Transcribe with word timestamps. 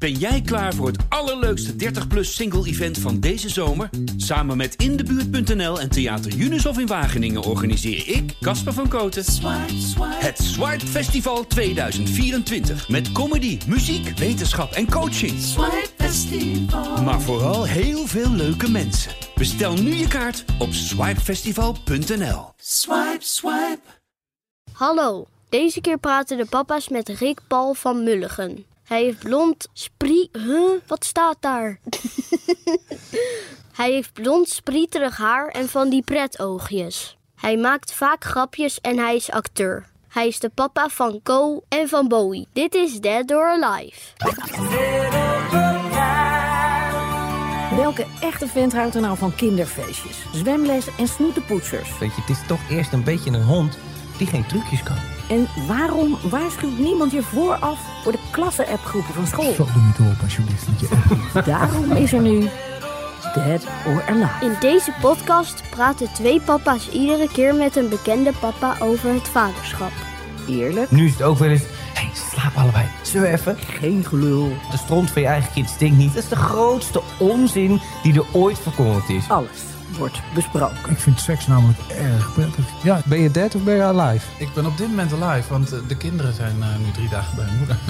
Ben 0.00 0.12
jij 0.12 0.40
klaar 0.40 0.74
voor 0.74 0.86
het 0.86 1.04
allerleukste 1.08 1.72
30-plus 1.72 2.34
single-event 2.34 2.98
van 2.98 3.20
deze 3.20 3.48
zomer? 3.48 3.90
Samen 4.16 4.56
met 4.56 4.74
Indebuurt.nl 4.74 5.80
en 5.80 5.90
Theater 5.90 6.34
Unisof 6.36 6.78
in 6.78 6.86
Wageningen 6.86 7.42
organiseer 7.42 8.08
ik, 8.08 8.34
Casper 8.40 8.72
van 8.72 8.88
Koten, 8.88 9.24
het 10.00 10.38
Swipe 10.38 10.86
Festival 10.86 11.46
2024. 11.46 12.88
Met 12.88 13.12
comedy, 13.12 13.58
muziek, 13.66 14.18
wetenschap 14.18 14.72
en 14.72 14.90
coaching. 14.90 15.32
Maar 17.04 17.20
vooral 17.20 17.64
heel 17.66 18.06
veel 18.06 18.30
leuke 18.30 18.70
mensen. 18.70 19.12
Bestel 19.34 19.74
nu 19.74 19.94
je 19.94 20.08
kaart 20.08 20.44
op 20.58 20.72
swipefestival.nl. 20.72 22.52
Swipe, 22.56 23.18
swipe. 23.18 23.80
Hallo, 24.72 25.26
deze 25.48 25.80
keer 25.80 25.98
praten 25.98 26.36
de 26.36 26.46
papa's 26.46 26.88
met 26.88 27.08
Rick 27.08 27.40
Paul 27.48 27.74
van 27.74 28.04
Mulligen. 28.04 28.69
Hij 28.90 29.02
heeft 29.02 29.18
blond 29.18 29.68
sprie... 29.72 30.28
Huh? 30.32 30.70
Wat 30.86 31.04
staat 31.04 31.36
daar? 31.40 31.78
Hij 33.80 33.90
heeft 33.90 34.12
blond 34.12 34.48
sprieterig 34.48 35.16
haar 35.16 35.48
en 35.48 35.68
van 35.68 35.88
die 35.88 36.02
pretoogjes. 36.02 37.16
Hij 37.34 37.56
maakt 37.56 37.92
vaak 37.92 38.24
grapjes 38.24 38.80
en 38.80 38.98
hij 38.98 39.16
is 39.16 39.30
acteur. 39.30 39.86
Hij 40.08 40.26
is 40.26 40.38
de 40.38 40.48
papa 40.48 40.88
van 40.88 41.20
Co 41.22 41.62
en 41.68 41.88
van 41.88 42.08
Bowie. 42.08 42.48
Dit 42.52 42.74
is 42.74 43.00
Dead 43.00 43.32
or 43.32 43.62
Alive. 43.62 44.00
Welke 47.76 48.06
echte 48.20 48.46
vent 48.46 48.72
houdt 48.72 48.94
er 48.94 49.00
nou 49.00 49.16
van 49.16 49.34
kinderfeestjes, 49.34 50.16
zwemles 50.32 50.86
en 50.98 51.08
snoetenpoetsers? 51.08 51.98
Weet 51.98 52.14
je, 52.14 52.20
het 52.20 52.30
is 52.30 52.46
toch 52.46 52.70
eerst 52.70 52.92
een 52.92 53.04
beetje 53.04 53.30
een 53.30 53.44
hond 53.44 53.78
die 54.18 54.26
geen 54.26 54.46
trucjes 54.46 54.82
kan. 54.82 55.19
En 55.30 55.48
waarom 55.66 56.18
waarschuwt 56.30 56.78
niemand 56.78 57.12
je 57.12 57.22
vooraf 57.22 57.78
voor 58.02 58.12
de 58.12 58.18
klasse-appgroepen 58.30 59.14
van 59.14 59.26
school? 59.26 59.52
Zo 59.52 59.66
doe 59.72 59.82
niet 59.82 60.12
op, 60.12 60.22
alsjeblieft. 60.22 60.68
met 60.68 60.80
je 60.80 60.88
app. 61.34 61.44
Daarom 61.54 61.92
is 61.92 62.12
er 62.12 62.20
nu 62.20 62.48
Dead 63.34 63.66
or 63.86 64.02
Alive. 64.08 64.44
In 64.44 64.52
deze 64.60 64.92
podcast 65.00 65.62
praten 65.70 66.12
twee 66.12 66.40
papa's 66.40 66.88
iedere 66.90 67.28
keer 67.32 67.54
met 67.54 67.76
een 67.76 67.88
bekende 67.88 68.32
papa 68.40 68.76
over 68.78 69.12
het 69.12 69.28
vaderschap. 69.28 69.92
Eerlijk, 70.48 70.90
Nu 70.90 71.06
is 71.06 71.12
het 71.12 71.22
ook 71.22 71.38
wel 71.38 71.48
eens... 71.48 71.62
Hé, 71.62 72.00
hey, 72.06 72.10
slaap 72.30 72.56
allebei. 72.56 72.84
Zullen 73.02 73.30
we 73.30 73.36
even? 73.38 73.56
geen 73.58 74.04
gelul, 74.04 74.52
De 74.70 74.76
stront 74.76 75.10
van 75.10 75.22
je 75.22 75.28
eigen 75.28 75.52
kind 75.52 75.68
stinkt 75.68 75.96
niet. 75.96 76.14
Dat 76.14 76.22
is 76.22 76.28
de 76.28 76.36
grootste 76.36 77.02
onzin 77.18 77.80
die 78.02 78.14
er 78.14 78.24
ooit 78.32 78.58
verkondigd 78.58 79.08
is. 79.08 79.28
alles 79.28 79.48
wordt 79.96 80.20
besproken. 80.34 80.90
Ik 80.90 80.98
vind 80.98 81.20
seks 81.20 81.46
namelijk 81.46 81.78
erg 81.88 82.32
prettig. 82.32 82.64
Ja, 82.82 83.00
Ben 83.04 83.20
je 83.20 83.30
dead 83.30 83.54
of 83.54 83.62
ben 83.62 83.74
je 83.74 83.82
alive? 83.82 84.26
Ik 84.38 84.54
ben 84.54 84.66
op 84.66 84.76
dit 84.76 84.88
moment 84.88 85.12
alive, 85.22 85.48
want 85.48 85.72
eh, 85.72 85.78
de 85.88 85.96
kinderen 85.96 86.34
zijn 86.34 86.62
eh, 86.62 86.68
nu 86.84 86.90
drie 86.92 87.08
dagen 87.08 87.36
bij 87.36 87.44
hun 87.44 87.58
moeder. 87.58 87.76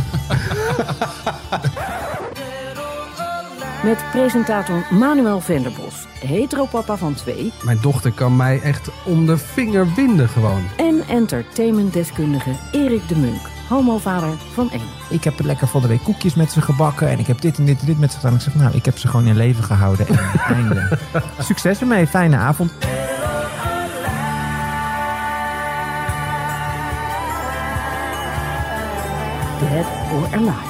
Met 3.85 4.05
presentator 4.13 4.87
Manuel 4.91 5.41
Venderbos, 5.41 6.07
heteropapa 6.27 6.97
van 6.97 7.15
twee... 7.15 7.53
Mijn 7.63 7.79
dochter 7.81 8.13
kan 8.13 8.37
mij 8.37 8.61
echt 8.61 8.89
om 9.05 9.27
de 9.27 9.39
vinger 9.39 9.95
winden 9.95 10.29
gewoon. 10.29 10.63
en 10.77 11.03
entertainmentdeskundige 11.09 12.51
Erik 12.73 13.09
de 13.09 13.17
Munk, 13.17 13.41
homovader 13.71 14.29
van 14.53 14.71
één. 14.71 14.89
Ik 15.09 15.25
heb 15.25 15.41
lekker 15.41 15.67
van 15.67 15.83
de 15.83 15.89
week 15.89 16.03
koekjes 16.05 16.35
met 16.35 16.53
ze 16.53 16.61
gebakken. 16.61 17.09
En 17.09 17.19
ik 17.19 17.27
heb 17.27 17.41
dit 17.41 17.59
en 17.59 17.65
dit 17.65 17.81
en 17.81 17.87
dit 17.87 17.99
met 17.99 18.13
ze 18.13 18.17
gedaan. 18.19 18.35
Ik 18.35 18.41
zeg, 18.41 18.55
nou, 18.55 18.75
ik 18.75 18.85
heb 18.85 18.99
ze 18.99 19.09
gewoon 19.09 19.27
in 19.27 19.37
leven 19.37 19.65
gehouden. 19.65 20.07
En 20.09 20.19
einde. 20.55 20.99
Succes 21.39 21.81
ermee. 21.81 22.07
Fijne 22.07 22.37
avond. 22.37 22.73
Dead 29.61 29.87
or 30.13 30.27
Alive. 30.35 30.70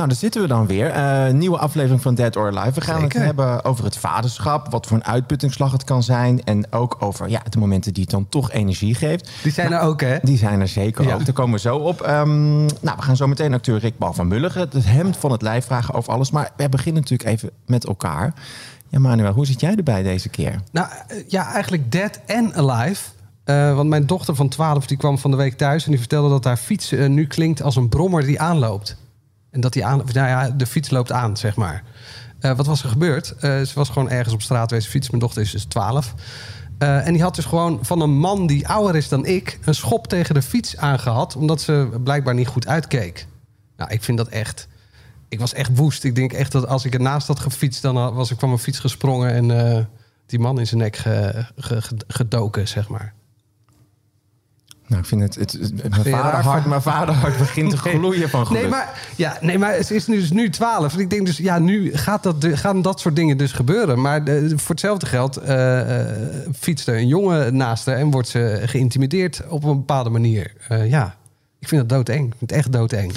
Nou, 0.00 0.12
daar 0.12 0.20
zitten 0.20 0.42
we 0.42 0.48
dan 0.48 0.66
weer. 0.66 0.86
Eh, 0.90 1.32
nieuwe 1.32 1.58
aflevering 1.58 2.02
van 2.02 2.14
Dead 2.14 2.36
or 2.36 2.46
Alive. 2.46 2.74
We 2.74 2.80
gaan 2.80 3.00
Zeker. 3.00 3.16
het 3.18 3.26
hebben 3.26 3.64
over 3.64 3.84
het 3.84 3.96
vaderschap. 3.96 4.70
Wat 4.70 4.86
voor 4.86 4.96
een 4.96 5.04
uitputtingsslag 5.04 5.72
het 5.72 5.84
kan 5.84 6.02
zijn. 6.02 6.44
En 6.44 6.72
ook 6.72 6.96
over 6.98 7.28
ja, 7.28 7.42
de 7.48 7.58
momenten 7.58 7.92
die 7.92 8.02
het 8.02 8.12
dan 8.12 8.28
toch 8.28 8.52
energie 8.52 8.94
geeft. 8.94 9.30
Die 9.42 9.52
zijn 9.52 9.72
er 9.72 9.80
ook, 9.80 10.00
hè? 10.00 10.16
Die 10.22 10.38
zijn 10.38 10.60
er 10.60 10.68
zeker 10.68 11.04
Ja. 11.06 11.14
ook. 11.14 11.24
Daar 11.24 11.34
komen 11.34 11.54
we 11.54 11.60
zo 11.60 11.76
op. 11.76 12.00
Ehm, 12.00 12.56
nou, 12.64 12.96
we 12.96 13.02
gaan 13.02 13.16
zo 13.16 13.26
meteen 13.26 13.54
acteur 13.54 13.78
Rick 13.78 13.98
Bal 13.98 14.12
van 14.12 14.28
Mulligen. 14.28 14.60
Het 14.60 14.84
hemd 14.86 15.16
van 15.16 15.32
het 15.32 15.42
lijf 15.42 15.64
vragen 15.66 15.94
over 15.94 16.12
alles. 16.12 16.30
Maar 16.30 16.50
we 16.56 16.68
beginnen 16.68 17.02
natuurlijk 17.02 17.30
even 17.30 17.50
met 17.66 17.86
elkaar. 17.86 18.34
Ja, 18.88 18.98
Manuel, 18.98 19.32
hoe 19.32 19.46
zit 19.46 19.60
jij 19.60 19.74
erbij 19.74 20.02
deze 20.02 20.28
keer? 20.28 20.54
Nou, 20.72 20.88
eh, 21.08 21.16
ja, 21.28 21.52
eigenlijk 21.52 21.92
dead 21.92 22.20
en 22.26 22.54
alive. 22.54 23.02
Eh, 23.44 23.74
want 23.74 23.88
mijn 23.88 24.06
dochter 24.06 24.34
van 24.34 24.48
12 24.48 24.86
die 24.86 24.96
kwam 24.96 25.18
van 25.18 25.30
de 25.30 25.36
week 25.36 25.56
thuis 25.56 25.84
en 25.84 25.90
die 25.90 25.98
vertelde 26.00 26.28
dat 26.28 26.44
haar 26.44 26.56
fiets 26.56 26.90
nu 26.90 27.26
klinkt 27.26 27.62
als 27.62 27.76
een 27.76 27.88
brommer 27.88 28.24
die 28.24 28.40
aanloopt. 28.40 28.96
En 29.50 29.60
dat 29.60 29.72
die 29.72 29.84
aan, 29.84 29.98
nou 30.12 30.28
ja, 30.28 30.50
de 30.50 30.66
fiets 30.66 30.90
loopt 30.90 31.12
aan, 31.12 31.36
zeg 31.36 31.56
maar. 31.56 31.82
Eh, 32.40 32.56
wat 32.56 32.66
was 32.66 32.82
er 32.82 32.88
gebeurd? 32.88 33.34
Eh, 33.36 33.60
ze 33.60 33.74
was 33.74 33.88
gewoon 33.88 34.10
ergens 34.10 34.34
op 34.34 34.42
straat 34.42 34.70
wezen 34.70 34.90
fietsen. 34.90 35.10
Mijn 35.10 35.24
dochter 35.24 35.42
is 35.42 35.50
dus 35.50 35.64
12. 35.64 36.14
Eh, 36.78 37.06
en 37.06 37.12
die 37.12 37.22
had 37.22 37.34
dus 37.34 37.44
gewoon 37.44 37.78
van 37.82 38.00
een 38.00 38.18
man 38.18 38.46
die 38.46 38.68
ouder 38.68 38.96
is 38.96 39.08
dan 39.08 39.26
ik... 39.26 39.58
een 39.64 39.74
schop 39.74 40.06
tegen 40.06 40.34
de 40.34 40.42
fiets 40.42 40.76
aangehad... 40.76 41.36
omdat 41.36 41.60
ze 41.60 41.88
blijkbaar 42.04 42.34
niet 42.34 42.46
goed 42.46 42.66
uitkeek. 42.66 43.26
Nou, 43.76 43.90
ik 43.90 44.02
vind 44.02 44.18
dat 44.18 44.28
echt... 44.28 44.68
Ik 45.28 45.40
was 45.40 45.54
echt 45.54 45.76
woest. 45.76 46.04
Ik 46.04 46.14
denk 46.14 46.32
echt 46.32 46.52
dat 46.52 46.66
als 46.66 46.84
ik 46.84 46.94
ernaast 46.94 47.26
had 47.26 47.40
gefietst... 47.40 47.82
dan 47.82 48.14
was 48.14 48.30
ik 48.30 48.38
van 48.38 48.48
mijn 48.48 48.60
fiets 48.60 48.78
gesprongen... 48.78 49.50
en 49.50 49.88
die 50.26 50.38
man 50.38 50.58
in 50.58 50.66
zijn 50.66 50.80
nek 50.80 50.96
ge- 50.96 51.44
ge- 51.56 51.82
ge- 51.82 51.96
gedoken, 52.08 52.68
zeg 52.68 52.88
maar. 52.88 53.14
Nou, 54.90 55.02
ik 55.02 55.08
vind 55.08 55.20
het... 55.22 55.34
het, 55.34 55.52
het- 55.52 55.90
mijn, 55.90 55.92
vaderhart, 56.04 56.44
van- 56.62 56.68
mijn 56.68 56.82
vaderhart 56.82 57.38
begint 57.38 57.70
te 57.70 57.76
gloeien 57.98 58.28
van 58.30 58.46
geluk. 58.46 58.60
Nee, 58.62 58.70
maar, 58.70 59.00
ja, 59.16 59.36
nee, 59.40 59.58
maar 59.58 59.82
ze 59.82 59.94
is 59.94 60.06
nu, 60.06 60.16
dus 60.20 60.30
nu 60.30 60.50
12. 60.50 60.92
En 60.94 61.00
ik 61.00 61.10
denk 61.10 61.26
dus, 61.26 61.36
ja, 61.36 61.58
nu 61.58 61.96
gaat 61.96 62.22
dat, 62.22 62.46
gaan 62.52 62.82
dat 62.82 63.00
soort 63.00 63.16
dingen 63.16 63.36
dus 63.36 63.52
gebeuren. 63.52 64.00
Maar 64.00 64.24
de- 64.24 64.48
voor 64.56 64.70
hetzelfde 64.70 65.06
geld 65.06 65.36
eh, 65.36 66.00
eh, 66.00 66.16
fietst 66.58 66.88
er 66.88 66.96
een 66.96 67.06
jongen 67.06 67.56
naast 67.56 67.86
haar... 67.86 67.96
en 67.96 68.10
wordt 68.10 68.28
ze 68.28 68.60
geïntimideerd 68.64 69.42
op 69.48 69.64
een 69.64 69.76
bepaalde 69.76 70.10
manier. 70.10 70.52
Eh, 70.68 70.90
ja, 70.90 71.14
ik 71.58 71.68
vind 71.68 71.80
dat 71.80 71.98
doodeng. 71.98 72.24
Ik 72.26 72.34
vind 72.38 72.50
het 72.50 72.58
echt 72.58 72.72
doodeng. 72.72 73.12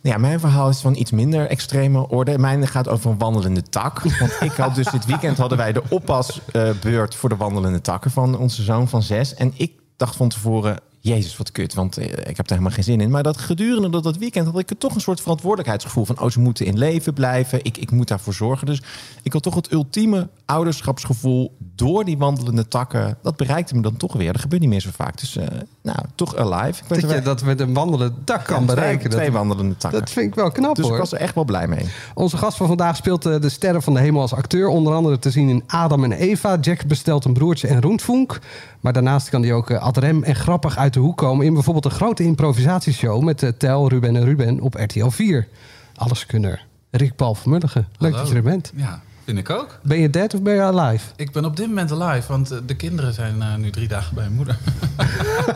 Ja, 0.00 0.18
mijn 0.18 0.40
verhaal 0.40 0.68
is 0.68 0.80
van 0.80 0.94
iets 0.94 1.10
minder 1.10 1.46
extreme 1.48 2.08
orde. 2.08 2.38
Mijn 2.38 2.66
gaat 2.68 2.88
over 2.88 3.10
een 3.10 3.18
wandelende 3.18 3.62
tak. 3.62 4.02
Want 4.18 4.32
ik 4.40 4.52
had 4.52 4.74
dus 4.74 4.86
dit 4.90 5.06
weekend 5.06 5.38
hadden 5.38 5.58
wij 5.58 5.72
de 5.72 5.82
oppasbeurt 5.88 7.14
voor 7.14 7.28
de 7.28 7.36
wandelende 7.36 7.80
takken 7.80 8.10
van 8.10 8.38
onze 8.38 8.62
zoon 8.62 8.88
van 8.88 9.02
zes. 9.02 9.34
En 9.34 9.52
ik 9.56 9.72
dacht 9.96 10.16
van 10.16 10.28
tevoren, 10.28 10.78
Jezus, 11.00 11.36
wat 11.36 11.52
kut, 11.52 11.74
want 11.74 11.96
eh, 11.96 12.04
ik 12.06 12.36
heb 12.36 12.38
er 12.46 12.50
helemaal 12.50 12.70
geen 12.70 12.84
zin 12.84 13.00
in. 13.00 13.10
Maar 13.10 13.22
dat 13.22 13.36
gedurende 13.36 13.90
dat, 13.90 14.02
dat 14.02 14.16
weekend 14.16 14.46
had 14.46 14.58
ik 14.58 14.70
er 14.70 14.78
toch 14.78 14.94
een 14.94 15.00
soort 15.00 15.20
verantwoordelijkheidsgevoel 15.20 16.04
van, 16.04 16.20
oh, 16.20 16.30
ze 16.30 16.40
moeten 16.40 16.66
in 16.66 16.78
leven 16.78 17.12
blijven. 17.14 17.64
Ik, 17.64 17.76
ik 17.76 17.90
moet 17.90 18.08
daarvoor 18.08 18.34
zorgen. 18.34 18.66
Dus 18.66 18.82
ik 19.22 19.32
had 19.32 19.42
toch 19.42 19.54
het 19.54 19.72
ultieme 19.72 20.28
ouderschapsgevoel 20.44 21.56
door 21.74 22.04
die 22.04 22.18
wandelende 22.18 22.68
takken. 22.68 23.16
Dat 23.22 23.36
bereikte 23.36 23.74
me 23.74 23.82
dan 23.82 23.96
toch 23.96 24.12
weer. 24.12 24.32
Dat 24.32 24.40
gebeurt 24.40 24.60
niet 24.60 24.70
meer 24.70 24.80
zo 24.80 24.90
vaak. 24.92 25.18
Dus, 25.20 25.36
eh, 25.36 25.46
nou, 25.82 25.98
toch 26.14 26.36
alive. 26.36 26.82
Ik 26.82 26.88
Dat 27.02 27.10
je 27.10 27.22
dat 27.22 27.42
met 27.44 27.60
een 27.60 27.74
wandelende 27.74 28.14
dak 28.24 28.44
kan 28.44 28.60
Ja, 28.60 28.64
twee- 28.64 28.76
bereiken. 28.76 29.10
Twee, 29.10 29.24
dat, 29.24 29.34
wandelende 29.34 29.76
takken. 29.76 30.00
dat 30.00 30.10
vind 30.10 30.26
ik 30.26 30.34
wel 30.34 30.50
knap, 30.50 30.74
dus 30.76 30.84
hoor. 30.84 30.94
ik 30.94 31.00
was 31.00 31.12
er 31.12 31.18
echt 31.18 31.34
wel 31.34 31.44
blij 31.44 31.68
mee. 31.68 31.86
Onze 32.14 32.36
gast 32.36 32.56
van 32.56 32.66
vandaag 32.66 32.96
speelt 32.96 33.26
eh, 33.26 33.40
de 33.40 33.48
sterren 33.48 33.82
van 33.82 33.94
de 33.94 34.00
hemel 34.00 34.20
als 34.20 34.34
acteur. 34.34 34.68
Onder 34.68 34.92
andere 34.94 35.18
te 35.18 35.30
zien 35.30 35.48
in 35.48 35.62
Adam 35.66 36.04
en 36.04 36.12
Eva. 36.12 36.56
Jack 36.60 36.86
bestelt 36.86 37.24
een 37.24 37.32
broertje 37.32 37.68
en 37.68 37.80
Roentvonk. 37.80 38.38
Maar 38.82 38.92
daarnaast 38.92 39.28
kan 39.28 39.42
hij 39.42 39.52
ook 39.52 39.70
eh, 39.70 39.82
ad 39.82 39.96
rem 39.96 40.22
en 40.22 40.34
grappig 40.34 40.76
uit 40.76 40.94
de 40.94 41.00
hoek 41.00 41.16
komen... 41.16 41.46
in 41.46 41.54
bijvoorbeeld 41.54 41.84
een 41.84 41.90
grote 41.90 42.22
improvisatieshow... 42.22 43.22
met 43.22 43.42
eh, 43.42 43.50
Tel, 43.58 43.88
Ruben 43.88 44.16
en 44.16 44.24
Ruben 44.24 44.60
op 44.60 44.74
RTL 44.74 45.08
4. 45.08 45.48
Alleskunner. 45.94 46.66
Rick 46.90 47.16
Paul 47.16 47.34
van 47.34 47.50
Mulligen. 47.50 47.88
Leuk 47.98 48.12
dat 48.12 48.28
je 48.28 48.34
er 48.34 48.42
bent. 48.42 48.72
Ja, 48.76 49.02
vind 49.24 49.38
ik 49.38 49.50
ook. 49.50 49.78
Ben 49.82 49.98
je 49.98 50.10
dead 50.10 50.34
of 50.34 50.42
ben 50.42 50.54
je 50.54 50.60
alive? 50.60 51.04
Ik 51.16 51.32
ben 51.32 51.44
op 51.44 51.56
dit 51.56 51.66
moment 51.66 51.92
alive, 51.92 52.28
want 52.28 52.50
eh, 52.50 52.58
de 52.66 52.76
kinderen 52.76 53.14
zijn 53.14 53.42
eh, 53.42 53.54
nu 53.54 53.70
drie 53.70 53.88
dagen 53.88 54.14
bij 54.14 54.24
hun 54.24 54.32
moeder. 54.32 54.58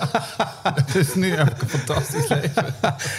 dus 0.93 1.15
nu 1.15 1.31
heb 1.31 1.51
ik 1.51 1.63
een 1.63 1.69
fantastisch 1.69 2.29
leven. 2.29 2.75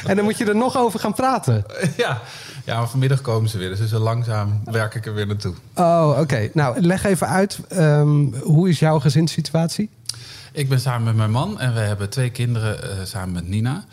En 0.06 0.16
dan 0.16 0.26
moet 0.26 0.38
je 0.38 0.46
er 0.46 0.56
nog 0.56 0.78
over 0.78 1.00
gaan 1.00 1.14
praten. 1.14 1.66
ja. 1.98 2.22
ja, 2.66 2.78
maar 2.78 2.90
vanmiddag 2.90 3.22
komen 3.22 3.50
ze 3.50 3.58
weer, 3.58 3.76
dus 3.76 3.90
zo 3.90 4.00
langzaam 4.00 4.62
werk 4.66 4.96
ik 4.96 5.06
er 5.06 5.14
weer 5.14 5.28
naartoe. 5.28 5.54
Oh, 5.76 6.18
oké. 6.20 6.50
Nou, 6.54 6.82
leg 6.82 7.04
even 7.04 7.28
uit. 7.28 7.60
ehm, 7.68 8.26
hoe 8.42 8.70
is 8.70 8.80
jouw 8.80 9.00
gezinssituatie? 9.00 9.90
Ik 10.58 10.70
ben 10.70 10.80
samen 10.80 11.04
met 11.04 11.16
mijn 11.16 11.32
man 11.32 11.60
en 11.60 11.74
we 11.74 11.80
hebben 11.80 12.10
twee 12.10 12.30
kinderen 12.30 12.84
eh, 12.84 13.06
samen 13.06 13.34
met 13.34 13.48
Nina. 13.48 13.86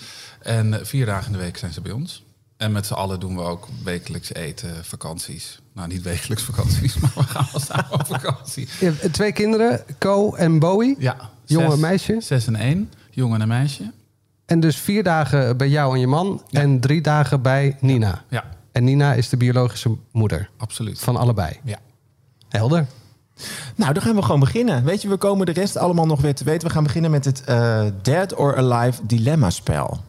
En 0.42 0.74
eh, 0.74 0.84
vier 0.84 1.06
dagen 1.06 1.26
in 1.26 1.32
de 1.32 1.44
week 1.44 1.56
zijn 1.56 1.72
ze 1.72 1.80
bij 1.80 1.92
ons. 1.92 2.24
En 2.64 2.72
met 2.72 2.86
z'n 2.86 2.92
allen 2.94 3.20
doen 3.20 3.36
we 3.36 3.42
ook 3.42 3.68
wekelijks 3.82 4.34
eten, 4.34 4.84
vakanties. 4.84 5.58
Nou, 5.74 5.88
niet 5.88 6.02
wekelijks 6.02 6.42
vakanties, 6.42 6.96
maar 7.00 7.12
we 7.14 7.22
gaan 7.22 7.46
wel 7.52 7.60
samen 7.60 7.92
op 7.92 8.06
vakantie. 8.06 8.68
Je 8.80 8.84
hebt 8.98 9.12
twee 9.12 9.32
kinderen, 9.32 9.84
Co 9.98 10.34
en 10.34 10.58
Bowie. 10.58 10.96
Ja. 10.98 11.16
Jongen 11.44 11.72
en 11.72 11.80
meisje? 11.80 12.16
Zes 12.20 12.46
en 12.46 12.56
één, 12.56 12.90
jongen 13.10 13.40
en 13.40 13.48
meisje. 13.48 13.92
En 14.46 14.60
dus 14.60 14.76
vier 14.76 15.02
dagen 15.02 15.56
bij 15.56 15.68
jou 15.68 15.94
en 15.94 16.00
je 16.00 16.06
man 16.06 16.42
Ja. 16.48 16.60
en 16.60 16.80
drie 16.80 17.00
dagen 17.00 17.42
bij 17.42 17.76
Nina. 17.80 18.24
Ja, 18.28 18.44
En 18.72 18.84
Nina 18.84 19.14
is 19.14 19.28
de 19.28 19.36
biologische 19.36 19.96
moeder 20.12 20.50
absoluut. 20.56 21.00
van 21.00 21.16
allebei. 21.16 21.56
Ja. 21.64 21.78
Helder. 22.48 22.86
Nou, 23.74 23.92
dan 23.92 24.02
gaan 24.02 24.14
we 24.14 24.22
gewoon 24.22 24.40
beginnen. 24.40 24.84
Weet 24.84 25.02
je, 25.02 25.08
we 25.08 25.16
komen 25.16 25.46
de 25.46 25.52
rest 25.52 25.76
allemaal 25.76 26.06
nog 26.06 26.20
weer 26.20 26.34
te 26.34 26.44
weten. 26.44 26.66
We 26.68 26.74
gaan 26.74 26.82
beginnen 26.82 27.10
met 27.10 27.24
het 27.24 27.44
eh, 27.44 27.84
Dead 28.02 28.34
or 28.34 28.56
Alive 28.56 29.06
dilemma-spel. 29.06 30.00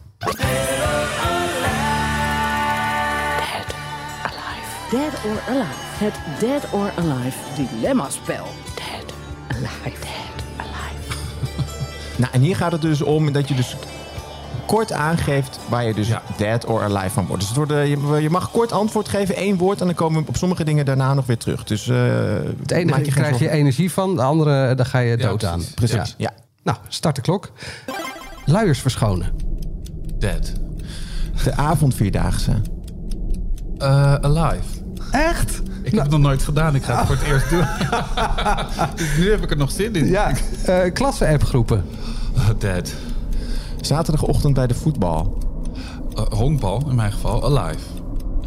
Dead 4.90 5.12
or 5.24 5.40
Alive. 5.48 6.04
Het 6.04 6.14
Dead 6.40 6.66
or 6.72 6.90
Alive 6.96 7.36
dilemma-spel. 7.56 8.44
Dead, 8.74 9.14
alive, 9.48 10.00
dead, 10.00 10.44
alive. 10.56 11.14
Nou, 12.20 12.32
en 12.32 12.40
hier 12.40 12.56
gaat 12.56 12.72
het 12.72 12.80
dus 12.82 13.02
om 13.02 13.32
dat 13.32 13.48
je 13.48 13.54
dus 13.54 13.76
kort 14.66 14.92
aangeeft 14.92 15.58
waar 15.68 15.84
je 15.84 15.94
dus 15.94 16.08
Ja. 16.08 16.22
dead 16.36 16.64
or 16.64 16.82
alive 16.82 17.10
van 17.10 17.26
wordt. 17.26 17.40
Dus 17.40 17.48
het 17.48 17.56
wordt, 17.58 17.72
eh, 17.72 17.86
je, 17.88 18.22
je 18.22 18.30
mag 18.30 18.50
kort 18.50 18.72
antwoord 18.72 19.08
geven, 19.08 19.36
één 19.36 19.56
woord... 19.56 19.80
en 19.80 19.86
dan 19.86 19.94
komen 19.94 20.22
we 20.22 20.28
op 20.28 20.36
sommige 20.36 20.64
dingen 20.64 20.84
daarna 20.84 21.14
nog 21.14 21.26
weer 21.26 21.38
terug. 21.38 21.64
Dus 21.64 21.88
eh 21.88 21.96
Het 22.60 22.70
ene 22.70 23.00
krijg 23.00 23.38
je 23.38 23.50
energie 23.50 23.92
van, 23.92 24.14
de 24.16 24.22
andere 24.22 24.74
daar 24.74 24.86
ga 24.86 24.98
je 24.98 25.10
Ja, 25.18 25.28
dood 25.28 25.44
aan. 25.44 25.58
precies. 25.74 25.74
Precies, 25.74 26.14
Ja. 26.18 26.30
ja. 26.36 26.42
Nou, 26.62 26.78
start 26.88 27.16
de 27.16 27.22
klok. 27.22 27.52
Luiers 28.44 28.78
verschonen. 28.80 29.32
Dead. 30.18 30.52
De 31.44 31.54
avondvierdaagse. 31.56 32.52
Eh, 33.78 34.14
alive. 34.14 34.84
Echt? 35.10 35.62
Ik 35.82 35.92
heb 35.92 36.02
het 36.02 36.10
nog 36.10 36.20
nooit 36.20 36.42
gedaan. 36.42 36.74
Ik 36.74 36.82
ga 36.82 36.98
het 36.98 37.06
voor 37.06 37.16
het 37.16 37.24
eerst 37.24 37.50
doen. 37.50 37.64
dus 38.96 39.16
nu 39.18 39.30
heb 39.30 39.42
ik 39.42 39.50
er 39.50 39.56
nog 39.56 39.70
zin 39.70 39.94
in. 39.94 40.06
Ja. 40.06 40.32
Eh 40.64 40.92
klasse-appgroepen. 40.92 41.84
Oh, 42.36 42.48
dead. 42.58 42.94
Zaterdagochtend 43.80 44.54
bij 44.54 44.66
de 44.66 44.74
voetbal. 44.74 45.38
Eh, 46.14 46.24
honkbal, 46.24 46.82
in 46.88 46.94
mijn 46.94 47.12
geval. 47.12 47.44
Alive. 47.44 47.84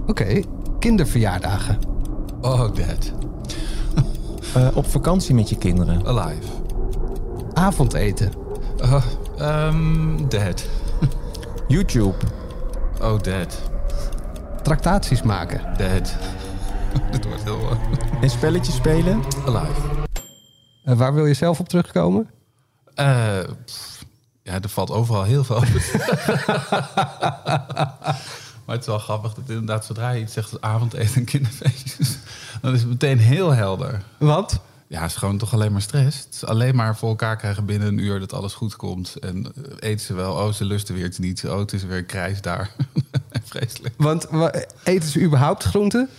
Oké. 0.08 0.42
Kinderverjaardagen. 0.80 1.80
Oh, 2.42 2.74
dead. 2.74 3.12
Eh, 4.54 4.68
op 4.74 4.86
vakantie 4.86 5.36
met 5.36 5.50
je 5.50 5.58
kinderen. 5.58 6.06
Alive. 6.06 6.48
Avondeten. 7.54 8.32
Uh, 8.82 9.04
ehm, 9.38 10.28
dead. 10.28 10.66
YouTube. 11.68 12.16
Oh, 13.02 13.20
dead. 13.20 13.69
Tractaties 14.62 15.22
maken. 15.22 15.62
Dead. 15.78 16.16
Dit 17.12 17.26
wordt 17.26 17.44
heel... 17.44 17.70
eh, 17.70 17.78
En 18.24 18.30
spelletjes 18.30 18.76
spelen. 18.76 19.24
alive. 19.46 19.82
Eh, 20.84 20.98
waar 20.98 21.14
wil 21.14 21.26
je 21.26 21.34
zelf 21.34 21.60
op 21.60 21.70
terugkomen? 21.70 22.30
Eh, 22.96 23.06
ja, 24.44 24.62
er 24.62 24.70
valt 24.70 24.92
overal 24.92 25.24
heel 25.24 25.44
veel 25.44 25.56
over. 25.56 25.92
maar 28.66 28.76
het 28.76 28.80
is 28.80 28.86
wel 28.86 29.00
grappig 29.00 29.34
dat 29.34 29.50
inderdaad 29.50 29.86
zodra 29.86 30.10
je 30.10 30.22
iets 30.22 30.34
zegt 30.34 30.52
als 30.52 30.62
avondeten 30.62 31.16
en 31.16 31.24
kinderfeestjes... 31.26 32.18
dan 32.62 32.74
is 32.74 32.80
het 32.80 32.90
meteen 32.90 33.20
heel 33.20 33.52
helder. 33.54 34.02
Wat? 34.18 34.60
Ja, 34.88 35.02
het 35.02 35.10
is 35.10 35.16
gewoon 35.18 35.38
toch 35.38 35.54
alleen 35.54 35.72
maar 35.72 35.82
stress. 35.82 36.18
Het 36.18 36.34
is 36.34 36.46
alleen 36.46 36.76
maar 36.76 36.98
voor 36.98 37.10
elkaar 37.10 37.36
krijgen 37.38 37.66
binnen 37.66 37.88
een 37.88 37.98
uur 37.98 38.20
dat 38.20 38.34
alles 38.34 38.54
goed 38.54 38.76
komt. 38.76 39.16
En 39.16 39.46
eh, 39.56 39.90
eten 39.90 40.06
ze 40.06 40.14
wel, 40.14 40.34
oh, 40.34 40.52
ze 40.52 40.66
lusten 40.66 40.96
weer 40.96 41.06
iets 41.06 41.18
niet. 41.18 41.48
Oh, 41.48 41.60
het 41.60 41.74
is 41.74 41.84
weer 41.84 41.98
een 41.98 42.06
krijs 42.06 42.42
daar. 42.42 42.72
Vreselijk. 43.46 43.94
Want 43.98 44.26
wa- 44.30 44.54
eten 44.84 45.10
ze 45.10 45.22
überhaupt 45.22 45.64
groenten? 45.64 46.10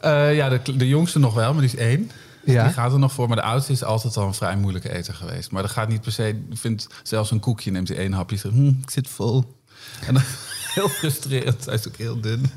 Eh, 0.00 0.34
ja, 0.34 0.48
de, 0.48 0.76
de 0.76 0.88
jongste 0.88 1.18
nog 1.18 1.34
wel, 1.34 1.52
maar 1.52 1.62
die 1.62 1.70
is 1.72 1.78
één. 1.78 2.10
Ja. 2.44 2.64
Die 2.64 2.72
gaat 2.72 2.92
er 2.92 2.98
nog 2.98 3.12
voor. 3.12 3.26
Maar 3.28 3.36
de 3.36 3.42
oudste 3.42 3.72
is 3.72 3.84
altijd 3.84 4.16
al 4.16 4.26
een 4.26 4.34
vrij 4.34 4.56
moeilijke 4.56 4.92
eter 4.94 5.14
geweest. 5.14 5.50
Maar 5.50 5.62
dat 5.62 5.70
gaat 5.70 5.88
niet 5.88 6.00
per 6.00 6.12
se... 6.12 6.42
vindt 6.52 6.86
zelfs 7.02 7.30
een 7.30 7.40
koekje, 7.40 7.70
neemt 7.70 7.88
hij 7.88 7.96
één 7.96 8.12
hapje. 8.12 8.36
Zegt, 8.36 8.54
hm, 8.54 8.68
ik 8.68 8.90
zit 8.90 9.08
vol. 9.08 9.44
En 10.06 10.14
dan 10.14 10.22
heel 10.74 10.88
frustrerend. 10.88 11.64
Hij 11.64 11.74
is 11.74 11.88
ook 11.88 11.96
heel 11.96 12.20
dun. 12.20 12.50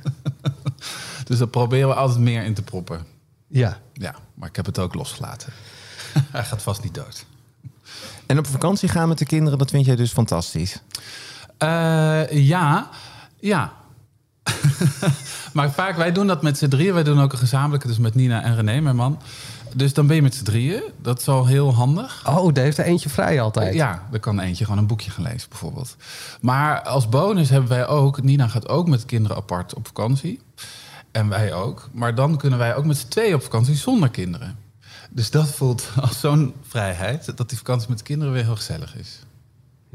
dus 1.23 1.37
daar 1.37 1.47
proberen 1.47 1.87
we 1.87 1.93
altijd 1.93 2.19
meer 2.19 2.43
in 2.43 2.53
te 2.53 2.61
proppen. 2.61 3.05
Ja. 3.47 3.77
Ja, 3.93 4.15
maar 4.33 4.49
ik 4.49 4.55
heb 4.55 4.65
het 4.65 4.79
ook 4.79 4.93
losgelaten. 4.93 5.53
Hij 6.31 6.43
gaat 6.43 6.61
vast 6.61 6.83
niet 6.83 6.93
dood. 6.93 7.25
En 8.25 8.37
op 8.37 8.47
vakantie 8.47 8.89
gaan 8.89 9.07
met 9.07 9.17
de 9.17 9.25
kinderen, 9.25 9.57
dat 9.59 9.69
vind 9.69 9.85
jij 9.85 9.95
dus 9.95 10.11
fantastisch. 10.11 10.81
Eh, 11.57 12.31
ja, 12.31 12.89
ja. 13.39 13.73
maar 15.53 15.71
vaak, 15.71 15.95
wij 15.95 16.11
doen 16.11 16.27
dat 16.27 16.41
met 16.41 16.57
z'n 16.57 16.67
drieën. 16.67 16.93
Wij 16.93 17.03
doen 17.03 17.21
ook 17.21 17.31
een 17.31 17.37
gezamenlijke, 17.37 17.87
dus 17.87 17.97
met 17.97 18.15
Nina 18.15 18.43
en 18.43 18.55
René, 18.55 18.79
mijn 18.79 18.95
man. 18.95 19.19
Dus 19.75 19.93
dan 19.93 20.07
ben 20.07 20.15
je 20.15 20.21
met 20.21 20.35
z'n 20.35 20.43
drieën. 20.43 20.83
Dat 21.01 21.19
is 21.19 21.27
al 21.27 21.45
heel 21.45 21.73
handig. 21.73 22.27
Oh, 22.27 22.53
daar 22.53 22.63
heeft 22.63 22.77
er 22.77 22.85
eentje 22.85 23.09
vrij 23.09 23.41
altijd. 23.41 23.73
Ja, 23.73 24.07
dan 24.11 24.19
kan 24.19 24.39
eentje 24.39 24.63
gewoon 24.63 24.79
een 24.79 24.87
boekje 24.87 25.11
gaan 25.11 25.23
lezen, 25.23 25.49
bijvoorbeeld. 25.49 25.95
Maar 26.41 26.81
als 26.81 27.09
bonus 27.09 27.49
hebben 27.49 27.69
wij 27.69 27.87
ook... 27.87 28.21
Nina 28.21 28.47
gaat 28.47 28.69
ook 28.69 28.87
met 28.87 29.05
kinderen 29.05 29.37
apart 29.37 29.73
op 29.73 29.87
vakantie. 29.87 30.39
En 31.11 31.29
wij 31.29 31.53
ook. 31.53 31.89
Maar 31.91 32.15
dan 32.15 32.37
kunnen 32.37 32.59
wij 32.59 32.75
ook 32.75 32.85
met 32.85 32.97
z'n 32.97 33.07
tweeën 33.07 33.35
op 33.35 33.43
vakantie 33.43 33.75
zonder 33.75 34.09
kinderen. 34.09 34.57
Dus 35.09 35.31
dat 35.31 35.49
voelt 35.49 35.89
als 36.01 36.19
zo'n 36.19 36.53
vrijheid... 36.67 37.37
dat 37.37 37.49
die 37.49 37.57
vakantie 37.57 37.89
met 37.89 37.97
de 37.97 38.03
kinderen 38.03 38.33
weer 38.33 38.43
heel 38.43 38.55
gezellig 38.55 38.95
is. 38.95 39.19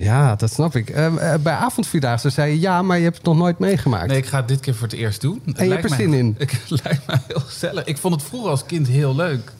Ja, 0.01 0.35
dat 0.37 0.53
snap 0.53 0.75
ik. 0.77 0.91
Eh, 0.91 1.33
eh, 1.35 1.41
bij 1.41 1.53
avondvierdaagse 1.53 2.31
zei 2.31 2.51
je 2.53 2.61
ja, 2.61 2.83
maar 2.83 2.97
je 2.99 3.03
hebt 3.05 3.17
het 3.17 3.27
nog 3.27 3.37
nooit 3.37 3.59
meegemaakt. 3.59 4.07
Nee, 4.07 4.17
ik 4.17 4.27
ga 4.27 4.37
het 4.37 4.49
dit 4.49 4.61
keer 4.61 4.75
voor 4.75 4.87
het 4.89 4.97
eerst 4.97 5.21
doen. 5.21 5.43
Het 5.45 5.57
en 5.57 5.63
je 5.63 5.69
lijkt 5.69 5.89
hebt 5.89 6.01
er 6.01 6.09
mij- 6.09 6.17
zin 6.19 6.27
in. 6.27 6.35
Ik, 6.43 6.51
het 6.51 6.83
lijkt 6.85 7.07
mij 7.07 7.21
heel 7.27 7.41
gezellig. 7.41 7.85
Ik 7.85 7.99
vond 7.99 8.15
het 8.15 8.23
vroeger 8.23 8.51
als 8.51 8.67
kind 8.67 8.87
heel 8.89 9.15
leuk. 9.17 9.53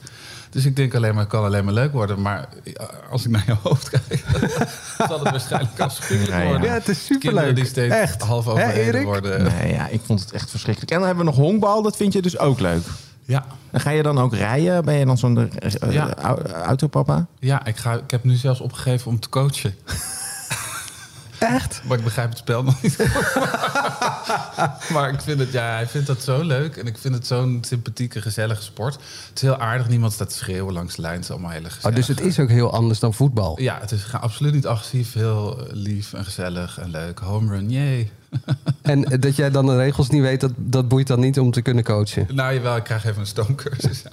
Dus 0.49 0.65
ik 0.65 0.75
denk 0.75 0.95
alleen 0.95 1.11
maar, 1.13 1.19
het 1.23 1.29
kan 1.31 1.43
alleen 1.43 1.65
maar 1.65 1.73
leuk 1.73 1.91
worden. 1.91 2.21
Maar 2.21 2.47
als 3.11 3.25
ik 3.25 3.31
naar 3.31 3.43
je 3.45 3.55
hoofd 3.63 3.89
kijk, 4.07 4.23
zal 5.07 5.19
het 5.19 5.29
waarschijnlijk 5.31 5.79
afschuwelijk 5.79 6.31
Ja, 6.33 6.39
ja. 6.39 6.47
worden. 6.47 6.67
Ja, 6.67 6.73
het 6.73 6.87
is 6.87 7.05
Kinderen 7.07 7.21
superleuk. 7.31 7.55
die 7.55 7.65
steeds 7.65 7.93
Echt. 7.95 8.21
half 8.21 8.45
Hè, 8.45 8.51
overreden 8.51 9.03
worden. 9.03 9.43
Nee, 9.43 9.73
ja, 9.73 9.87
ik 9.87 10.01
vond 10.05 10.19
het 10.19 10.31
echt 10.31 10.49
verschrikkelijk. 10.49 10.91
En 10.91 10.97
dan 10.97 11.07
hebben 11.07 11.25
we 11.25 11.31
nog 11.31 11.39
honkbal, 11.39 11.81
dat 11.81 11.95
vind 11.95 12.13
je 12.13 12.21
dus 12.21 12.37
ook 12.37 12.59
leuk. 12.59 12.83
Ja, 13.23 13.45
En 13.71 13.79
ga 13.79 13.89
je 13.89 14.03
dan 14.03 14.17
ook 14.19 14.33
rijden? 14.35 14.85
Ben 14.85 14.95
je 14.95 15.05
dan 15.05 15.17
zo'n 15.17 15.51
eh, 15.51 15.91
Ja. 15.91 16.13
autopapa? 16.63 17.25
ja 17.39 17.65
ik, 17.65 17.77
ga, 17.77 17.93
ik 17.93 18.11
heb 18.11 18.23
nu 18.23 18.35
zelfs 18.35 18.59
opgegeven 18.59 19.11
om 19.11 19.19
te 19.19 19.29
coachen. 19.29 19.73
Echt? 21.39 21.81
Maar 21.83 21.97
ik 21.97 22.03
begrijp 22.03 22.29
het 22.29 22.37
spel 22.37 22.63
nog 22.69 22.81
niet. 22.81 22.97
maar 24.93 25.09
ik 25.13 25.21
vind 25.21 25.39
het, 25.39 25.51
ja, 25.51 25.71
hij 25.73 25.87
vindt 25.87 26.07
dat 26.07 26.21
zo 26.21 26.43
leuk. 26.43 26.75
En 26.77 26.87
ik 26.87 26.97
vind 26.97 27.13
het 27.13 27.27
zo'n 27.27 27.57
sympathieke, 27.67 28.21
gezellige 28.21 28.61
sport. 28.61 28.93
Het 28.93 29.35
is 29.35 29.41
heel 29.41 29.57
aardig. 29.57 29.87
Niemand 29.87 30.13
staat 30.13 30.29
te 30.29 30.35
schreeuwen 30.35 30.73
langs 30.73 30.95
de 30.95 31.01
lijn. 31.01 31.13
Het 31.15 31.23
is 31.23 31.31
allemaal 31.31 31.51
hele 31.51 31.67
Oh, 31.67 31.73
gezellig. 31.73 31.95
dus 31.97 32.07
het 32.07 32.21
is 32.21 32.39
ook 32.39 32.49
heel 32.49 32.73
anders 32.73 32.99
dan 32.99 33.13
voetbal. 33.13 33.61
Ja, 33.61 33.77
het 33.81 33.91
is 33.91 34.13
absoluut 34.13 34.53
niet 34.53 34.67
agressief. 34.67 35.13
Heel 35.13 35.67
lief 35.71 36.13
en 36.13 36.23
gezellig 36.23 36.79
en 36.79 36.89
leuk. 36.89 37.19
Home 37.19 37.51
run, 37.55 37.69
yay. 37.71 38.11
En 38.81 39.05
eh, 39.05 39.21
dat 39.21 39.35
jij 39.35 39.49
dan 39.51 39.65
de 39.65 39.75
regels 39.77 40.09
niet 40.09 40.21
weet, 40.21 40.41
dat, 40.41 40.51
dat 40.55 40.87
boeit 40.87 41.07
dan 41.07 41.19
niet 41.19 41.39
om 41.39 41.51
te 41.51 41.61
kunnen 41.61 41.83
coachen. 41.83 42.27
Nou, 42.31 42.53
jawel, 42.53 42.75
ik 42.75 42.83
krijg 42.83 43.05
even 43.05 43.19
een 43.19 43.27
stoomcursus. 43.27 44.03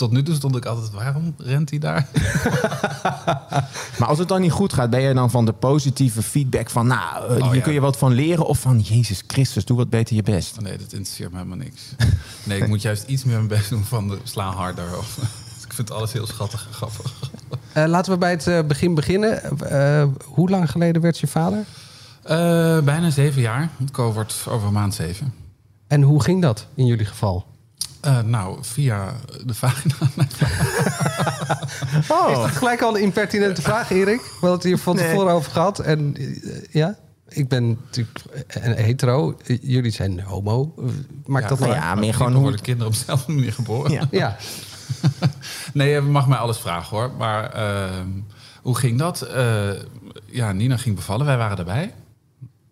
Tot 0.00 0.12
nu 0.12 0.22
toe 0.22 0.34
stond 0.34 0.56
ik 0.56 0.64
altijd, 0.64 0.90
waarom 0.90 1.34
rent 1.38 1.70
hij 1.70 1.78
daar? 1.78 2.08
Maar 3.98 4.08
als 4.08 4.18
het 4.18 4.28
dan 4.28 4.40
niet 4.40 4.52
goed 4.52 4.72
gaat, 4.72 4.90
ben 4.90 5.00
je 5.00 5.14
dan 5.14 5.30
van 5.30 5.44
de 5.44 5.52
positieve 5.52 6.22
feedback 6.22 6.70
van... 6.70 6.86
nou, 6.86 7.36
eh, 7.36 7.44
hier 7.44 7.54
ja. 7.54 7.60
kun 7.60 7.72
je 7.72 7.80
wat 7.80 7.96
van 7.96 8.12
leren? 8.12 8.46
Of 8.46 8.58
van, 8.58 8.80
Jezus 8.80 9.22
Christus, 9.26 9.64
doe 9.64 9.76
wat 9.76 9.90
beter 9.90 10.16
je 10.16 10.22
best. 10.22 10.58
Oh, 10.58 10.64
nee, 10.64 10.78
dat 10.78 10.92
interesseert 10.92 11.30
me 11.30 11.36
helemaal 11.36 11.56
niks. 11.56 11.82
Nee, 12.44 12.60
ik 12.60 12.68
moet 12.68 12.82
juist 12.82 13.04
iets 13.06 13.24
meer 13.24 13.34
mijn 13.34 13.48
best 13.48 13.70
doen 13.70 13.84
van 13.84 14.08
de 14.08 14.18
sla 14.22 14.52
harder. 14.52 14.98
Of, 14.98 15.18
ik 15.66 15.72
vind 15.72 15.90
alles 15.90 16.12
heel 16.12 16.26
schattig 16.26 16.66
en 16.66 16.74
grappig. 16.74 17.12
Eh, 17.72 17.84
laten 17.86 18.12
we 18.12 18.18
bij 18.18 18.30
het 18.30 18.46
eh, 18.46 18.62
begin 18.62 18.94
beginnen. 18.94 19.58
Eh, 19.58 20.06
hoe 20.24 20.50
lang 20.50 20.70
geleden 20.70 21.02
werd 21.02 21.18
je 21.18 21.26
vader? 21.26 21.64
Eh, 22.22 22.80
bijna 22.80 23.10
zeven 23.10 23.40
jaar. 23.42 23.70
Wordt 23.92 24.44
over 24.48 24.66
een 24.66 24.72
maand 24.72 24.94
zeven. 24.94 25.34
En 25.86 26.02
hoe 26.02 26.22
ging 26.22 26.42
dat 26.42 26.66
in 26.74 26.86
jullie 26.86 27.06
geval? 27.06 27.49
Eh, 28.00 28.20
nou, 28.22 28.58
via 28.60 29.12
de 29.44 29.54
vagina. 29.54 29.94
Is 32.30 32.36
dat 32.36 32.50
gelijk 32.50 32.82
al 32.82 32.96
een 32.96 33.02
impertinente 33.02 33.62
vraag, 33.62 33.90
Erik? 33.90 34.20
We 34.20 34.28
hadden 34.32 34.52
het 34.52 34.62
hier 34.62 34.78
van 34.78 34.96
Nee. 34.96 35.08
tevoren 35.08 35.32
over 35.32 35.52
gehad. 35.52 35.78
En 35.78 36.16
eh, 36.16 36.26
ja, 36.70 36.96
ik 37.28 37.48
ben 37.48 37.68
natuurlijk 37.84 38.18
een 38.48 38.72
hetero. 38.74 39.36
Eh, 39.46 39.58
Jullie 39.62 39.90
zijn 39.92 40.20
homo. 40.20 40.74
Maakt 41.26 41.48
dat 41.48 41.58
nou 41.58 41.72
ja, 41.74 41.94
meer 41.94 42.14
gewoon 42.14 42.34
worden 42.34 42.60
kinderen 42.60 42.92
op 42.92 42.98
dezelfde 42.98 43.32
manier 43.32 43.52
geboren. 43.52 43.90
Ja. 43.92 44.06
Ja. 44.10 44.36
Nee, 45.72 45.90
je 45.90 46.00
mag 46.00 46.26
mij 46.28 46.38
alles 46.38 46.58
vragen 46.58 46.96
hoor. 46.96 47.10
Maar 47.18 47.50
ehm, 47.52 48.08
hoe 48.62 48.76
ging 48.76 48.98
dat? 48.98 49.22
Eh, 49.22 49.70
ja, 50.26 50.52
Nina 50.52 50.76
ging 50.76 50.96
bevallen. 50.96 51.26
Wij 51.26 51.36
waren 51.36 51.58
erbij. 51.58 51.94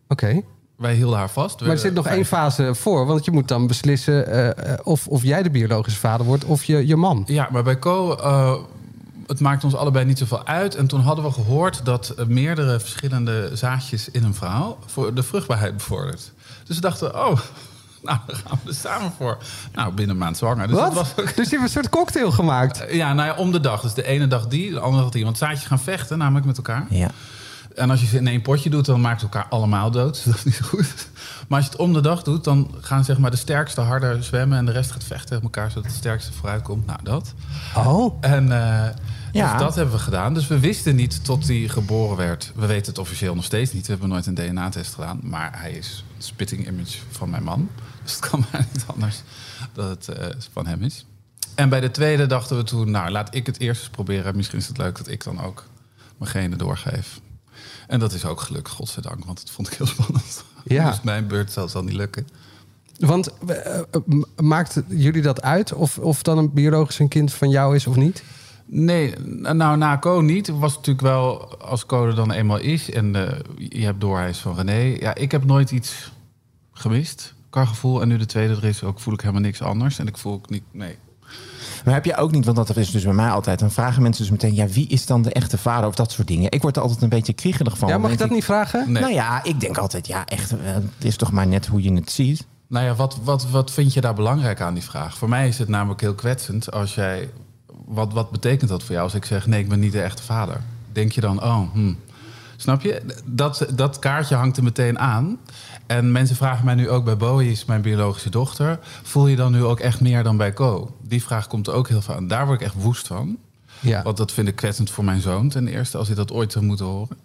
Oké. 0.09 0.41
Wij 0.79 0.95
hielden 0.95 1.19
haar 1.19 1.31
vast. 1.31 1.61
Maar 1.61 1.71
er 1.71 1.79
zit 1.79 1.95
nog 1.95 2.07
één 2.07 2.25
fase 2.25 2.75
voor. 2.75 3.07
Want 3.07 3.25
je 3.25 3.31
moet 3.31 3.49
dan 3.49 3.67
beslissen 3.67 4.27
eh, 4.57 4.75
of, 4.83 5.07
of 5.07 5.23
jij 5.23 5.43
de 5.43 5.51
biologische 5.51 5.99
vader 5.99 6.27
wordt 6.27 6.45
of 6.45 6.65
je, 6.65 6.87
je 6.87 6.97
man. 6.97 7.23
Ja, 7.27 7.49
maar 7.53 7.63
bij 7.63 7.79
Co, 7.79 8.15
eh, 8.15 8.55
het 9.27 9.41
maakt 9.41 9.65
ons 9.65 9.75
allebei 9.75 10.05
niet 10.05 10.19
zoveel 10.19 10.47
uit. 10.47 10.75
En 10.75 10.87
toen 10.87 11.01
hadden 11.01 11.25
we 11.25 11.33
gehoord 11.33 11.85
dat 11.85 12.09
eh, 12.09 12.27
meerdere 12.27 12.81
verschillende 12.81 13.51
zaadjes 13.57 14.11
in 14.11 14.25
een 14.25 14.35
vrouw 14.35 14.79
voor 14.87 15.15
de 15.15 15.23
vruchtbaarheid 15.23 15.77
bevordert. 15.77 16.33
Dus 16.65 16.77
we 16.77 16.83
dachten, 16.83 17.15
oh, 17.15 17.25
nou, 18.03 18.19
daar 18.27 18.37
gaan 18.47 18.59
we 18.63 18.69
er 18.71 18.77
samen 18.77 19.13
voor. 19.17 19.39
Nou, 19.73 19.93
binnen 19.93 20.15
een 20.15 20.23
maand 20.23 20.37
zwanger. 20.37 20.67
Dus 20.67 20.77
Wat? 20.77 20.95
dat 20.95 21.15
was 21.15 21.25
ook, 21.27 21.37
Dus 21.37 21.51
je 21.51 21.57
hebt 21.57 21.63
een 21.63 21.69
soort 21.69 21.89
cocktail 21.89 22.31
gemaakt. 22.31 22.85
ja, 22.91 23.13
nou 23.15 23.29
ja, 23.29 23.35
om 23.37 23.53
de 23.53 23.61
dag. 23.61 23.81
Dus 23.81 23.95
de 23.95 24.07
ene 24.07 24.27
dag 24.27 24.47
die, 24.47 24.71
de 24.71 24.81
andere 24.81 25.03
dag 25.03 25.13
die. 25.13 25.25
Want 25.25 25.39
zaadjes 25.39 25.67
gaan 25.67 25.81
vechten, 25.81 26.19
namelijk 26.19 26.47
met 26.47 26.57
elkaar. 26.57 26.87
Ja. 26.91 27.11
En 27.79 27.91
als 27.91 28.01
je 28.01 28.07
ze 28.07 28.17
in 28.17 28.27
één 28.27 28.43
potje 28.43 28.71
doet, 28.71 28.85
dan 28.85 29.01
maakt 29.01 29.23
elkaar 29.23 29.47
allemaal 29.49 29.91
dood. 29.91 30.23
Dat 30.25 30.35
is 30.35 30.45
niet 30.45 30.55
zo 30.55 30.65
goed. 30.65 31.09
Maar 31.49 31.59
als 31.59 31.67
je 31.67 31.73
het 31.73 31.81
om 31.81 31.93
de 31.93 32.01
dag 32.01 32.23
doet, 32.23 32.45
dan 32.45 32.75
gaan 32.81 33.05
zeg 33.05 33.19
maar 33.19 33.31
de 33.31 33.37
sterkste 33.37 33.81
harder 33.81 34.25
zwemmen... 34.25 34.59
en 34.59 34.67
de 34.67 34.73
rest 34.73 34.91
gaat 34.91 35.05
vechten 35.05 35.29
tegen 35.29 35.43
elkaar, 35.43 35.71
zodat 35.71 35.85
het 35.85 35.95
sterkste 35.95 36.33
vooruit 36.33 36.63
komt. 36.63 36.87
Nou, 36.87 36.99
dat. 37.03 37.35
Oh. 37.77 38.17
En, 38.21 38.53
eh, 38.53 38.95
Ja. 39.33 39.53
Dus 39.53 39.61
dat 39.61 39.75
hebben 39.75 39.95
we 39.95 40.01
gedaan. 40.01 40.35
Dus 40.35 40.47
we 40.47 40.59
wisten 40.59 40.97
niet 40.97 41.25
tot 41.25 41.47
hij 41.47 41.69
geboren 41.69 42.17
werd. 42.17 42.53
We 42.55 42.67
weten 42.67 42.87
het 42.87 42.99
officieel 42.99 43.35
nog 43.35 43.45
steeds 43.45 43.73
niet. 43.73 43.85
We 43.87 43.91
hebben 43.91 44.09
nooit 44.09 44.27
een 44.27 44.35
DNA-test 44.35 44.95
gedaan. 44.95 45.21
Maar 45.23 45.61
hij 45.61 45.73
is 45.73 46.05
het 46.17 46.25
spitting 46.25 46.67
image 46.67 46.99
van 47.11 47.31
mijn 47.31 47.43
man. 47.43 47.69
Dus 48.03 48.17
het 48.17 48.29
kan 48.31 48.45
maar 48.53 48.67
niet 48.73 48.85
anders 48.87 49.23
dat 49.73 49.89
het 49.89 50.09
eh, 50.09 50.27
van 50.53 50.67
hem 50.67 50.83
is. 50.83 51.07
En 51.55 51.69
bij 51.69 51.81
de 51.81 51.91
tweede 51.91 52.27
dachten 52.27 52.57
we 52.57 52.63
toen, 52.63 52.91
nou 52.91 53.11
laat 53.11 53.35
ik 53.35 53.47
het 53.47 53.61
eerst 53.61 53.81
eens 53.81 53.91
proberen. 53.91 54.37
Misschien 54.37 54.59
is 54.59 54.69
het 54.69 54.79
leuk 54.79 54.97
dat 54.97 55.09
ik 55.09 55.25
dan 55.25 55.41
ook 55.41 55.65
mijn 56.19 56.31
genen 56.31 56.59
doorgeef. 56.59 57.21
En 57.89 57.99
dat 57.99 58.13
is 58.13 58.25
ook 58.25 58.41
gelukt, 58.41 58.69
godzijdank. 58.69 59.25
Want 59.25 59.39
het 59.41 59.51
vond 59.51 59.69
ik 59.69 59.75
heel 59.75 59.87
spannend. 59.87 60.45
Ja. 60.65 60.91
Dus 60.91 61.01
mijn 61.03 61.27
beurt 61.27 61.53
zal, 61.53 61.69
zal 61.69 61.83
niet 61.83 61.95
lukken. 61.95 62.27
Want 62.99 63.31
m- 64.07 64.23
maakt 64.37 64.83
jullie 64.89 65.23
dat 65.23 65.43
uit 65.43 65.73
of, 65.73 65.99
of 65.99 66.23
dan 66.23 66.39
een 66.39 66.53
biologisch 66.53 66.99
een 66.99 67.09
kind 67.09 67.33
van 67.33 67.51
jou 67.51 67.75
is 67.75 67.87
of 67.87 67.97
niet? 67.97 68.23
Nee, 68.67 69.15
nou 69.33 69.77
na 69.77 69.99
Co 69.99 70.21
niet. 70.21 70.47
Het 70.47 70.59
was 70.59 70.75
natuurlijk 70.75 71.01
wel 71.07 71.57
als 71.61 71.87
Co 71.87 72.07
er 72.07 72.15
dan 72.15 72.31
eenmaal 72.31 72.59
is 72.59 72.91
en 72.91 73.17
eh, 73.17 73.39
je 73.69 73.85
hebt 73.85 74.01
door 74.01 74.19
hij 74.19 74.29
is 74.29 74.39
van 74.39 74.55
René. 74.55 74.97
Ja, 75.01 75.15
ik 75.15 75.31
heb 75.31 75.45
nooit 75.45 75.71
iets 75.71 76.13
gemist 76.73 77.35
qua 77.51 77.65
gevoel. 77.65 78.01
En 78.01 78.09
nu 78.09 78.17
de 78.17 78.27
tweede 78.27 78.55
er 78.55 78.65
is, 78.65 78.83
ook 78.83 79.01
voel 79.01 79.15
ik 79.15 79.21
helemaal 79.21 79.43
niks 79.43 79.63
anders. 79.63 79.99
En 79.99 80.07
ik 80.07 80.17
voel 80.17 80.33
ook 80.33 80.51
niet, 80.51 80.65
nee. 80.71 80.97
Maar 81.85 81.95
heb 81.95 82.05
je 82.05 82.17
ook 82.17 82.31
niet, 82.31 82.45
want 82.45 82.57
dat 82.57 82.77
is 82.77 82.91
dus 82.91 83.05
bij 83.05 83.13
mij 83.13 83.31
altijd, 83.31 83.59
dan 83.59 83.71
vragen 83.71 84.03
mensen 84.03 84.23
dus 84.23 84.33
meteen, 84.33 84.55
ja, 84.55 84.67
wie 84.67 84.89
is 84.89 85.07
dan 85.07 85.23
de 85.23 85.33
echte 85.33 85.59
vader 85.59 85.89
of 85.89 85.95
dat 85.95 86.13
soort 86.13 86.29
dingen. 86.29 86.51
Ik 86.51 86.63
word 86.63 86.77
er 86.77 86.83
altijd 86.83 87.03
een 87.03 87.09
beetje 87.09 87.33
kriegelig 87.33 87.79
van. 87.79 87.89
Ja, 87.89 87.99
mag 87.99 88.11
ik 88.11 88.19
dat 88.19 88.31
niet 88.31 88.45
vragen? 88.45 88.93
Nee. 88.93 89.03
Nou 89.03 89.15
ja, 89.15 89.45
ik 89.45 89.61
denk 89.61 89.79
altijd, 89.79 90.07
ja, 90.07 90.27
echt, 90.27 90.51
eh, 90.53 90.59
het 90.75 91.05
is 91.05 91.17
toch 91.17 91.33
maar 91.33 91.47
net 91.47 91.67
hoe 91.67 91.83
je 91.83 91.93
het 91.93 92.11
ziet. 92.11 92.47
Nou 92.69 92.85
ja, 92.85 92.95
wat, 92.95 93.19
wat, 93.23 93.51
wat 93.51 93.71
vind 93.71 93.95
je 93.95 94.01
daar 94.01 94.15
belangrijk 94.15 94.61
aan 94.61 94.75
die 94.75 94.83
vraag? 94.83 95.19
Voor 95.19 95.29
mij 95.29 95.49
is 95.49 95.59
het 95.59 95.69
namelijk 95.69 96.01
heel 96.01 96.15
kwetsend 96.15 96.73
als 96.73 96.95
jij... 96.95 97.31
Wat, 97.85 98.13
wat 98.13 98.31
betekent 98.31 98.71
dat 98.71 98.83
voor 98.83 98.93
jou 98.93 99.05
als 99.05 99.15
ik 99.15 99.25
zeg... 99.25 99.47
nee, 99.47 99.61
ik 99.61 99.69
ben 99.69 99.81
niet 99.81 99.93
de 99.93 100.03
echte 100.03 100.23
vader? 100.23 100.61
Denk 100.93 101.13
je 101.13 101.21
dan, 101.21 101.43
oh, 101.43 101.73
hm. 101.73 101.95
Snap 102.57 102.83
je? 102.83 103.03
Dat, 103.25 103.67
dat 103.75 103.99
kaartje 103.99 104.35
hangt 104.35 104.57
er 104.57 104.63
meteen 104.63 104.99
aan. 104.99 105.39
En 105.89 106.13
mensen 106.13 106.37
vragen 106.37 106.65
mij 106.65 106.75
nu 106.75 106.89
ook 106.89 107.05
bij 107.05 107.17
Bowie, 107.17 107.51
is 107.51 107.65
mijn 107.65 107.81
biologische 107.83 108.31
dochter... 108.31 108.79
voel 109.03 109.27
je 109.27 109.37
dan 109.37 109.53
nu 109.53 109.65
ook 109.65 109.81
echt 109.81 110.01
meer 110.01 110.23
dan 110.23 110.37
bij 110.37 110.53
Co? 110.53 110.97
Die 111.03 111.23
vraag 111.23 111.47
komt 111.47 111.67
er 111.67 111.73
ook 111.73 111.89
heel 111.89 112.03
veel 112.03 112.15
aan. 112.15 112.29
Daar 112.29 112.47
word 112.47 112.61
ik 112.61 112.67
echt 112.67 112.75
woest 112.83 113.07
van. 113.07 113.37
Ja. 113.81 114.03
Want 114.03 114.17
dat 114.17 114.33
vind 114.33 114.49
ik 114.49 114.57
kwetsend 114.57 114.91
voor 114.91 115.05
mijn 115.05 115.21
zoon 115.21 115.49
ten 115.49 115.69
eerste... 115.69 115.99
als 115.99 116.07
hij 116.07 116.17
dat 116.17 116.33
ooit 116.33 116.53
zou 116.53 116.65
moeten 116.65 116.87
horen. 116.87 117.17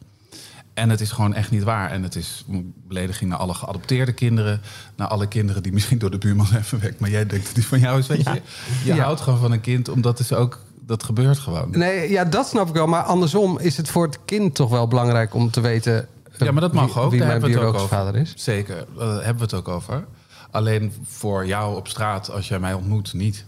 En 0.74 0.89
het 0.89 1.01
is 1.01 1.12
gewoon 1.12 1.34
echt 1.34 1.51
niet 1.51 1.63
waar. 1.63 1.91
En 1.91 2.03
het 2.03 2.15
is 2.15 2.46
een 2.50 2.74
belediging 2.88 3.29
naar 3.29 3.39
alle 3.39 3.53
geadopteerde 3.53 4.12
kinderen. 4.13 4.62
Naar 4.96 5.08
alle 5.08 5.27
kinderen 5.27 5.63
die 5.63 5.74
misschien 5.74 5.98
door 5.98 6.12
de 6.12 6.17
buurman 6.17 6.46
zijn 6.46 6.63
verwekt. 6.63 7.00
Maar 7.00 7.10
jij 7.10 7.25
denkt 7.25 7.46
dat 7.46 7.55
die 7.55 7.67
van 7.67 7.79
jou 7.79 8.00
is, 8.00 8.08
weet 8.08 8.24
je. 8.24 8.41
Je 8.84 8.93
Ja. 8.93 9.03
houdt 9.03 9.22
gewoon 9.22 9.39
van 9.39 9.51
een 9.51 9.62
kind, 9.62 9.89
omdat 9.89 10.20
het 10.20 10.34
ook... 10.34 10.60
Dat 10.86 11.03
gebeurt 11.03 11.39
gewoon. 11.39 11.67
Nee, 11.72 12.10
ja, 12.10 12.25
dat 12.25 12.48
snap 12.48 12.67
ik 12.67 12.74
wel. 12.74 12.88
Maar 12.88 13.03
andersom 13.03 13.60
is 13.60 13.77
het 13.77 13.89
voor 13.89 14.05
het 14.05 14.20
kind 14.25 14.55
toch 14.55 14.70
wel 14.70 14.88
belangrijk 14.88 15.34
om 15.34 15.51
te 15.51 15.62
weten... 15.62 16.08
eh, 16.39 16.45
Ja, 16.45 16.51
maar 16.51 16.61
dat 16.61 16.73
mag 16.73 16.93
wie, 16.93 17.03
ook. 17.03 17.09
Wie 17.11 17.19
Daar 17.19 17.27
mijn 17.27 17.41
hebben 17.41 17.59
we 17.59 17.65
het 17.65 17.65
ook 17.65 17.71
biologische 17.73 17.95
over. 17.95 18.11
vader 18.13 18.21
is. 18.21 18.43
Zeker, 18.43 18.85
daar 18.97 19.13
hebben 19.13 19.35
we 19.35 19.43
het 19.43 19.53
ook 19.53 19.67
over. 19.67 20.05
Alleen 20.51 20.93
voor 21.05 21.45
jou 21.47 21.75
op 21.75 21.87
straat, 21.87 22.31
als 22.31 22.47
jij 22.47 22.59
mij 22.59 22.73
ontmoet, 22.73 23.13
niet. 23.13 23.45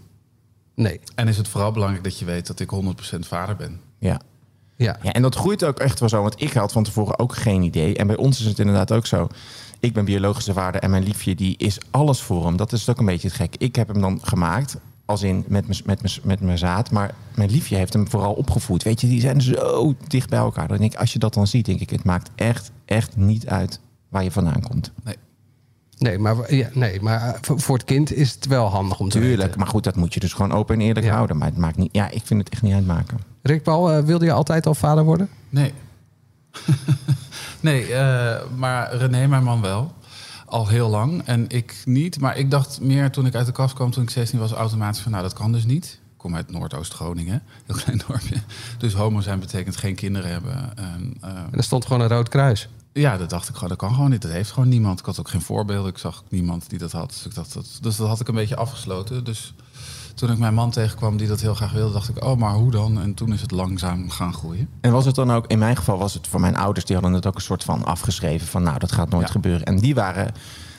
Nee, 0.74 1.00
En 1.14 1.28
is 1.28 1.36
het 1.36 1.48
vooral 1.48 1.72
belangrijk 1.72 2.04
dat 2.04 2.18
je 2.18 2.24
weet 2.24 2.46
dat 2.46 2.60
ik 2.60 2.70
100% 3.14 3.18
vader 3.18 3.56
ben. 3.56 3.80
Ja. 3.98 4.20
ja. 4.76 4.98
ja. 5.02 5.12
En 5.12 5.22
dat 5.22 5.34
groeit 5.34 5.64
ook 5.64 5.78
echt 5.78 6.00
wel 6.00 6.08
zo, 6.08 6.22
want 6.22 6.42
ik 6.42 6.52
had 6.52 6.72
van 6.72 6.82
tevoren 6.84 7.18
ook 7.18 7.34
geen 7.36 7.62
idee. 7.62 7.96
En 7.96 8.06
bij 8.06 8.16
ons 8.16 8.40
is 8.40 8.46
het 8.46 8.58
inderdaad 8.58 8.92
ook 8.92 9.06
zo. 9.06 9.28
Ik 9.80 9.92
ben 9.92 10.04
biologische 10.04 10.52
vader 10.52 10.80
en 10.80 10.90
mijn 10.90 11.02
liefje 11.02 11.34
die 11.34 11.56
is 11.56 11.78
alles 11.90 12.20
voor 12.22 12.44
hem. 12.46 12.56
Dat 12.56 12.72
is 12.72 12.88
ook 12.90 12.98
een 12.98 13.04
beetje 13.06 13.28
het 13.28 13.36
gek. 13.36 13.54
Ik 13.58 13.76
heb 13.76 13.88
hem 13.88 14.00
dan 14.00 14.18
gemaakt, 14.22 14.76
als 15.06 15.22
in 15.22 15.44
met 15.48 15.66
mijn 15.66 15.80
met 15.84 16.20
met 16.24 16.40
mijn 16.40 16.58
zaad. 16.58 16.90
Maar 16.90 17.14
mijn 17.34 17.50
liefje 17.50 17.76
heeft 17.76 17.92
hem 17.92 18.08
vooral 18.10 18.32
opgevoed. 18.32 18.82
Weet 18.82 19.00
je, 19.00 19.06
die 19.08 19.20
zijn 19.20 19.40
zo 19.40 19.94
dicht 20.06 20.28
bij 20.30 20.38
elkaar. 20.38 20.68
Dan 20.68 20.76
denk 20.78 20.92
ik, 20.92 20.98
als 20.98 21.12
je 21.12 21.18
dat 21.18 21.34
dan 21.34 21.46
ziet, 21.46 21.64
denk 21.66 21.80
ik, 21.80 21.90
het 21.90 22.04
maakt 22.04 22.30
echt, 22.34 22.70
echt 22.84 23.16
niet 23.16 23.46
uit 23.48 23.80
waar 24.08 24.22
je 24.24 24.30
vandaan 24.30 24.60
komt. 24.60 24.92
Nee. 25.04 25.16
Nee, 25.98 26.18
maar, 26.18 26.54
ja, 26.54 26.68
nee, 26.72 27.00
maar 27.00 27.20
eh, 27.20 27.38
voor 27.40 27.60
voor 27.60 27.76
het 27.76 27.84
kind 27.86 28.12
is 28.12 28.32
het 28.32 28.46
wel 28.46 28.66
handig 28.66 29.00
om 29.00 29.08
te 29.08 29.18
Tuurlijk, 29.18 29.42
weten. 29.42 29.58
maar 29.58 29.68
goed, 29.68 29.84
dat 29.84 29.96
moet 29.96 30.14
je 30.14 30.20
dus 30.20 30.32
gewoon 30.32 30.52
open 30.52 30.74
en 30.74 30.80
eerlijk 30.80 31.06
Ja. 31.06 31.12
houden. 31.14 31.36
Maar 31.36 31.48
het 31.48 31.56
maakt 31.56 31.76
niet, 31.76 31.88
ja, 31.92 32.10
ik 32.10 32.22
vind 32.24 32.40
het 32.40 32.48
echt 32.52 32.62
niet 32.62 32.72
uitmaken. 32.74 33.18
Rick 33.42 33.62
Paul, 33.62 33.92
eh, 33.92 34.04
wilde 34.04 34.24
je 34.24 34.32
altijd 34.32 34.66
al 34.66 34.74
vader 34.74 35.04
worden? 35.04 35.28
Nee. 35.48 35.72
nee, 37.60 37.92
eh, 37.94 38.40
maar 38.56 38.94
René, 38.96 39.26
mijn 39.26 39.42
man 39.44 39.60
wel. 39.60 39.92
Al 40.46 40.68
heel 40.68 40.88
lang. 40.88 41.22
En 41.24 41.44
ik 41.48 41.82
niet. 41.84 42.20
Maar 42.20 42.36
ik 42.36 42.50
dacht 42.50 42.80
meer 42.80 43.10
toen 43.10 43.26
ik 43.26 43.34
uit 43.34 43.46
de 43.46 43.52
kast 43.52 43.74
kwam, 43.74 43.90
toen 43.90 44.02
ik 44.02 44.10
16 44.10 44.38
was, 44.38 44.52
automatisch 44.52 45.00
van, 45.00 45.10
nou, 45.10 45.22
dat 45.22 45.32
kan 45.32 45.52
dus 45.52 45.64
niet. 45.64 45.84
Ik 45.84 46.16
kom 46.16 46.34
uit 46.34 46.50
Noordoost-Groningen, 46.50 47.42
heel 47.66 47.76
klein 47.76 48.02
dorpje. 48.06 48.36
Dus 48.78 48.92
homo 48.92 49.20
zijn 49.20 49.38
betekent 49.40 49.76
geen 49.76 49.94
kinderen 49.94 50.30
hebben. 50.30 50.76
En, 50.76 51.16
eh, 51.20 51.30
En 51.30 51.48
er 51.52 51.62
stond 51.64 51.86
gewoon 51.86 52.02
een 52.02 52.08
rood 52.08 52.28
kruis. 52.28 52.68
ja, 52.92 53.16
dat 53.16 53.30
dacht 53.30 53.48
ik 53.48 53.54
gewoon, 53.54 53.68
dat 53.68 53.78
kan 53.78 53.94
gewoon 53.94 54.10
niet. 54.10 54.22
Dat 54.22 54.30
heeft 54.30 54.50
gewoon 54.50 54.68
niemand. 54.68 54.98
Ik 54.98 55.04
had 55.06 55.20
ook 55.20 55.28
geen 55.28 55.42
voorbeelden. 55.42 55.90
Ik 55.90 55.98
zag 55.98 56.24
niemand 56.28 56.70
die 56.70 56.78
dat 56.78 56.92
had. 56.92 57.08
Dus, 57.08 57.26
ik 57.26 57.34
dacht 57.34 57.52
dat, 57.54 57.78
dus 57.80 57.96
dat 57.96 58.08
had 58.08 58.20
ik 58.20 58.28
een 58.28 58.34
beetje 58.34 58.56
afgesloten. 58.56 59.24
Dus 59.24 59.54
toen 60.16 60.30
ik 60.30 60.38
mijn 60.38 60.54
man 60.54 60.70
tegenkwam 60.70 61.16
die 61.16 61.28
dat 61.28 61.40
heel 61.40 61.54
graag 61.54 61.72
wilde, 61.72 61.92
dacht 61.92 62.08
ik, 62.08 62.24
oh, 62.24 62.36
maar 62.38 62.52
hoe 62.54 62.70
dan? 62.70 63.00
En 63.00 63.14
toen 63.14 63.32
is 63.32 63.40
het 63.40 63.50
langzaam 63.50 64.10
gaan 64.10 64.34
groeien. 64.34 64.68
En 64.80 64.92
was 64.92 65.04
het 65.04 65.14
dan 65.14 65.32
ook, 65.32 65.46
in 65.46 65.58
mijn 65.58 65.76
geval 65.76 65.98
was 65.98 66.14
het 66.14 66.26
voor 66.26 66.40
mijn 66.40 66.56
ouders, 66.56 66.84
die 66.86 66.96
hadden 66.96 67.14
het 67.14 67.26
ook 67.26 67.34
een 67.34 67.40
soort 67.40 67.64
van 67.64 67.84
afgeschreven 67.84 68.46
van 68.46 68.62
nou, 68.62 68.78
dat 68.78 68.92
gaat 68.92 69.10
nooit 69.10 69.26
Ja. 69.26 69.32
gebeuren. 69.32 69.66
En 69.66 69.76
die 69.78 69.94
waren 69.94 70.32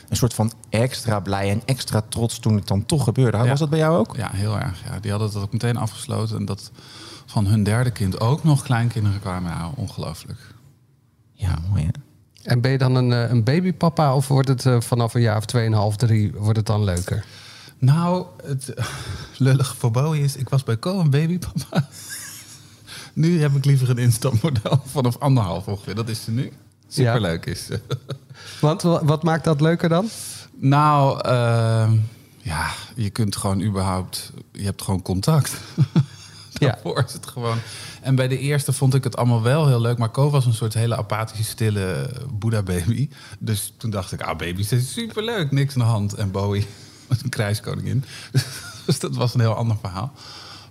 een 0.09 0.15
soort 0.17 0.33
van 0.33 0.51
extra 0.69 1.19
blij 1.19 1.49
en 1.51 1.61
extra 1.65 2.01
trots 2.09 2.39
toen 2.39 2.55
het 2.55 2.67
dan 2.67 2.85
toch 2.85 3.03
gebeurde. 3.03 3.37
Ja. 3.37 3.47
Was 3.47 3.59
dat 3.59 3.69
bij 3.69 3.79
jou 3.79 3.97
ook? 3.97 4.15
Ja, 4.15 4.29
heel 4.33 4.59
erg. 4.59 4.83
Ja. 4.85 4.99
Die 4.99 5.11
hadden 5.11 5.31
dat 5.33 5.41
ook 5.43 5.51
meteen 5.51 5.77
afgesloten. 5.77 6.37
En 6.37 6.45
dat 6.45 6.71
van 7.25 7.45
hun 7.47 7.63
derde 7.63 7.91
kind 7.91 8.19
ook 8.19 8.43
nog 8.43 8.63
kleinkinderen 8.63 9.19
kwamen. 9.19 9.51
Ja, 9.51 9.71
ongelooflijk. 9.75 10.39
Ja, 11.33 11.55
mooi 11.69 11.83
hè? 11.83 11.89
En 12.43 12.61
ben 12.61 12.71
je 12.71 12.77
dan 12.77 12.95
een, 12.95 13.13
eh, 13.13 13.29
een 13.29 13.43
babypapa 13.43 14.15
of 14.15 14.27
wordt 14.27 14.47
het 14.47 14.65
eh, 14.65 14.79
vanaf 14.81 15.13
een 15.13 15.21
jaar 15.21 15.37
of 15.37 15.45
2,5, 15.45 15.95
3 15.95 16.31
wordt 16.37 16.57
het 16.57 16.65
dan 16.65 16.83
leuker? 16.83 17.25
Nou, 17.79 18.25
het 18.43 18.73
lullige 19.37 19.75
voor 19.75 19.91
Bowie 19.91 20.23
is... 20.23 20.35
Ik 20.35 20.49
was 20.49 20.63
bij 20.63 20.79
Co 20.79 20.99
een 20.99 21.09
babypapa. 21.09 21.89
nu 23.13 23.41
heb 23.41 23.55
ik 23.55 23.65
liever 23.65 23.89
een 23.89 23.97
instapmodel 23.97 24.81
vanaf 24.85 25.17
anderhalf 25.17 25.67
ongeveer. 25.67 25.95
Dat 25.95 26.09
is 26.09 26.23
ze 26.23 26.31
nu. 26.31 26.51
Superleuk 26.87 27.45
is 27.45 27.65
ze. 27.65 27.79
Want 28.61 28.81
wa- 28.81 29.05
wat 29.05 29.23
maakt 29.23 29.43
dat 29.43 29.61
leuker 29.61 29.89
dan? 29.89 30.09
Nou, 30.55 31.21
ehm, 31.21 31.97
ja, 32.37 32.67
je 32.95 33.09
kunt 33.09 33.35
gewoon 33.35 33.61
überhaupt... 33.61 34.31
Je 34.51 34.63
hebt 34.63 34.81
gewoon 34.81 35.01
contact. 35.01 35.53
Ja. 36.53 36.69
Daarvoor 36.71 37.03
is 37.07 37.13
het 37.13 37.25
gewoon... 37.27 37.57
En 38.01 38.15
bij 38.15 38.27
de 38.27 38.37
eerste 38.39 38.73
vond 38.73 38.93
ik 38.93 39.03
het 39.03 39.15
allemaal 39.17 39.41
wel 39.41 39.67
heel 39.67 39.81
leuk. 39.81 39.97
Maar 39.97 40.09
Ko 40.09 40.29
was 40.29 40.45
een 40.45 40.53
soort 40.53 40.73
hele 40.73 40.95
apathische, 40.97 41.43
stille 41.43 42.09
Boeddha-baby. 42.33 43.09
Dus 43.39 43.73
toen 43.77 43.89
dacht 43.89 44.11
ik, 44.11 44.21
ah, 44.21 44.37
baby's 44.37 44.67
zijn 44.67 44.81
superleuk. 44.81 45.51
Niks 45.51 45.73
aan 45.73 45.79
de 45.79 45.85
hand. 45.85 46.13
En 46.13 46.31
Bowie 46.31 46.67
was 47.07 47.23
een 47.23 47.29
krijgskoningin. 47.29 48.03
Dus 48.85 48.99
dat 48.99 49.15
was 49.15 49.33
een 49.33 49.39
heel 49.39 49.55
ander 49.55 49.77
verhaal. 49.81 50.11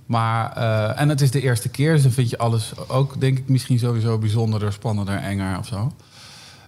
Maar, 0.06 0.52
eh, 0.52 1.00
en 1.00 1.08
het 1.08 1.20
is 1.20 1.30
de 1.30 1.40
eerste 1.40 1.68
keer. 1.68 1.92
Dus 1.92 2.02
dan 2.02 2.12
vind 2.12 2.30
je 2.30 2.38
alles 2.38 2.72
ook, 2.88 3.20
denk 3.20 3.38
ik, 3.38 3.48
misschien 3.48 3.78
sowieso 3.78 4.18
bijzonderder, 4.18 4.72
spannender, 4.72 5.16
enger 5.16 5.58
of 5.58 5.66
zo. 5.66 5.92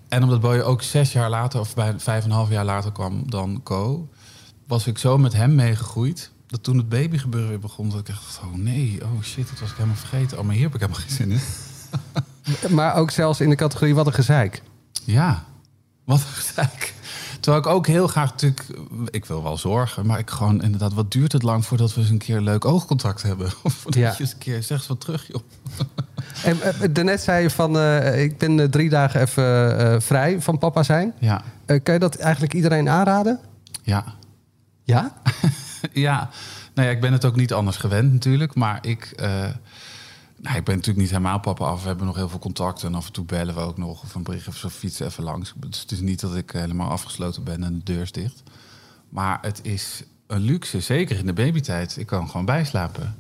En 0.09 0.23
omdat 0.23 0.41
Bowie 0.41 0.63
ook 0.63 0.83
zes 0.83 1.13
jaar 1.13 1.31
later, 1.31 1.61
of 1.61 1.75
bij 1.75 1.95
vijf 1.99 2.25
en 2.25 2.31
een 2.31 2.37
half 2.37 2.51
jaar 2.51 2.65
later 2.65 2.93
kwam 2.93 3.31
dan 3.31 3.61
Co, 3.63 4.09
was 4.67 4.87
ik 4.87 4.99
zo 4.99 5.19
met 5.19 5.33
hem 5.33 5.55
meegegroeid. 5.55 6.31
Dat 6.47 6.63
toen 6.63 6.77
het 6.77 6.89
babygebeuren 6.89 7.49
weer 7.49 7.59
begon, 7.59 7.89
dat 7.89 7.99
ik 7.99 8.07
dacht, 8.07 8.41
oh 8.45 8.55
nee, 8.55 8.99
oh 9.03 9.23
shit, 9.23 9.49
dat 9.49 9.61
was 9.61 9.71
ik 9.71 9.77
helemaal 9.77 9.97
vergeten. 9.97 10.39
Oh, 10.39 10.45
maar 10.45 10.55
hier 10.55 10.65
heb 10.65 10.75
ik 10.75 10.81
helemaal 10.81 11.03
geen 11.03 11.17
zin 11.17 11.31
in. 11.31 11.41
Maar 12.77 12.95
ook 12.95 13.11
zelfs 13.11 13.41
in 13.41 13.49
de 13.49 13.57
categorie 13.57 13.95
wat 13.95 14.07
een 14.07 14.13
gezeik. 14.13 14.63
Ja, 15.05 15.45
wat 16.05 16.21
een 16.21 16.27
gezeik. 16.27 16.95
Terwijl 17.49 17.67
ik 17.69 17.73
ook 17.79 17.87
heel 17.87 18.07
graag 18.07 18.31
natuurlijk, 18.31 18.67
ik 19.11 19.25
wil 19.25 19.43
wel 19.43 19.57
zorgen, 19.57 20.07
maar 20.07 20.19
ik 20.19 20.31
gewoon 20.31 20.63
inderdaad, 20.63 20.93
wat 20.95 21.13
duurt 21.13 21.33
het 21.33 21.43
lang 21.43 21.67
voordat 21.67 21.95
we 21.95 22.01
eens 22.01 22.11
een 22.11 22.19
keer 22.19 22.41
leuk 22.41 22.65
oogcontact 22.65 23.23
hebben? 23.23 23.47
Of 23.63 23.73
voordat 23.83 24.03
Ja. 24.03 24.11
je 24.17 24.21
eens 24.21 24.33
een 24.33 24.39
keer 24.39 24.63
zegt 24.63 24.87
wat 24.87 25.01
terug, 25.01 25.27
joh. 25.27 25.43
En 26.45 26.61
eh, 26.63 26.89
daarnet 26.93 27.21
zei 27.21 27.43
je 27.43 27.51
van, 27.51 27.79
eh, 27.79 28.23
ik 28.23 28.39
ben 28.39 28.71
drie 28.71 28.89
dagen 28.89 29.21
even 29.21 30.03
vrij 30.03 30.41
van 30.41 30.59
papa 30.59 30.83
zijn. 30.83 31.15
Ja, 31.19 31.43
kan 31.83 31.95
je 31.95 32.01
dat 32.01 32.17
eigenlijk 32.17 32.55
iedereen 32.55 32.89
aanraden? 32.89 33.41
ja. 33.83 34.05
Ja? 34.83 35.13
Ja, 35.93 36.31
nou 36.75 36.89
ja, 36.89 36.95
ik 36.95 37.01
ben 37.01 37.13
het 37.13 37.25
ook 37.25 37.37
niet 37.37 37.53
anders 37.53 37.77
gewend 37.77 38.13
natuurlijk. 38.13 38.55
Maar 38.55 38.79
ik, 38.87 39.23
nou, 40.41 40.57
ik 40.57 40.65
ben 40.65 40.75
natuurlijk 40.75 40.99
niet 40.99 41.11
helemaal 41.11 41.41
papa 41.41 41.65
af. 41.65 41.83
We 41.83 41.89
hebben 41.89 42.07
nog 42.07 42.17
heel 42.17 42.29
veel 42.29 42.39
contact 42.39 42.83
en 42.83 42.95
af 42.95 43.07
en 43.07 43.13
toe 43.13 43.25
bellen 43.25 43.55
we 43.55 43.61
ook 43.61 43.79
nog. 43.79 44.03
Of 44.03 44.15
een 44.15 44.23
bericht 44.23 44.49
of 44.49 44.57
zo 44.57 44.69
fietsen 44.69 45.07
even 45.07 45.25
langs. 45.25 45.53
Dus 45.57 45.81
het 45.81 45.91
is 45.91 46.01
niet 46.01 46.21
dat 46.21 46.37
ik 46.37 46.51
helemaal 46.51 46.91
afgesloten 46.91 47.45
ben 47.45 47.63
en 47.65 47.75
de 47.75 47.85
deur 47.85 48.01
is 48.01 48.13
dicht. 48.13 48.43
Maar 49.09 49.39
het 49.43 49.61
is 49.63 50.03
een 50.27 50.41
luxe, 50.41 50.81
zeker 50.81 51.19
in 51.19 51.27
de 51.27 51.33
babytijd. 51.33 51.97
Ik 51.97 52.07
kan 52.07 52.31
gewoon 52.31 52.47
bijslapen. 52.47 53.17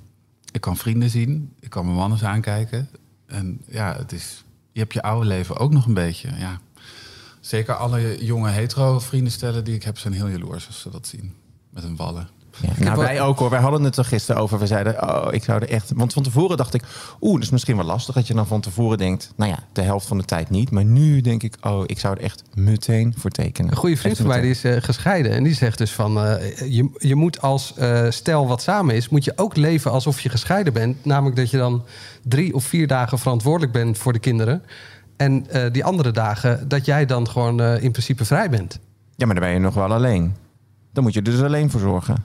Ik 0.52 0.60
kan 0.60 0.76
vrienden 0.76 1.10
zien. 1.10 1.52
Ik 1.60 1.70
kan 1.70 1.84
mijn 1.84 1.96
mannen 1.96 2.28
aankijken. 2.28 2.88
En 3.26 3.60
ja, 3.66 3.96
het 3.96 4.12
is, 4.12 4.44
je 4.72 4.80
hebt 4.80 4.92
je 4.92 5.02
oude 5.02 5.26
leven 5.26 5.56
ook 5.56 5.72
nog 5.72 5.86
een 5.86 5.94
beetje. 5.94 6.30
Ja. 6.36 6.60
Zeker 7.40 7.74
alle 7.74 8.24
jonge 8.24 8.50
hetero 8.50 8.98
vriendenstellen 8.98 9.64
die 9.64 9.74
ik 9.74 9.82
heb 9.82 9.98
zijn 9.98 10.12
heel 10.12 10.28
jaloers 10.28 10.66
als 10.66 10.80
ze 10.80 10.90
dat 10.90 11.06
zien. 11.06 11.34
Met 11.70 11.82
hun 11.82 11.96
wallen. 11.96 12.28
Ja, 12.60 12.68
nou, 12.78 12.96
wel- 12.96 13.04
wij 13.04 13.20
ook 13.20 13.38
hoor. 13.38 13.50
Wij 13.50 13.60
hadden 13.60 13.82
het 13.82 13.96
er 13.96 14.04
gisteren 14.04 14.42
over. 14.42 14.58
We 14.58 14.66
zeiden, 14.66 15.08
oh, 15.08 15.32
ik 15.32 15.44
zou 15.44 15.62
er 15.62 15.68
echt... 15.68 15.92
Want 15.94 16.12
van 16.12 16.22
tevoren 16.22 16.56
dacht 16.56 16.74
ik, 16.74 16.82
oeh, 17.20 17.34
dat 17.34 17.42
is 17.42 17.50
misschien 17.50 17.76
wel 17.76 17.84
lastig... 17.84 18.14
dat 18.14 18.26
je 18.26 18.34
dan 18.34 18.46
van 18.46 18.60
tevoren 18.60 18.98
denkt, 18.98 19.32
nou 19.36 19.50
ja, 19.50 19.58
de 19.72 19.82
helft 19.82 20.06
van 20.06 20.18
de 20.18 20.24
tijd 20.24 20.50
niet. 20.50 20.70
Maar 20.70 20.84
nu 20.84 21.20
denk 21.20 21.42
ik, 21.42 21.54
oh, 21.60 21.82
ik 21.86 21.98
zou 21.98 22.16
er 22.16 22.22
echt 22.22 22.42
meteen 22.54 23.14
voor 23.16 23.30
tekenen. 23.30 23.70
Een 23.70 23.76
goede 23.76 23.96
vriend 23.96 24.16
van 24.16 24.26
mij 24.26 24.40
die 24.40 24.50
is 24.50 24.64
eh, 24.64 24.76
gescheiden. 24.82 25.32
En 25.32 25.42
die 25.44 25.54
zegt 25.54 25.78
dus 25.78 25.92
van... 25.92 26.18
eh, 26.24 26.58
je, 26.72 26.90
je 26.98 27.14
moet 27.14 27.40
als 27.40 27.74
eh, 27.76 28.06
stel 28.10 28.46
wat 28.46 28.62
samen 28.62 28.94
is... 28.94 29.08
moet 29.08 29.24
je 29.24 29.32
ook 29.36 29.56
leven 29.56 29.90
alsof 29.90 30.20
je 30.20 30.28
gescheiden 30.28 30.72
bent. 30.72 31.04
Namelijk 31.04 31.36
dat 31.36 31.50
je 31.50 31.56
dan 31.56 31.84
drie 32.22 32.54
of 32.54 32.64
vier 32.64 32.86
dagen 32.86 33.18
verantwoordelijk 33.18 33.72
bent 33.72 33.98
voor 33.98 34.12
de 34.12 34.18
kinderen. 34.18 34.62
En 35.16 35.50
eh, 35.50 35.72
die 35.72 35.84
andere 35.84 36.10
dagen 36.10 36.68
dat 36.68 36.84
jij 36.84 37.06
dan 37.06 37.28
gewoon 37.28 37.60
eh, 37.60 37.82
in 37.82 37.90
principe 37.90 38.24
vrij 38.24 38.50
bent. 38.50 38.78
Ja, 39.16 39.26
maar 39.26 39.34
dan 39.34 39.44
ben 39.44 39.52
je 39.52 39.58
nog 39.60 39.74
wel 39.74 39.92
alleen. 39.92 40.34
Dan 40.92 41.02
moet 41.04 41.12
je 41.12 41.18
er 41.18 41.24
dus 41.24 41.42
alleen 41.42 41.70
voor 41.70 41.80
zorgen. 41.80 42.24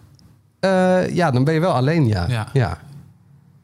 Eh, 0.64 1.10
ja, 1.16 1.32
dan 1.32 1.44
ben 1.44 1.54
je 1.54 1.60
wel 1.60 1.74
alleen, 1.74 2.08
ja. 2.08 2.28
Ja. 2.54 2.78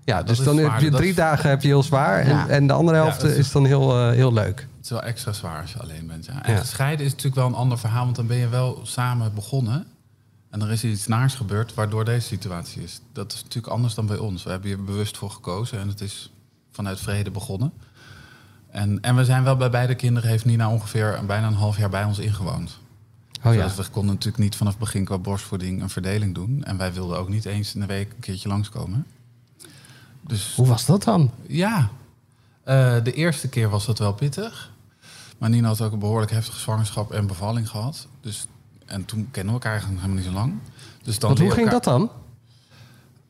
ja. 0.06 0.24
Dus 0.24 0.44
dan 0.44 0.58
heb 0.58 0.80
je 0.80 0.90
Dat 0.90 1.00
drie 1.00 1.10
is- 1.10 1.16
dagen 1.16 1.50
heb 1.50 1.62
je 1.62 1.68
heel 1.68 1.84
zwaar. 1.84 2.20
En, 2.20 2.28
Ja. 2.30 2.48
en 2.48 2.68
de 2.68 2.74
andere 2.74 2.98
helft 2.98 3.24
is, 3.24 3.36
is- 3.38 3.52
dan 3.52 3.66
heel, 3.66 3.98
eh, 4.00 4.10
heel 4.10 4.34
leuk. 4.34 4.60
Het 4.76 4.84
is 4.84 4.90
wel 4.90 5.02
extra 5.04 5.34
zwaar 5.34 5.62
als 5.62 5.74
je 5.74 5.80
alleen 5.80 6.08
bent. 6.08 6.26
Ja. 6.26 6.44
En 6.46 6.54
Ja. 6.54 6.60
gescheiden 6.60 7.06
is 7.06 7.12
natuurlijk 7.12 7.36
wel 7.38 7.46
een 7.48 7.54
ander 7.54 7.80
verhaal, 7.80 8.04
want 8.04 8.16
dan 8.16 8.28
ben 8.28 8.38
je 8.38 8.48
wel 8.50 8.80
samen 8.84 9.34
begonnen. 9.34 9.86
En 10.50 10.62
er 10.62 10.72
is 10.72 10.84
iets 10.84 11.08
naars 11.08 11.36
gebeurd 11.36 11.74
waardoor 11.74 12.06
deze 12.06 12.28
situatie 12.28 12.84
is. 12.84 13.02
Dat 13.14 13.34
is 13.34 13.44
natuurlijk 13.44 13.74
anders 13.74 13.94
dan 13.94 14.06
bij 14.06 14.18
ons. 14.18 14.44
We 14.44 14.50
hebben 14.50 14.68
hier 14.70 14.84
bewust 14.84 15.18
voor 15.18 15.32
gekozen 15.32 15.80
en 15.80 15.88
het 15.88 16.02
is 16.02 16.32
vanuit 16.72 17.00
vrede 17.00 17.32
begonnen. 17.32 17.72
En, 18.72 19.02
en 19.02 19.16
we 19.16 19.26
zijn 19.26 19.44
wel 19.44 19.56
bij 19.58 19.70
beide 19.70 19.96
kinderen, 19.96 20.30
heeft 20.30 20.46
Nina 20.46 20.70
ongeveer 20.70 21.20
bijna 21.28 21.48
een 21.48 21.54
half 21.54 21.78
jaar 21.78 21.90
bij 21.90 22.04
ons 22.04 22.20
ingewoond. 22.20 22.79
Oh 23.44 23.54
ja. 23.54 23.68
We 23.76 23.84
konden 23.92 24.14
natuurlijk 24.14 24.44
niet 24.44 24.56
vanaf 24.56 24.72
het 24.74 24.82
begin 24.82 25.06
qua 25.06 25.18
borstvoeding 25.18 25.82
een 25.82 25.90
verdeling 25.90 26.36
doen. 26.36 26.64
En 26.64 26.78
wij 26.78 26.94
wilden 26.94 27.18
ook 27.18 27.30
niet 27.30 27.46
eens 27.46 27.74
in 27.74 27.80
de 27.80 27.86
week 27.86 28.10
een 28.14 28.20
keertje 28.20 28.48
langskomen. 28.50 29.06
Dus 30.22 30.54
Hoe 30.56 30.68
was 30.68 30.86
dat 30.86 31.04
dan? 31.04 31.32
ja, 31.48 31.90
Eh, 32.64 32.96
de 33.04 33.14
eerste 33.14 33.48
keer 33.48 33.70
was 33.70 33.86
dat 33.86 34.00
wel 34.00 34.14
pittig. 34.14 34.72
Maar 35.38 35.50
Nina 35.50 35.68
had 35.68 35.82
ook 35.82 35.92
een 35.92 36.00
behoorlijk 36.00 36.32
heftige 36.32 36.60
zwangerschap 36.60 37.12
en 37.12 37.28
bevalling 37.28 37.70
gehad. 37.70 38.08
Dus, 38.22 38.48
en 38.86 39.06
toen 39.06 39.28
kennen 39.32 39.54
we 39.54 39.60
elkaar 39.60 39.72
eigenlijk 39.72 40.02
helemaal 40.02 40.24
niet 40.24 40.34
zo 40.34 40.40
lang. 40.40 40.54
Dus 41.04 41.20
dan 41.20 41.30
Want 41.30 41.42
hoe 41.42 41.52
ging 41.52 41.72
elkaar- 41.72 41.82
dat 41.82 41.94
dan? 41.94 42.12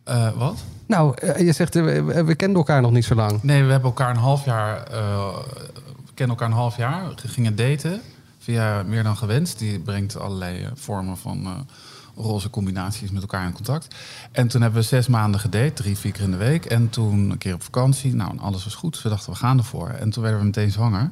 Eh, 0.03 0.31
wat? 0.37 0.63
Nou, 0.85 1.15
eh, 1.17 1.45
je 1.45 1.51
zegt, 1.51 1.73
we, 1.73 2.03
we 2.23 2.35
kenden 2.35 2.57
elkaar 2.57 2.81
nog 2.81 2.91
niet 2.91 3.05
zo 3.05 3.15
lang. 3.15 3.43
Nee, 3.43 3.63
we 3.63 3.71
hebben 3.71 3.89
elkaar 3.89 4.09
een 4.09 4.15
half 4.21 4.45
jaar... 4.45 4.83
we 6.05 6.13
kennen 6.13 6.35
elkaar 6.35 6.47
een 6.51 6.57
half 6.61 6.77
jaar. 6.77 7.09
We 7.21 7.27
gingen 7.27 7.55
daten 7.55 8.01
via 8.39 8.83
Meer 8.83 9.03
Dan 9.03 9.17
Gewenst. 9.17 9.59
Die 9.59 9.79
brengt 9.79 10.19
allerlei 10.19 10.63
eh, 10.63 10.71
vormen 10.73 11.17
van 11.17 11.45
eh, 11.45 11.51
roze 12.15 12.49
combinaties 12.49 13.11
met 13.11 13.21
elkaar 13.21 13.45
in 13.45 13.53
contact. 13.53 13.95
En 14.31 14.47
toen 14.47 14.61
hebben 14.61 14.81
we 14.81 14.87
zes 14.87 15.07
maanden 15.07 15.39
gedate, 15.39 15.73
drie, 15.73 15.97
vier 15.97 16.11
keer 16.11 16.23
in 16.23 16.31
de 16.31 16.37
week. 16.37 16.65
En 16.65 16.89
toen 16.89 17.29
een 17.29 17.37
keer 17.37 17.53
op 17.53 17.63
vakantie. 17.63 18.15
Nou, 18.15 18.39
alles 18.39 18.63
was 18.63 18.75
goed. 18.75 18.93
Dus 18.93 19.01
we 19.01 19.09
dachten, 19.09 19.31
we 19.31 19.37
gaan 19.37 19.57
ervoor. 19.57 19.89
En 19.89 20.09
toen 20.09 20.23
werden 20.23 20.39
we 20.41 20.45
meteen 20.45 20.71
zwanger. 20.71 21.11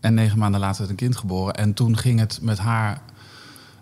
En 0.00 0.14
negen 0.14 0.38
maanden 0.38 0.60
later 0.60 0.78
werd 0.78 0.90
een 0.90 0.96
kind 0.96 1.16
geboren. 1.16 1.54
En 1.54 1.74
toen 1.74 1.96
ging 1.96 2.18
het 2.18 2.38
met 2.42 2.58
haar 2.58 3.00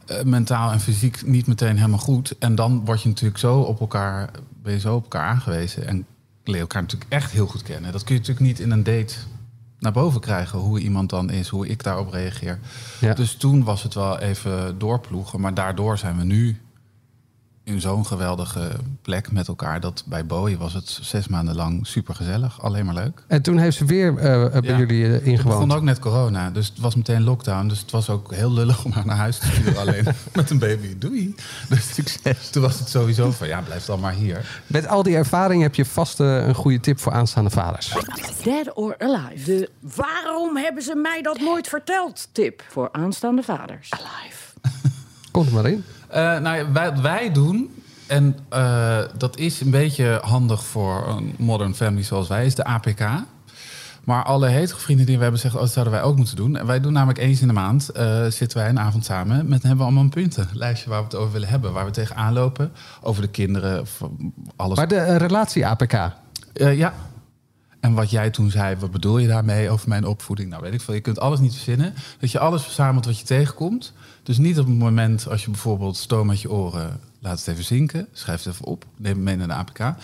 eh, 0.07 0.23
mentaal 0.23 0.73
en 0.73 0.81
fysiek 0.81 1.27
niet 1.27 1.47
meteen 1.47 1.77
helemaal 1.77 1.99
goed. 1.99 2.39
En 2.39 2.55
dan 2.55 2.85
word 2.85 3.03
je 3.03 3.09
natuurlijk 3.09 3.39
zo 3.39 3.61
op 3.61 3.81
elkaar, 3.81 4.31
ben 4.63 4.73
je 4.73 4.81
zo 4.81 4.95
op 4.95 5.03
elkaar 5.03 5.29
aangewezen. 5.29 5.87
En 5.87 6.07
leer 6.45 6.61
elkaar 6.61 6.83
natuurlijk 6.83 7.13
echt 7.13 7.31
heel 7.31 7.47
goed 7.47 7.63
kennen. 7.63 7.93
Dat 7.93 8.05
kun 8.05 8.15
je 8.15 8.21
natuurlijk 8.21 8.47
niet 8.47 8.61
in 8.61 8.71
een 8.71 8.83
date 8.83 9.15
naar 9.79 9.93
boven 9.93 10.21
krijgen. 10.21 10.59
Hoe 10.59 10.79
iemand 10.81 11.11
dan 11.11 11.31
is, 11.31 11.49
hoe 11.49 11.69
ik 11.69 11.83
daarop 11.83 12.13
reageer. 12.13 12.59
Ja. 13.01 13.15
Dus 13.15 13.35
toen 13.35 13.65
was 13.65 13.83
het 13.83 13.95
wel 13.95 14.19
even 14.19 14.79
doorploegen. 14.79 15.41
Maar 15.41 15.55
daardoor 15.55 15.99
zijn 15.99 16.19
we 16.19 16.25
nu 16.25 16.61
in 17.67 17.81
zo'n 17.81 18.07
geweldige 18.07 18.71
plek 19.03 19.33
met 19.33 19.49
elkaar. 19.49 19.81
Dat 19.81 20.03
bij 20.07 20.27
Bowie 20.27 20.59
was 20.59 20.73
het 20.75 20.99
zes 21.03 21.29
maanden 21.29 21.55
lang 21.55 21.87
super 21.87 22.15
gezellig. 22.15 22.63
Alleen 22.63 22.85
maar 22.85 22.95
leuk. 22.95 23.25
En 23.27 23.43
toen 23.43 23.59
heeft 23.59 23.77
ze 23.77 23.85
weer 23.85 24.09
eh, 24.19 24.61
bij 24.61 24.71
Ja. 24.71 24.79
jullie 24.79 25.05
eh, 25.05 25.11
Het 25.13 25.23
begon 25.23 25.33
ingewoond. 25.33 25.73
ook 25.75 25.83
net 25.83 25.99
corona, 25.99 26.51
dus 26.51 26.67
het 26.69 26.79
was 26.79 26.95
meteen 26.95 27.23
lockdown. 27.25 27.67
Dus 27.69 27.81
het 27.81 27.91
was 27.91 28.11
ook 28.11 28.35
heel 28.35 28.53
lullig 28.53 28.85
om 28.85 28.93
haar 28.93 29.07
naar 29.07 29.17
huis 29.17 29.39
te 29.39 29.47
sturen 29.47 29.77
alleen 29.77 30.07
met 30.35 30.51
een 30.51 30.59
baby. 30.59 30.99
Doei. 30.99 31.35
Dus 31.69 31.95
succes. 31.95 32.51
Toen 32.51 32.63
was 32.63 32.79
het 32.79 32.89
sowieso 32.89 33.31
van, 33.31 33.47
ja, 33.49 33.61
blijf 33.61 33.85
dan 33.85 34.01
maar 34.01 34.13
hier. 34.13 34.63
Met 34.67 34.87
al 34.89 35.03
die 35.03 35.17
ervaring 35.17 35.63
heb 35.63 35.75
je 35.75 35.85
vast 35.85 36.21
eh, 36.21 36.47
een 36.47 36.55
goede 36.55 36.81
tip 36.81 37.01
voor 37.01 37.13
aanstaande 37.13 37.51
vaders. 37.51 37.95
Dead 38.45 38.75
or 38.75 38.95
Alive. 38.99 39.45
De 39.45 39.71
waarom 39.81 40.57
hebben 40.57 40.83
ze 40.83 40.95
mij 40.95 41.23
dat 41.23 41.41
nooit 41.41 41.69
verteld 41.69 42.29
tip 42.33 42.63
voor 42.69 42.89
aanstaande 42.93 43.43
vaders. 43.43 43.91
Alive. 43.91 44.45
Komt 45.37 45.49
er 45.49 45.55
maar 45.55 45.67
in. 45.67 45.85
Eh, 46.09 46.39
nou 46.39 46.73
wij, 46.73 46.91
wat 46.93 47.01
wij 47.01 47.33
doen, 47.33 47.83
en 48.07 48.37
eh, 48.49 48.99
dat 49.19 49.39
is 49.39 49.61
een 49.61 49.71
beetje 49.71 50.21
handig 50.23 50.65
voor 50.65 51.09
een 51.09 51.35
modern 51.39 51.75
family 51.75 52.03
zoals 52.03 52.29
wij, 52.29 52.47
is 52.47 52.55
de 52.55 52.65
APK. 52.65 53.01
Maar 54.05 54.25
alle 54.25 54.47
hetero 54.47 54.79
vrienden 54.79 55.07
die 55.07 55.17
we 55.17 55.23
hebben 55.23 55.41
zeggen, 55.41 55.61
oh, 55.61 55.67
dat 55.67 55.75
zouden 55.75 55.95
wij 55.95 56.03
ook 56.05 56.17
moeten 56.17 56.37
doen. 56.37 56.57
En 56.57 56.67
wij 56.67 56.81
doen 56.81 56.93
namelijk 56.93 57.19
eens 57.19 57.41
in 57.41 57.47
de 57.47 57.53
maand, 57.53 57.89
eh, 57.89 58.27
zitten 58.27 58.59
wij 58.59 58.69
een 58.69 58.79
avond 58.79 59.05
samen 59.05 59.49
met, 59.49 59.61
hebben 59.61 59.79
we 59.79 59.85
allemaal 59.85 60.03
een 60.03 60.11
punten. 60.11 60.49
Een 60.51 60.59
lijstje 60.59 60.91
waar 60.91 60.99
we 60.99 61.05
het 61.05 61.15
over 61.15 61.33
willen 61.33 61.49
hebben, 61.49 61.73
waar 61.73 61.85
we 61.85 61.91
tegenaan 61.91 62.33
lopen. 62.33 62.73
Over 63.01 63.23
de 63.23 63.29
kinderen, 63.29 63.87
alles. 64.57 64.77
Maar 64.77 64.89
de 64.89 65.17
relatie 65.17 65.67
APK. 65.67 65.93
Ja. 66.53 66.95
En 67.81 67.95
wat 67.95 68.11
jij 68.11 68.31
toen 68.31 68.51
zei, 68.51 68.77
wat 68.77 68.91
bedoel 68.91 69.19
je 69.19 69.29
daarmee 69.29 69.71
over 69.71 69.89
mijn 69.89 70.07
opvoeding? 70.07 70.51
Nou, 70.51 70.63
weet 70.63 70.75
ik 70.75 70.81
veel. 70.81 70.95
Je 70.95 71.01
kunt 71.01 71.21
alles 71.21 71.39
niet 71.39 71.53
verzinnen. 71.53 71.95
Dat 72.21 72.31
je 72.31 72.39
alles 72.39 72.63
verzamelt 72.63 73.05
wat 73.05 73.19
je 73.19 73.25
tegenkomt. 73.25 73.93
Dus 74.23 74.39
niet 74.39 74.59
op 74.59 74.67
het 74.67 74.79
moment 74.79 75.29
als 75.29 75.45
je 75.45 75.51
bijvoorbeeld 75.51 75.97
stoom 75.97 76.31
uit 76.31 76.41
je 76.41 76.51
oren... 76.51 77.01
laat 77.21 77.39
het 77.39 77.49
even 77.49 77.65
zinken, 77.65 78.09
schrijf 78.13 78.45
het 78.45 78.53
even 78.53 78.67
op, 78.67 78.85
neem 78.97 79.15
het 79.15 79.23
mee 79.23 79.37
naar 79.37 79.47
de 79.47 79.55
APK. 79.55 79.95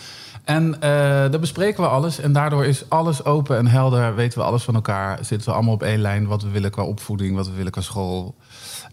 En 0.43 0.81
eh 0.81 1.31
dan 1.31 1.39
bespreken 1.39 1.83
we 1.83 1.89
alles. 1.89 2.19
En 2.19 2.33
daardoor 2.33 2.65
is 2.65 2.89
alles 2.89 3.25
open 3.25 3.57
en 3.57 3.67
helder. 3.67 4.15
Weten 4.15 4.39
we 4.39 4.45
alles 4.45 4.63
van 4.63 4.75
elkaar. 4.75 5.25
Zitten 5.25 5.49
we 5.49 5.55
allemaal 5.55 5.73
op 5.73 5.83
één 5.83 5.99
lijn. 5.99 6.25
Wat 6.27 6.43
we 6.43 6.49
willen 6.49 6.71
qua 6.71 6.83
opvoeding, 6.83 7.35
wat 7.35 7.47
we 7.47 7.53
willen 7.53 7.71
qua 7.71 7.81
school. 7.81 8.35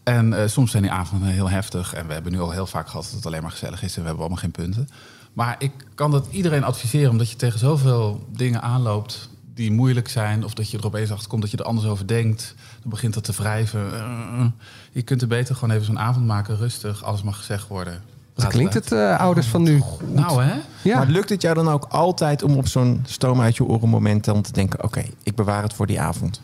En 0.02 0.32
eh, 0.32 0.48
soms 0.48 0.70
zijn 0.70 0.82
die 0.82 0.92
avonden 0.92 1.28
heel 1.28 1.50
heftig. 1.50 1.94
En 1.94 2.06
we 2.06 2.12
hebben 2.12 2.32
nu 2.32 2.40
al 2.40 2.50
heel 2.50 2.66
vaak 2.66 2.88
gehad 2.88 3.04
dat 3.04 3.14
het 3.14 3.26
alleen 3.26 3.42
maar 3.42 3.50
gezellig 3.50 3.82
is. 3.82 3.94
En 3.94 4.00
we 4.00 4.06
hebben 4.06 4.24
allemaal 4.24 4.42
geen 4.42 4.50
punten. 4.50 4.88
Maar 5.32 5.56
ik 5.58 5.72
kan 5.94 6.10
dat 6.10 6.26
iedereen 6.30 6.64
adviseren, 6.64 7.10
omdat 7.10 7.30
je 7.30 7.36
tegen 7.36 7.58
zoveel 7.58 8.26
dingen 8.36 8.62
aanloopt 8.62 9.28
die 9.54 9.72
moeilijk 9.72 10.08
zijn. 10.08 10.44
Of 10.44 10.54
dat 10.54 10.70
je 10.70 10.78
er 10.78 10.86
opeens 10.86 11.12
achter 11.12 11.28
komt 11.28 11.42
dat 11.42 11.50
je 11.50 11.56
er 11.56 11.64
anders 11.64 11.86
over 11.86 12.06
denkt. 12.06 12.54
Dan 12.80 12.90
begint 12.90 13.14
dat 13.14 13.24
te 13.24 13.32
wrijven. 13.32 13.94
Eh, 13.94 14.44
je 14.92 15.02
kunt 15.02 15.22
er 15.22 15.28
beter 15.28 15.54
gewoon 15.54 15.74
even 15.74 15.86
zo'n 15.86 15.98
avond 15.98 16.26
maken, 16.26 16.56
rustig. 16.56 17.04
Alles 17.04 17.22
mag 17.22 17.36
gezegd 17.36 17.68
worden. 17.68 18.02
Dat 18.34 18.46
klinkt 18.46 18.74
het 18.74 18.92
eh, 18.92 19.18
ouders 19.20 19.46
van 19.46 19.62
nu. 19.62 19.82
Nou 20.12 20.42
hè? 20.42 20.54
Ja. 20.82 20.96
Maar 20.96 21.06
lukt 21.06 21.28
het 21.28 21.42
jou 21.42 21.54
dan 21.54 21.68
ook 21.68 21.86
altijd 21.88 22.42
om 22.42 22.56
op 22.56 22.66
zo'n 22.66 23.02
stoom 23.06 23.40
uit 23.40 23.56
je 23.56 23.64
oren 23.64 23.88
moment 23.88 24.24
dan 24.24 24.42
te 24.42 24.52
denken... 24.52 24.84
oké, 24.84 25.04
ik 25.22 25.34
bewaar 25.34 25.62
het 25.62 25.72
voor 25.72 25.86
die 25.86 26.00
avond? 26.00 26.40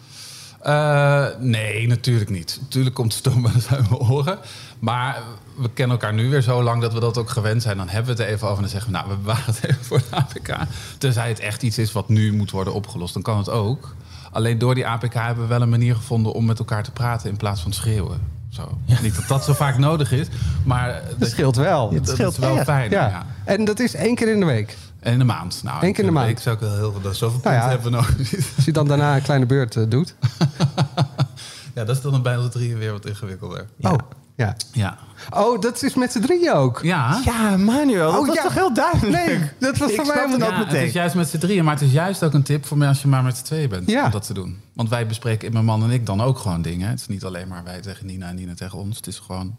Eh, 0.66 1.26
nee, 1.38 1.86
natuurlijk 1.86 2.30
niet. 2.30 2.58
Natuurlijk 2.60 2.94
komt 2.94 3.12
stoom 3.12 3.46
uit 3.54 3.70
mijn 3.70 3.98
oren. 4.00 4.38
Maar 4.78 5.22
we 5.56 5.70
kennen 5.74 5.96
elkaar 5.98 6.14
nu 6.14 6.30
weer 6.30 6.40
zo 6.42 6.62
lang 6.62 6.80
dat 6.82 6.92
we 6.92 7.00
dat 7.00 7.18
ook 7.18 7.30
gewend 7.30 7.62
zijn. 7.62 7.76
Dan 7.76 7.88
hebben 7.88 8.16
we 8.16 8.22
het 8.22 8.30
er 8.30 8.34
even 8.36 8.46
over 8.48 8.56
en 8.56 8.62
dan 8.62 8.80
zeggen 8.80 8.92
we... 8.92 8.96
nou, 8.98 9.10
we 9.10 9.16
bewaren 9.16 9.44
het 9.44 9.64
even 9.64 9.84
voor 9.84 9.98
de 9.98 10.16
APK. 10.16 10.56
Tenzij 10.98 11.28
het 11.28 11.38
echt 11.40 11.62
iets 11.62 11.78
is 11.78 11.92
wat 11.92 12.08
nu 12.08 12.32
moet 12.32 12.50
worden 12.50 12.72
opgelost, 12.72 13.14
dan 13.14 13.22
kan 13.22 13.38
het 13.38 13.50
ook. 13.50 13.94
Alleen 14.32 14.58
door 14.58 14.74
die 14.74 14.86
APK 14.86 15.14
hebben 15.14 15.42
we 15.42 15.48
wel 15.48 15.62
een 15.62 15.68
manier 15.68 15.94
gevonden... 15.94 16.32
om 16.32 16.44
met 16.44 16.58
elkaar 16.58 16.82
te 16.82 16.90
praten 16.90 17.30
in 17.30 17.36
plaats 17.36 17.60
van 17.60 17.72
schreeuwen. 17.72 18.20
Zo. 18.48 18.78
Niet 19.02 19.14
dat 19.14 19.28
dat 19.28 19.44
zo 19.44 19.52
vaak 19.52 19.78
nodig 19.78 20.12
is, 20.12 20.26
maar 20.64 21.02
Dat 21.18 21.28
scheelt 21.28 21.56
wel. 21.56 21.90
dat 21.90 22.08
scheelt 22.08 22.32
is 22.32 22.38
wel 22.38 22.56
echt. 22.56 22.64
fijn. 22.64 22.90
Ja. 22.90 23.26
En 23.44 23.64
dat 23.64 23.80
is 23.80 23.94
één 23.94 24.14
keer 24.14 24.28
in 24.28 24.40
de 24.40 24.46
week. 24.46 24.76
En 25.06 25.12
in 25.12 25.18
de 25.18 25.24
maand. 25.24 25.60
Nou, 25.62 25.84
Eén 25.86 25.92
keer 25.92 26.00
in 26.04 26.06
de 26.10 26.16
maand. 26.16 26.28
Ik 26.30 26.38
zou 26.38 26.54
ik 26.54 26.60
wel 26.60 26.74
heel 26.74 26.92
veel, 26.92 27.00
dat 27.00 27.16
zoveel 27.16 27.40
Nou 27.42 27.54
punten 27.54 27.62
ja. 27.62 27.68
hebben 27.68 27.90
we 27.92 27.96
nodig. 27.96 28.56
Als 28.56 28.64
je 28.64 28.72
dan 28.72 28.86
daarna 28.88 29.16
een 29.16 29.22
kleine 29.22 29.46
beurt 29.46 29.76
eh, 29.76 29.82
doet. 29.88 30.14
Ja, 31.74 31.84
dat 31.84 31.96
is 31.96 32.02
dan 32.02 32.22
bij 32.22 32.36
ons 32.36 32.50
drieën 32.52 32.78
weer 32.78 32.92
wat 32.92 33.06
ingewikkelder. 33.06 33.66
Oh, 33.80 33.92
ja. 34.36 34.56
Ja. 34.72 34.98
Oh, 35.30 35.60
dat 35.60 35.82
is 35.82 35.94
met 35.94 36.12
z'n 36.12 36.20
drieën 36.20 36.52
ook. 36.52 36.80
Ja. 36.82 37.20
Ja, 37.24 37.56
Manuel, 37.56 38.10
dat 38.12 38.20
Oh, 38.20 38.26
was 38.26 38.36
ja. 38.36 38.42
toch 38.42 38.54
heel 38.54 38.74
duidelijk? 38.74 39.26
Nee, 39.26 39.50
dat 39.58 39.76
was 39.78 39.90
Ik 39.90 39.96
voor 39.96 40.06
mij 40.06 40.26
dat 40.38 40.48
Ja, 40.48 40.58
meteen. 40.58 40.76
het 40.78 40.86
is 40.86 40.92
juist 40.92 41.14
met 41.14 41.28
z'n 41.28 41.38
drieën, 41.38 41.64
maar 41.64 41.74
het 41.74 41.82
is 41.82 41.92
juist 41.92 42.22
ook 42.24 42.32
een 42.32 42.42
tip 42.42 42.66
voor 42.66 42.76
mij 42.78 42.88
als 42.88 43.02
je 43.02 43.08
maar 43.08 43.22
met 43.22 43.36
z'n 43.36 43.44
tweeën 43.44 43.68
bent 43.68 43.90
Ja. 43.90 44.04
om 44.04 44.10
dat 44.10 44.26
te 44.26 44.32
doen. 44.34 44.60
Want 44.74 44.88
wij 44.88 45.06
bespreken, 45.06 45.52
mijn 45.52 45.64
man 45.64 45.82
en 45.82 45.90
ik, 45.90 46.06
dan 46.06 46.20
ook 46.20 46.38
gewoon 46.38 46.62
dingen. 46.62 46.88
Het 46.88 47.00
is 47.00 47.06
niet 47.06 47.24
alleen 47.24 47.48
maar 47.48 47.64
wij 47.64 47.80
tegen 47.80 48.06
Nina 48.06 48.28
en 48.28 48.34
Nina 48.34 48.54
tegen 48.54 48.78
ons. 48.78 48.96
Het 48.96 49.06
is 49.06 49.18
gewoon 49.18 49.56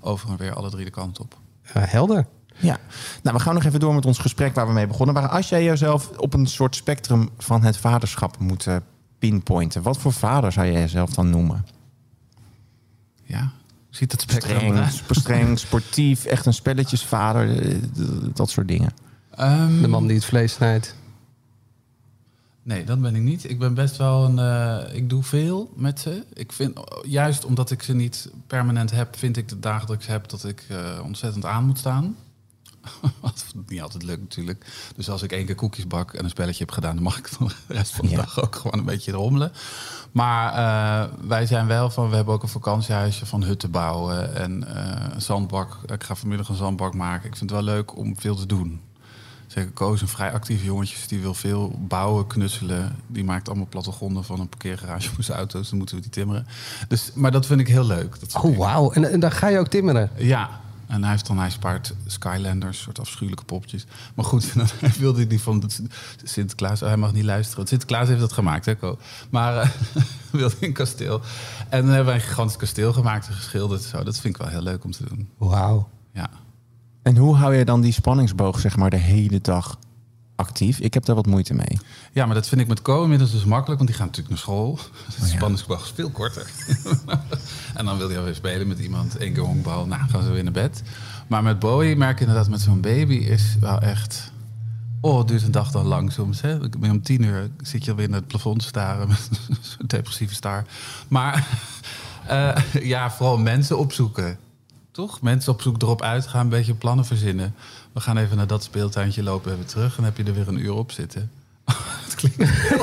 over 0.00 0.28
en 0.30 0.36
weer 0.36 0.54
alle 0.54 0.70
drie 0.70 0.84
de 0.84 0.90
kant 0.90 1.20
op. 1.20 1.36
Ja, 1.74 1.80
helder. 1.86 2.26
Ja, 2.58 2.78
nou 3.22 3.36
we 3.36 3.42
gaan 3.42 3.54
nog 3.54 3.64
even 3.64 3.80
door 3.80 3.94
met 3.94 4.06
ons 4.06 4.18
gesprek 4.18 4.54
waar 4.54 4.66
we 4.66 4.72
mee 4.72 4.86
begonnen 4.86 5.14
waren. 5.14 5.30
Als 5.30 5.48
jij 5.48 5.64
jezelf 5.64 6.10
op 6.16 6.34
een 6.34 6.46
soort 6.46 6.76
spectrum 6.76 7.28
van 7.38 7.62
het 7.62 7.76
vaderschap 7.76 8.38
moet 8.38 8.66
eh, 8.66 8.76
pinpointen, 9.18 9.82
wat 9.82 9.98
voor 9.98 10.12
vader 10.12 10.52
zou 10.52 10.66
jij 10.66 10.80
jezelf 10.80 11.10
dan 11.10 11.30
noemen? 11.30 11.66
Ja, 13.22 13.50
ziet 13.90 14.12
het 14.12 14.20
spectrum 14.20 14.84
Streng, 15.10 15.58
sportief, 15.58 16.24
echt 16.24 16.46
een 16.46 16.54
spelletjesvader, 16.54 17.62
eh, 17.66 17.76
dat 18.34 18.50
soort 18.50 18.68
dingen. 18.68 18.92
Ehm, 19.30 19.80
De 19.80 19.88
man 19.88 20.06
die 20.06 20.16
het 20.16 20.24
vlees 20.24 20.52
snijdt. 20.52 20.94
Nee, 22.62 22.84
dat 22.84 23.00
ben 23.00 23.14
ik 23.16 23.22
niet. 23.22 23.50
Ik 23.50 23.58
ben 23.58 23.74
best 23.74 23.96
wel 23.96 24.24
een. 24.24 24.38
eh, 24.38 24.96
ik 24.96 25.08
doe 25.10 25.22
veel 25.22 25.72
met 25.76 26.00
ze. 26.00 26.24
Ik 26.32 26.52
vind, 26.52 26.78
juist 27.02 27.44
omdat 27.44 27.70
ik 27.70 27.82
ze 27.82 27.94
niet 27.94 28.30
permanent 28.46 28.90
heb, 28.90 29.16
vind 29.16 29.36
ik 29.36 29.48
de 29.48 29.58
dagen 29.60 29.86
dat 29.86 29.96
ik 29.96 30.02
ze 30.02 30.10
heb 30.10 30.28
dat 30.28 30.44
ik 30.44 30.64
eh, 30.68 31.00
ontzettend 31.04 31.44
aan 31.44 31.64
moet 31.64 31.78
staan. 31.78 32.16
Wat 33.20 33.44
niet 33.68 33.82
altijd 33.82 34.02
lukt 34.02 34.20
natuurlijk. 34.20 34.66
Dus 34.96 35.10
als 35.10 35.22
ik 35.22 35.32
één 35.32 35.46
keer 35.46 35.54
koekjes 35.54 35.86
bak 35.86 36.12
en 36.12 36.24
een 36.24 36.30
spelletje 36.30 36.64
heb 36.64 36.72
gedaan, 36.74 36.94
dan 36.94 37.02
mag 37.04 37.18
ik 37.18 37.28
de 37.38 37.46
rest 37.68 37.92
van 37.94 38.04
de 38.04 38.10
Ja. 38.10 38.16
dag 38.16 38.42
ook 38.44 38.56
gewoon 38.56 38.78
een 38.78 38.84
beetje 38.84 39.12
rommelen. 39.12 39.52
Maar 40.12 40.52
eh, 40.52 41.08
wij 41.28 41.46
zijn 41.46 41.66
wel 41.66 41.90
van, 41.90 42.08
we 42.10 42.16
hebben 42.16 42.34
ook 42.34 42.42
een 42.42 42.48
vakantiehuisje 42.48 43.26
van 43.26 43.42
hutten 43.42 43.70
bouwen 43.70 44.34
en 44.36 44.74
eh, 44.76 45.14
een 45.14 45.22
zandbak. 45.22 45.78
Ik 45.86 46.04
ga 46.04 46.14
vanmiddag 46.14 46.48
een 46.48 46.54
zandbak 46.56 46.94
maken. 46.94 47.28
Ik 47.28 47.36
vind 47.36 47.50
het 47.50 47.64
wel 47.64 47.74
leuk 47.74 47.96
om 47.96 48.20
veel 48.20 48.36
te 48.36 48.46
doen. 48.46 48.80
Zeker 49.46 49.70
Koos, 49.70 50.00
een 50.00 50.08
vrij 50.08 50.32
actief 50.32 50.64
jongetje, 50.64 50.96
die 51.08 51.20
wil 51.20 51.34
veel 51.34 51.78
bouwen, 51.78 52.26
knutselen. 52.26 52.96
Die 53.06 53.24
maakt 53.24 53.48
allemaal 53.48 53.66
plattegronden 53.70 54.24
van 54.24 54.40
een 54.40 54.48
parkeergarage 54.48 55.10
voor 55.10 55.24
zijn 55.24 55.38
auto's. 55.38 55.68
Dan 55.68 55.78
moeten 55.78 55.96
we 55.96 56.02
die 56.02 56.10
timmeren. 56.10 56.46
Dus, 56.88 57.10
maar 57.14 57.30
dat 57.30 57.46
vind 57.46 57.60
ik 57.60 57.68
heel 57.68 57.86
leuk. 57.86 58.20
Dat 58.20 58.42
Oh, 58.42 58.56
wauw. 58.56 58.90
En, 58.92 59.10
en 59.12 59.20
dan 59.20 59.32
ga 59.32 59.48
je 59.48 59.58
ook 59.58 59.68
timmeren. 59.68 60.10
Ja, 60.16 60.60
en 60.86 61.02
hij, 61.02 61.10
heeft 61.10 61.26
dan, 61.26 61.38
hij 61.38 61.50
spaart 61.50 61.94
Skylanders, 62.06 62.80
soort 62.80 63.00
afschuwelijke 63.00 63.44
popjes. 63.44 63.86
Maar 64.14 64.24
goed, 64.24 64.54
dan 64.80 64.90
wilde 64.98 65.26
die 65.26 65.40
van 65.40 65.70
Sinterklaas... 66.24 66.82
oh, 66.82 66.88
hij 66.88 66.96
mag 66.96 67.12
niet 67.12 67.24
luisteren, 67.24 67.66
Sinterklaas 67.66 68.08
heeft 68.08 68.20
dat 68.20 68.32
gemaakt, 68.32 68.66
hè, 68.66 68.74
Ko? 68.74 68.98
Maar 69.30 69.56
eh, 69.56 69.68
wilde 70.30 70.54
een 70.60 70.72
kasteel. 70.72 71.20
En 71.68 71.80
dan 71.80 71.88
hebben 71.88 72.04
wij 72.04 72.14
een 72.14 72.20
gigantisch 72.20 72.56
kasteel 72.56 72.92
gemaakt 72.92 73.28
en 73.28 73.34
geschilderd. 73.34 73.82
Zo. 73.82 74.02
Dat 74.02 74.18
vind 74.18 74.34
ik 74.34 74.40
wel 74.40 74.50
heel 74.50 74.62
leuk 74.62 74.84
om 74.84 74.90
te 74.90 75.04
doen. 75.08 75.28
Wauw. 75.36 75.88
Ja. 76.12 76.30
En 77.02 77.16
hoe 77.16 77.36
hou 77.36 77.54
je 77.54 77.64
dan 77.64 77.80
die 77.80 77.92
spanningsboog 77.92 78.60
zeg 78.60 78.76
maar 78.76 78.90
de 78.90 78.96
hele 78.96 79.40
dag 79.40 79.78
actief? 80.36 80.78
Ik 80.78 80.94
heb 80.94 81.04
daar 81.04 81.16
wat 81.16 81.26
moeite 81.26 81.54
mee. 81.54 81.78
ja, 82.12 82.26
maar 82.26 82.34
dat 82.34 82.48
vind 82.48 82.60
ik 82.60 82.68
met 82.68 82.82
Ko 82.82 83.02
inmiddels 83.02 83.30
dus 83.30 83.44
makkelijk, 83.44 83.76
want 83.78 83.90
die 83.90 83.98
gaat 83.98 84.06
natuurlijk 84.06 84.34
naar 84.34 84.44
school. 84.44 84.78
De 85.20 85.26
spanningsboog 85.26 85.84
is 85.84 85.92
veel 85.94 86.10
korter. 86.10 86.50
en 87.74 87.84
dan 87.84 87.98
wil 87.98 88.08
hij 88.08 88.18
alweer 88.18 88.34
spelen 88.34 88.68
met 88.68 88.78
iemand, 88.78 89.16
één 89.16 89.32
keer 89.32 89.42
honkbal. 89.42 89.86
Nou, 89.86 90.08
gaan 90.08 90.22
ze 90.22 90.30
weer 90.30 90.44
naar 90.44 90.52
bed. 90.52 90.82
Maar 91.26 91.42
met 91.42 91.58
Bowie 91.58 91.96
merk 91.96 92.18
je 92.18 92.24
inderdaad, 92.24 92.50
met 92.50 92.60
zo'n 92.60 92.80
baby 92.80 93.14
is 93.14 93.56
wel 93.60 93.80
echt... 93.80 94.32
Oh, 95.00 95.18
het 95.18 95.28
duurt 95.28 95.42
een 95.42 95.50
dag 95.50 95.70
dan 95.70 95.86
lang 95.86 96.12
soms. 96.12 96.40
Hè? 96.40 96.64
Ik 96.64 96.80
ben 96.80 96.90
om 96.90 97.02
tien 97.02 97.22
uur 97.22 97.50
zit 97.62 97.84
je 97.84 97.90
alweer 97.90 98.08
naar 98.08 98.18
het 98.18 98.28
plafond 98.28 98.62
staren 98.62 99.08
met 99.08 99.28
zo'n 99.60 99.86
depressieve 99.86 100.34
staar. 100.34 100.66
Maar 101.08 101.48
eh, 102.26 102.56
ja, 102.82 103.10
vooral 103.10 103.38
mensen 103.38 103.78
opzoeken. 103.78 104.38
Toch? 104.90 105.20
Mensen 105.20 105.52
op 105.52 105.62
zoek 105.62 105.82
erop 105.82 106.02
uitgaan, 106.02 106.40
een 106.40 106.48
beetje 106.48 106.74
plannen 106.74 107.04
verzinnen. 107.04 107.54
We 107.96 108.02
gaan 108.02 108.16
even 108.16 108.36
naar 108.36 108.46
dat 108.46 108.62
speeltuintje 108.62 109.22
lopen, 109.22 109.52
even 109.52 109.66
terug. 109.66 109.94
Dan 109.96 110.04
heb 110.04 110.16
je 110.16 110.22
er 110.24 110.34
weer 110.34 110.48
een 110.48 110.58
uur 110.64 110.72
op 110.72 110.92
zitten. 110.92 111.30
het 112.04 112.14
klinkt 112.14 112.36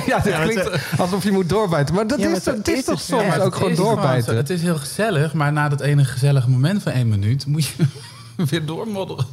Ja, 0.06 0.20
dat 0.20 0.42
klinkt 0.42 1.00
alsof 1.00 1.24
je 1.24 1.32
moet 1.32 1.50
doorbijten. 1.50 1.96
Maar 1.96 2.08
dat 2.08 2.20
Ja, 2.20 2.28
maar 2.28 2.38
is, 2.38 2.46
het 2.46 2.68
is 2.68 2.78
is 2.78 2.86
toch 2.86 2.96
het. 2.96 3.04
soms 3.04 3.24
Ja, 3.36 3.38
ook 3.38 3.56
gewoon 3.56 3.76
doorbijten? 3.76 4.24
zo. 4.32 4.36
Het 4.38 4.50
is 4.50 4.62
heel 4.62 4.78
gezellig, 4.78 5.34
maar 5.34 5.52
na 5.54 5.70
dat 5.70 5.82
ene 5.82 6.06
gezellige 6.06 6.50
moment 6.50 6.84
van 6.84 6.92
één 6.92 7.10
minuut 7.10 7.46
moet 7.46 7.66
je 7.66 7.86
weer 8.50 8.66
doormodderen. 8.66 9.26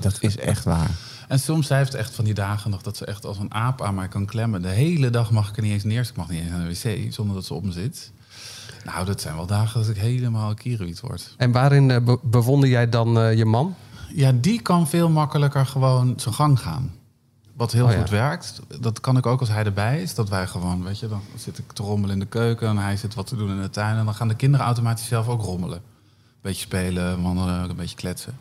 Dat 0.00 0.16
is 0.20 0.36
echt 0.36 0.64
waar. 0.64 0.90
En 1.28 1.40
soms 1.40 1.66
zij 1.66 1.78
heeft 1.78 1.94
echt 1.94 2.14
van 2.14 2.24
die 2.24 2.34
dagen 2.34 2.70
nog 2.70 2.82
dat 2.82 2.96
ze 2.96 3.04
echt 3.04 3.24
als 3.24 3.38
een 3.38 3.54
aap 3.54 3.82
aan 3.82 3.94
mij 3.94 4.08
kan 4.08 4.26
klemmen. 4.26 4.62
De 4.62 4.68
hele 4.68 5.10
dag 5.10 5.30
mag 5.30 5.48
ik 5.48 5.56
er 5.56 5.62
niet 5.62 5.72
eens 5.72 5.84
neer. 5.84 6.00
Ik 6.00 6.16
mag 6.16 6.28
niet 6.28 6.40
eens 6.40 6.50
naar 6.50 6.68
de 6.68 6.80
wc 7.04 7.12
zonder 7.12 7.34
dat 7.34 7.44
ze 7.44 7.54
op 7.54 7.64
me 7.64 7.72
zit. 7.72 8.10
Nou, 8.84 9.06
dat 9.06 9.20
zijn 9.20 9.34
wel 9.36 9.46
dagen 9.46 9.80
dat 9.80 9.88
ik 9.90 9.96
helemaal 9.96 10.54
kierenwiet 10.54 11.00
word. 11.00 11.34
En 11.36 11.52
waarin 11.52 11.90
eh, 11.90 12.00
be- 12.04 12.18
bewonder 12.22 12.68
jij 12.68 12.88
dan 12.88 13.18
eh, 13.20 13.34
je 13.36 13.44
man? 13.44 13.74
Ja, 14.14 14.32
die 14.32 14.62
kan 14.62 14.88
veel 14.88 15.08
makkelijker 15.08 15.66
gewoon 15.66 16.12
zijn 16.16 16.34
gang 16.34 16.60
gaan. 16.60 16.92
Wat 17.52 17.72
heel 17.72 17.84
Oh 17.84 17.92
ja. 17.92 17.98
goed 17.98 18.10
werkt. 18.10 18.60
Dat 18.80 19.00
kan 19.00 19.16
ik 19.16 19.26
ook 19.26 19.40
als 19.40 19.48
hij 19.48 19.64
erbij 19.64 20.02
is. 20.02 20.14
Dat 20.14 20.28
wij 20.28 20.46
gewoon, 20.46 20.82
weet 20.82 20.98
je, 20.98 21.08
dan 21.08 21.20
zit 21.36 21.58
ik 21.58 21.72
te 21.72 21.82
rommelen 21.82 22.14
in 22.14 22.20
de 22.20 22.26
keuken 22.26 22.68
en 22.68 22.76
hij 22.76 22.96
zit 22.96 23.14
wat 23.14 23.26
te 23.26 23.36
doen 23.36 23.50
in 23.50 23.60
de 23.60 23.70
tuin. 23.70 23.96
En 23.96 24.04
dan 24.04 24.14
gaan 24.14 24.28
de 24.28 24.34
kinderen 24.34 24.66
automatisch 24.66 25.06
zelf 25.06 25.28
ook 25.28 25.42
rommelen. 25.42 25.76
Een 25.76 26.40
beetje 26.40 26.60
spelen, 26.60 27.22
wandelen, 27.22 27.70
een 27.70 27.76
beetje 27.76 27.96
kletsen. 27.96 28.36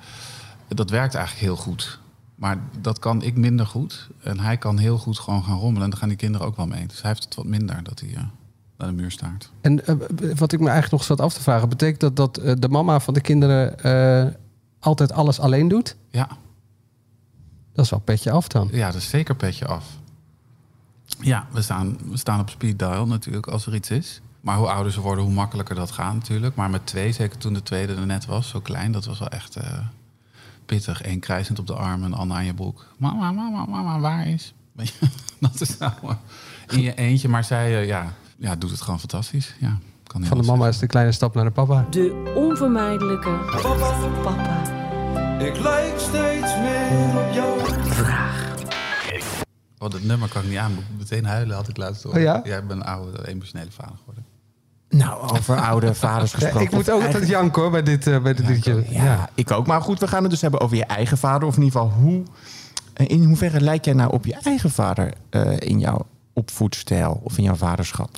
Dat 0.67 0.89
werkt 0.89 1.15
eigenlijk 1.15 1.45
heel 1.45 1.55
goed. 1.55 1.99
Maar 2.35 2.57
dat 2.81 2.99
kan 2.99 3.21
ik 3.21 3.35
minder 3.35 3.65
goed. 3.65 4.09
En 4.23 4.39
hij 4.39 4.57
kan 4.57 4.77
heel 4.77 4.97
goed 4.97 5.19
gewoon 5.19 5.43
gaan 5.43 5.57
rommelen. 5.57 5.83
En 5.83 5.89
dan 5.89 5.99
gaan 5.99 6.09
die 6.09 6.17
kinderen 6.17 6.47
ook 6.47 6.55
wel 6.55 6.67
mee. 6.67 6.87
Dus 6.87 7.01
hij 7.01 7.11
heeft 7.11 7.23
het 7.23 7.35
wat 7.35 7.45
minder 7.45 7.83
dat 7.83 7.99
hij 7.99 8.09
eh, 8.09 8.23
naar 8.79 8.87
de 8.87 8.93
muur 8.93 9.11
staart. 9.11 9.51
En 9.61 9.85
eh, 9.85 9.95
wat 10.35 10.51
ik 10.51 10.59
me 10.59 10.69
eigenlijk 10.69 10.91
nog 10.91 11.03
zat 11.03 11.21
af 11.21 11.33
te 11.33 11.41
vragen... 11.41 11.69
betekent 11.69 11.99
dat 11.99 12.15
dat 12.15 12.37
eh, 12.37 12.53
de 12.59 12.69
mama 12.69 12.99
van 12.99 13.13
de 13.13 13.21
kinderen 13.21 13.79
eh, 13.79 14.33
altijd 14.79 15.11
alles 15.11 15.39
alleen 15.39 15.67
doet? 15.67 15.95
Ja, 16.09 16.27
Dat 17.73 17.85
is 17.85 17.91
wel 17.91 17.99
petje 17.99 18.31
af 18.31 18.47
dan. 18.47 18.69
Ja, 18.71 18.85
dat 18.91 19.01
is 19.01 19.09
zeker 19.09 19.35
petje 19.35 19.67
af. 19.67 19.85
Ja, 21.19 21.47
we 21.51 21.61
staan, 21.61 21.97
we 22.09 22.17
staan 22.17 22.39
op 22.39 22.49
speed 22.49 22.79
dial 22.79 23.07
natuurlijk 23.07 23.47
als 23.47 23.65
er 23.65 23.75
iets 23.75 23.89
is. 23.89 24.21
Maar 24.41 24.57
hoe 24.57 24.69
ouder 24.69 24.91
ze 24.91 25.01
worden, 25.01 25.23
hoe 25.23 25.33
makkelijker 25.33 25.75
dat 25.75 25.91
gaat 25.91 26.13
natuurlijk. 26.13 26.55
Maar 26.55 26.69
met 26.69 26.85
twee, 26.85 27.11
zeker 27.11 27.37
toen 27.37 27.53
de 27.53 27.63
tweede 27.63 27.95
er 27.95 28.05
net 28.05 28.25
was, 28.25 28.49
zo 28.49 28.59
klein, 28.59 28.91
dat 28.91 29.05
was 29.05 29.19
wel 29.19 29.29
echt 29.29 29.55
eh, 29.55 29.79
pittig. 30.65 31.05
Eén 31.05 31.19
krijzend 31.19 31.59
op 31.59 31.67
de 31.67 31.73
arm 31.73 32.03
en 32.03 32.09
de 32.11 32.15
ander 32.17 32.37
aan 32.37 32.45
je 32.45 32.53
broek. 32.53 32.87
Mama, 32.97 33.31
mama, 33.31 33.65
mama, 33.65 33.99
waar 33.99 34.27
is? 34.27 34.53
Dat 35.39 35.61
is 35.61 35.77
nou 35.77 35.93
eh, 36.03 36.15
in 36.67 36.81
je 36.81 36.95
eentje. 36.95 37.29
Maar 37.29 37.43
zij 37.43 37.79
eh, 37.79 37.87
ja, 37.87 38.13
ja, 38.37 38.55
doet 38.55 38.71
het 38.71 38.81
gewoon 38.81 38.99
fantastisch. 38.99 39.55
Ja, 39.59 39.77
kan 40.09 40.25
Van 40.25 40.37
de 40.37 40.43
mama 40.43 40.55
zeggen. 40.55 40.69
is 40.73 40.79
de 40.79 40.87
kleine 40.87 41.11
stap 41.11 41.35
naar 41.35 41.43
de 41.45 41.51
papa. 41.51 41.85
De 41.89 42.31
onvermijdelijke 42.35 43.37
papa. 44.23 44.61
Ik 45.39 45.59
lijk 45.59 45.93
steeds 45.99 46.55
meer 46.57 47.17
op 47.27 47.33
jou. 47.33 47.59
Oh, 49.77 49.89
dat 49.89 50.01
nummer 50.03 50.29
kan 50.29 50.41
ik 50.43 50.49
niet 50.49 50.57
aan. 50.57 50.71
Meteen 50.97 51.25
huilen, 51.25 51.55
had 51.55 51.67
ik 51.67 51.77
laatst 51.77 52.03
horen. 52.03 52.17
Oh 52.17 52.23
ja? 52.23 52.41
Ja, 52.43 52.57
ik 52.57 52.67
ben 52.67 52.77
een 52.77 52.83
oude, 52.85 53.27
emotionele 53.27 53.71
vader 53.71 53.95
geworden. 53.97 54.25
Nou, 54.89 55.29
over 55.37 55.57
oude 55.61 55.93
vaders 56.05 56.31
Ja, 56.31 56.37
gesproken. 56.37 56.61
ik 56.67 56.71
moet 56.71 56.89
ook 56.89 57.01
altijd 57.01 57.13
Eigenlijk- 57.13 57.31
janken 57.31 57.61
hoor, 57.61 57.71
bij 57.71 57.83
dit, 57.83 58.07
eh, 58.07 58.21
bij 58.21 58.33
dit 58.33 58.47
liedje. 58.47 58.83
Ja, 58.89 59.29
ik 59.33 59.51
ook. 59.51 59.67
Maar 59.67 59.81
goed, 59.81 59.99
we 59.99 60.07
gaan 60.07 60.21
het 60.21 60.31
dus 60.31 60.41
hebben 60.41 60.59
over 60.59 60.77
je 60.77 60.85
eigen 60.85 61.17
vader. 61.17 61.47
Of 61.47 61.57
in 61.57 61.63
ieder 61.63 61.79
geval, 61.81 61.97
hoe, 62.01 62.23
eh, 62.93 63.07
in 63.09 63.23
hoeverre 63.23 63.61
lijk 63.61 63.85
jij 63.85 63.93
nou 63.93 64.11
op 64.11 64.25
je 64.25 64.35
eigen 64.43 64.69
vader 64.71 65.13
eh, 65.29 65.51
in 65.59 65.79
jouw 65.79 66.05
opvoedstijl 66.33 67.19
of 67.23 67.37
in 67.37 67.43
jouw 67.43 67.55
vaderschap? 67.55 68.09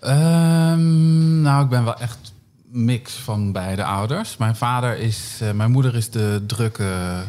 Ehm, 0.00 1.40
nou, 1.40 1.64
ik 1.64 1.68
ben 1.68 1.84
wel 1.84 1.98
echt 1.98 2.32
mix 2.70 3.12
van 3.12 3.52
beide 3.52 3.84
ouders. 3.84 4.36
Mijn 4.36 4.56
vader 4.56 4.98
is, 4.98 5.38
eh, 5.40 5.52
mijn 5.52 5.70
moeder 5.70 5.94
is 5.94 6.10
de 6.10 6.44
drukke, 6.46 7.22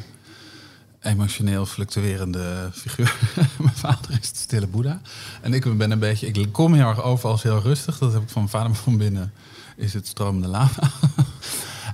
emotioneel 1.01 1.65
fluctuerende 1.65 2.69
figuur. 2.73 3.15
mijn 3.57 3.75
vader 3.75 4.11
is 4.21 4.31
de 4.31 4.37
stille 4.37 4.67
boeddha. 4.67 5.01
En 5.41 5.53
ik 5.53 5.77
ben 5.77 5.91
een 5.91 5.99
beetje, 5.99 6.27
ik 6.27 6.51
kom 6.51 6.73
heel 6.73 6.87
erg 6.87 7.03
over 7.03 7.29
als 7.29 7.43
heel 7.43 7.61
rustig. 7.61 7.97
Dat 7.97 8.13
heb 8.13 8.21
ik 8.21 8.29
van 8.29 8.41
mijn 8.41 8.53
vader, 8.53 8.75
van 8.75 8.97
binnen 8.97 9.33
is 9.75 9.93
het 9.93 10.07
stromende 10.07 10.47
lava. 10.47 10.89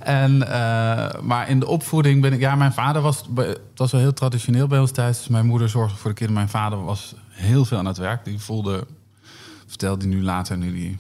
En, 0.06 0.48
eh, 0.48 1.22
maar 1.22 1.50
in 1.50 1.60
de 1.60 1.68
opvoeding 1.68 2.22
ben 2.22 2.34
ik... 2.34 2.40
Ja, 2.40 2.56
mijn 2.56 2.74
vader 2.74 3.02
was, 3.02 3.24
was 3.76 3.92
wel 3.92 4.02
heel 4.02 4.14
traditioneel 4.14 4.68
bij 4.68 4.80
ons 4.80 4.92
thuis. 4.92 5.18
Dus 5.18 5.28
mijn 5.28 5.46
moeder 5.46 5.70
zorgde 5.70 5.98
voor 5.98 6.10
de 6.10 6.16
kinderen. 6.16 6.42
Mijn 6.42 6.64
vader 6.64 6.84
was 6.84 7.16
heel 7.30 7.66
veel 7.66 7.78
aan 7.78 7.86
het 7.86 7.98
werk. 7.98 8.26
Die 8.26 8.40
voelde, 8.40 8.88
vertelde 9.76 10.06
hij 10.06 10.16
nu 10.16 10.24
later, 10.24 10.58
nu 10.58 10.74
die, 10.74 10.98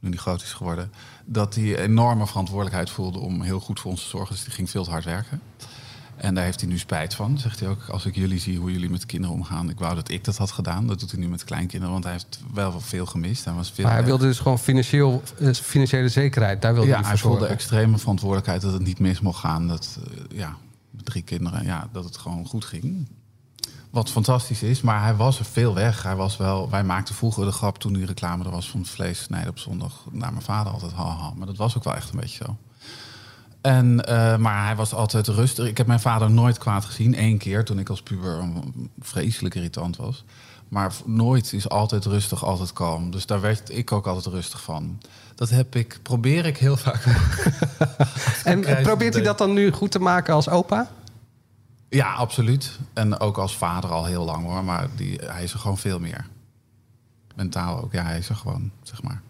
nu 0.00 0.10
die 0.10 0.18
groot 0.18 0.42
is 0.42 0.52
geworden... 0.52 0.90
dat 1.24 1.54
hij 1.54 1.78
enorme 1.78 2.26
verantwoordelijkheid 2.26 2.90
voelde 2.90 3.18
om 3.18 3.42
heel 3.42 3.60
goed 3.60 3.80
voor 3.80 3.90
ons 3.90 4.02
te 4.02 4.08
zorgen. 4.08 4.34
Dus 4.34 4.44
die 4.44 4.52
ging 4.52 4.70
veel 4.70 4.84
te 4.84 4.90
hard 4.90 5.04
werken. 5.04 5.40
En 6.16 6.34
daar 6.34 6.44
heeft 6.44 6.60
hij 6.60 6.68
nu 6.68 6.78
spijt 6.78 7.14
van. 7.14 7.38
Zegt 7.38 7.60
hij 7.60 7.68
ook, 7.68 7.88
als 7.88 8.06
ik 8.06 8.14
jullie 8.14 8.38
zie 8.38 8.58
hoe 8.58 8.72
jullie 8.72 8.90
met 8.90 9.00
de 9.00 9.06
kinderen 9.06 9.36
omgaan... 9.36 9.70
ik 9.70 9.78
wou 9.78 9.94
dat 9.94 10.08
ik 10.08 10.24
dat 10.24 10.36
had 10.36 10.50
gedaan. 10.50 10.86
Dat 10.86 11.00
doet 11.00 11.10
hij 11.10 11.20
nu 11.20 11.28
met 11.28 11.44
kleinkinderen. 11.44 11.92
Want 11.92 12.04
hij 12.04 12.12
heeft 12.12 12.40
wel 12.54 12.80
veel 12.80 13.06
gemist. 13.06 13.44
Hij 13.44 13.54
was 13.54 13.70
veel 13.70 13.84
Maar 13.84 13.94
hij 13.94 14.04
wilde 14.04 14.26
dus 14.26 14.38
gewoon 14.38 14.58
financieel, 14.58 15.22
eh, 15.38 15.52
financiële 15.52 16.08
zekerheid. 16.08 16.62
Daar 16.62 16.74
wilde 16.74 16.88
Ja, 16.88 16.98
hij 16.98 17.08
hij 17.08 17.16
voelde 17.16 17.46
extreme 17.46 17.98
verantwoordelijkheid 17.98 18.62
dat 18.62 18.72
het 18.72 18.82
niet 18.82 18.98
mis 18.98 19.20
mocht 19.20 19.40
gaan. 19.40 19.68
Dat, 19.68 19.98
eh, 20.04 20.38
ja, 20.38 20.56
met 20.90 21.04
drie 21.04 21.22
kinderen, 21.22 21.64
ja, 21.64 21.88
dat 21.92 22.04
het 22.04 22.16
gewoon 22.16 22.46
goed 22.46 22.64
ging. 22.64 23.08
Wat 23.90 24.10
fantastisch 24.10 24.62
is, 24.62 24.80
maar 24.80 25.02
hij 25.02 25.14
was 25.16 25.38
er 25.38 25.44
veel 25.44 25.74
weg. 25.74 26.02
Hij 26.02 26.16
was 26.16 26.36
wel, 26.36 26.70
wij 26.70 26.84
maakten 26.84 27.14
vroeger 27.14 27.44
de 27.44 27.52
grap 27.52 27.78
toen 27.78 27.92
die 27.92 28.06
reclame 28.06 28.44
er 28.44 28.50
was 28.50 28.70
van 28.70 28.84
vlees 28.86 29.22
snijden 29.22 29.50
op 29.50 29.58
zondag. 29.58 29.92
Naar 30.10 30.32
mijn 30.32 30.44
vader 30.44 30.72
altijd, 30.72 30.92
haha. 30.92 31.32
Maar 31.36 31.46
dat 31.46 31.56
was 31.56 31.76
ook 31.76 31.84
wel 31.84 31.94
echt 31.94 32.10
een 32.12 32.20
beetje 32.20 32.44
zo. 32.44 32.56
En, 33.60 34.04
eh, 34.04 34.36
maar 34.36 34.64
hij 34.66 34.76
was 34.76 34.94
altijd 34.94 35.26
rustig. 35.28 35.66
Ik 35.66 35.76
heb 35.76 35.86
mijn 35.86 36.00
vader 36.00 36.30
nooit 36.30 36.58
kwaad 36.58 36.84
gezien. 36.84 37.22
Eén 37.22 37.38
keer 37.38 37.64
toen 37.64 37.78
ik 37.78 37.88
als 37.88 38.02
puber 38.02 38.38
een- 38.38 38.90
vreselijk 39.00 39.54
irritant 39.54 39.96
was. 39.96 40.24
Maar 40.68 40.92
nooit 41.04 41.52
is 41.52 41.68
altijd 41.68 42.04
rustig, 42.04 42.44
altijd 42.44 42.72
kalm. 42.72 43.10
Dus 43.10 43.26
daar 43.26 43.40
werd 43.40 43.70
ik 43.76 43.92
ook 43.92 44.06
altijd 44.06 44.26
rustig 44.34 44.62
van. 44.62 45.00
Dat 45.34 45.50
heb 45.50 45.76
ik, 45.76 45.98
probeer 46.02 46.46
ik 46.46 46.56
heel 46.58 46.76
vaak. 46.76 47.04
En 48.44 48.64
eh, 48.64 48.82
probeert 48.82 49.14
hij 49.14 49.22
dat 49.22 49.38
dan 49.38 49.52
nu 49.52 49.72
goed 49.72 49.90
te 49.90 49.98
maken 49.98 50.34
als 50.34 50.48
opa? 50.48 50.88
Ja, 51.88 52.12
absoluut. 52.12 52.78
En 52.92 53.20
ook 53.20 53.38
als 53.38 53.56
vader 53.56 53.90
al 53.90 54.04
heel 54.04 54.24
lang 54.24 54.44
hoor. 54.44 54.64
Maar 54.64 54.88
die, 54.96 55.20
hij 55.24 55.42
is 55.42 55.52
er 55.52 55.58
gewoon 55.58 55.78
veel 55.78 55.98
meer. 55.98 56.26
Mentaal 57.34 57.82
ook. 57.82 57.92
Ja, 57.92 58.04
hij 58.04 58.18
is 58.18 58.28
er 58.28 58.36
gewoon, 58.36 58.70
zeg 58.82 59.02
maar. 59.02 59.22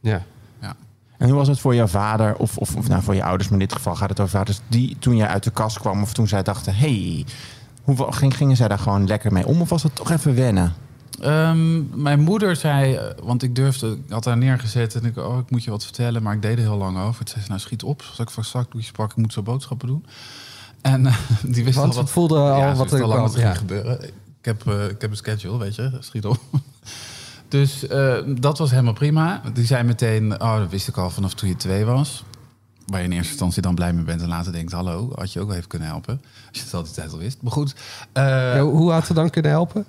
Ja. 0.00 0.22
Ja. 0.60 0.76
En 1.18 1.28
hoe 1.28 1.36
was 1.36 1.48
het 1.48 1.60
voor 1.60 1.74
jouw 1.74 1.86
vader, 1.86 2.36
of, 2.36 2.58
of, 2.58 2.76
of 2.76 2.88
nou 2.88 3.02
voor 3.02 3.14
je 3.14 3.24
ouders, 3.24 3.48
maar 3.48 3.60
in 3.60 3.66
dit 3.66 3.76
geval 3.76 3.94
gaat 3.94 4.08
het 4.08 4.20
over 4.20 4.38
vaders, 4.38 4.60
die 4.68 4.96
toen 4.98 5.16
jij 5.16 5.26
uit 5.26 5.44
de 5.44 5.50
kast 5.50 5.78
kwam 5.78 6.02
of 6.02 6.12
toen 6.12 6.28
zij 6.28 6.42
dachten, 6.42 6.74
hey, 6.74 7.26
hoe 7.82 8.12
gingen 8.12 8.56
zij 8.56 8.68
daar 8.68 8.78
gewoon 8.78 9.06
lekker 9.06 9.32
mee 9.32 9.46
om 9.46 9.60
of 9.60 9.68
was 9.68 9.82
het 9.82 9.94
toch 9.94 10.10
even 10.10 10.34
wennen? 10.34 10.74
Ehm, 11.20 12.02
mijn 12.02 12.20
moeder 12.20 12.56
zei, 12.56 12.94
eh, 12.94 13.04
want 13.22 13.42
ik 13.42 13.54
durfde, 13.54 13.90
ik 13.90 14.10
had 14.10 14.24
haar 14.24 14.36
neergezet 14.36 14.94
en 14.94 15.04
ik, 15.04 15.16
oh, 15.16 15.38
ik 15.38 15.50
moet 15.50 15.64
je 15.64 15.70
wat 15.70 15.84
vertellen, 15.84 16.22
maar 16.22 16.34
ik 16.34 16.42
deed 16.42 16.56
er 16.56 16.62
heel 16.62 16.76
lang 16.76 16.98
over. 16.98 17.24
Toen 17.24 17.28
zei 17.28 17.42
ze, 17.42 17.48
nou 17.48 17.60
schiet 17.60 17.82
op, 17.82 18.02
zoals 18.02 18.18
ik 18.18 18.30
van 18.30 18.44
zakdoekjes 18.44 18.92
pak, 18.92 19.10
ik 19.10 19.16
moet 19.16 19.32
zo 19.32 19.42
boodschappen 19.42 19.88
doen. 19.88 20.06
En 20.82 21.06
eh, 21.06 21.16
die 21.54 21.64
wist 21.64 21.76
Want 21.76 21.94
al 21.94 22.00
wat, 22.00 22.10
voelde 22.10 22.38
al 22.38 22.58
ja, 22.58 22.72
ze 22.72 22.78
wat 22.78 22.92
er 22.92 23.02
al 23.02 23.08
lang 23.08 23.30
kwam, 23.30 23.42
ging 23.42 23.58
gebeuren. 23.58 24.04
Ik 24.38 24.44
heb, 24.44 24.66
eh, 24.66 24.84
ik 24.84 25.00
heb 25.00 25.10
een 25.10 25.16
schedule, 25.16 25.58
weet 25.58 25.74
je, 25.74 25.96
schiet 26.00 26.26
op. 26.26 26.38
Dus 27.48 27.86
eh, 27.86 28.16
dat 28.26 28.58
was 28.58 28.70
helemaal 28.70 28.92
prima. 28.92 29.42
Die 29.52 29.66
zei 29.66 29.82
meteen, 29.82 30.40
oh, 30.40 30.58
dat 30.58 30.70
wist 30.70 30.88
ik 30.88 30.96
al 30.96 31.10
vanaf 31.10 31.34
toen 31.34 31.48
je 31.48 31.56
twee 31.56 31.84
was. 31.84 32.24
Waar 32.86 33.00
je 33.00 33.06
in 33.06 33.12
eerste 33.12 33.30
instantie 33.30 33.62
dan 33.62 33.74
blij 33.74 33.92
mee 33.92 34.04
bent 34.04 34.22
en 34.22 34.28
later 34.28 34.52
denkt, 34.52 34.72
hallo, 34.72 35.12
had 35.14 35.32
je 35.32 35.40
ook 35.40 35.46
wel 35.46 35.56
even 35.56 35.68
kunnen 35.68 35.88
helpen. 35.88 36.20
Als 36.48 36.58
je 36.58 36.64
het 36.64 36.74
al 36.74 36.82
die 36.82 36.92
tijd 36.92 37.12
al 37.12 37.18
wist. 37.18 37.42
Maar 37.42 37.52
goed. 37.52 37.74
Ja, 38.12 38.60
hoe 38.60 38.92
had 38.92 39.06
ze 39.06 39.14
dan 39.14 39.30
kunnen 39.30 39.50
helpen? 39.50 39.86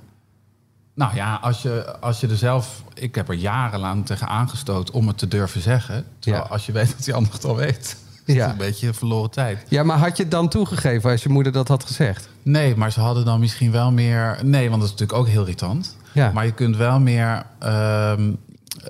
nou 0.98 1.16
ja, 1.16 1.40
als 1.42 1.62
je, 1.62 2.00
als 2.00 2.20
je 2.20 2.28
er 2.28 2.38
zelf... 2.38 2.84
Ik 2.94 3.16
heb 3.16 3.30
er 3.30 3.36
jarenlang 3.36 4.06
tegen 4.06 4.28
aangestoot 4.28 4.92
om 4.92 5.08
het 5.08 5.18
te 5.18 5.28
durven 5.28 5.62
zeggen. 5.62 6.06
Terwijl 6.20 6.44
Ja. 6.44 6.50
als 6.50 6.66
je 6.66 6.72
weet 6.72 6.90
dat 6.96 7.04
die 7.04 7.14
ander 7.14 7.34
het 7.34 7.46
al 7.46 7.56
weet... 7.56 7.98
Ja. 8.36 8.50
een 8.50 8.58
beetje 8.58 8.94
verloren 8.94 9.30
tijd. 9.30 9.66
Ja, 9.70 9.84
maar 9.84 9.98
had 9.98 10.18
je 10.18 10.24
het 10.24 10.32
dan 10.32 10.50
toegegeven 10.50 11.12
als 11.12 11.24
je 11.24 11.30
moeder 11.30 11.52
dat 11.52 11.68
had 11.68 11.84
gezegd? 11.84 12.30
Nee, 12.44 12.76
maar 12.76 12.92
ze 12.92 13.00
hadden 13.00 13.26
dan 13.26 13.40
misschien 13.40 13.72
wel 13.72 13.92
meer... 13.92 14.40
Nee, 14.44 14.70
want 14.70 14.82
dat 14.82 14.90
is 14.90 14.96
natuurlijk 14.96 15.20
ook 15.20 15.28
heel 15.28 15.42
irritant. 15.42 15.96
Ja. 16.14 16.32
Maar 16.32 16.46
je 16.46 16.54
kunt 16.54 16.76
wel 16.78 17.00
meer 17.00 17.46
ehm, 17.60 18.32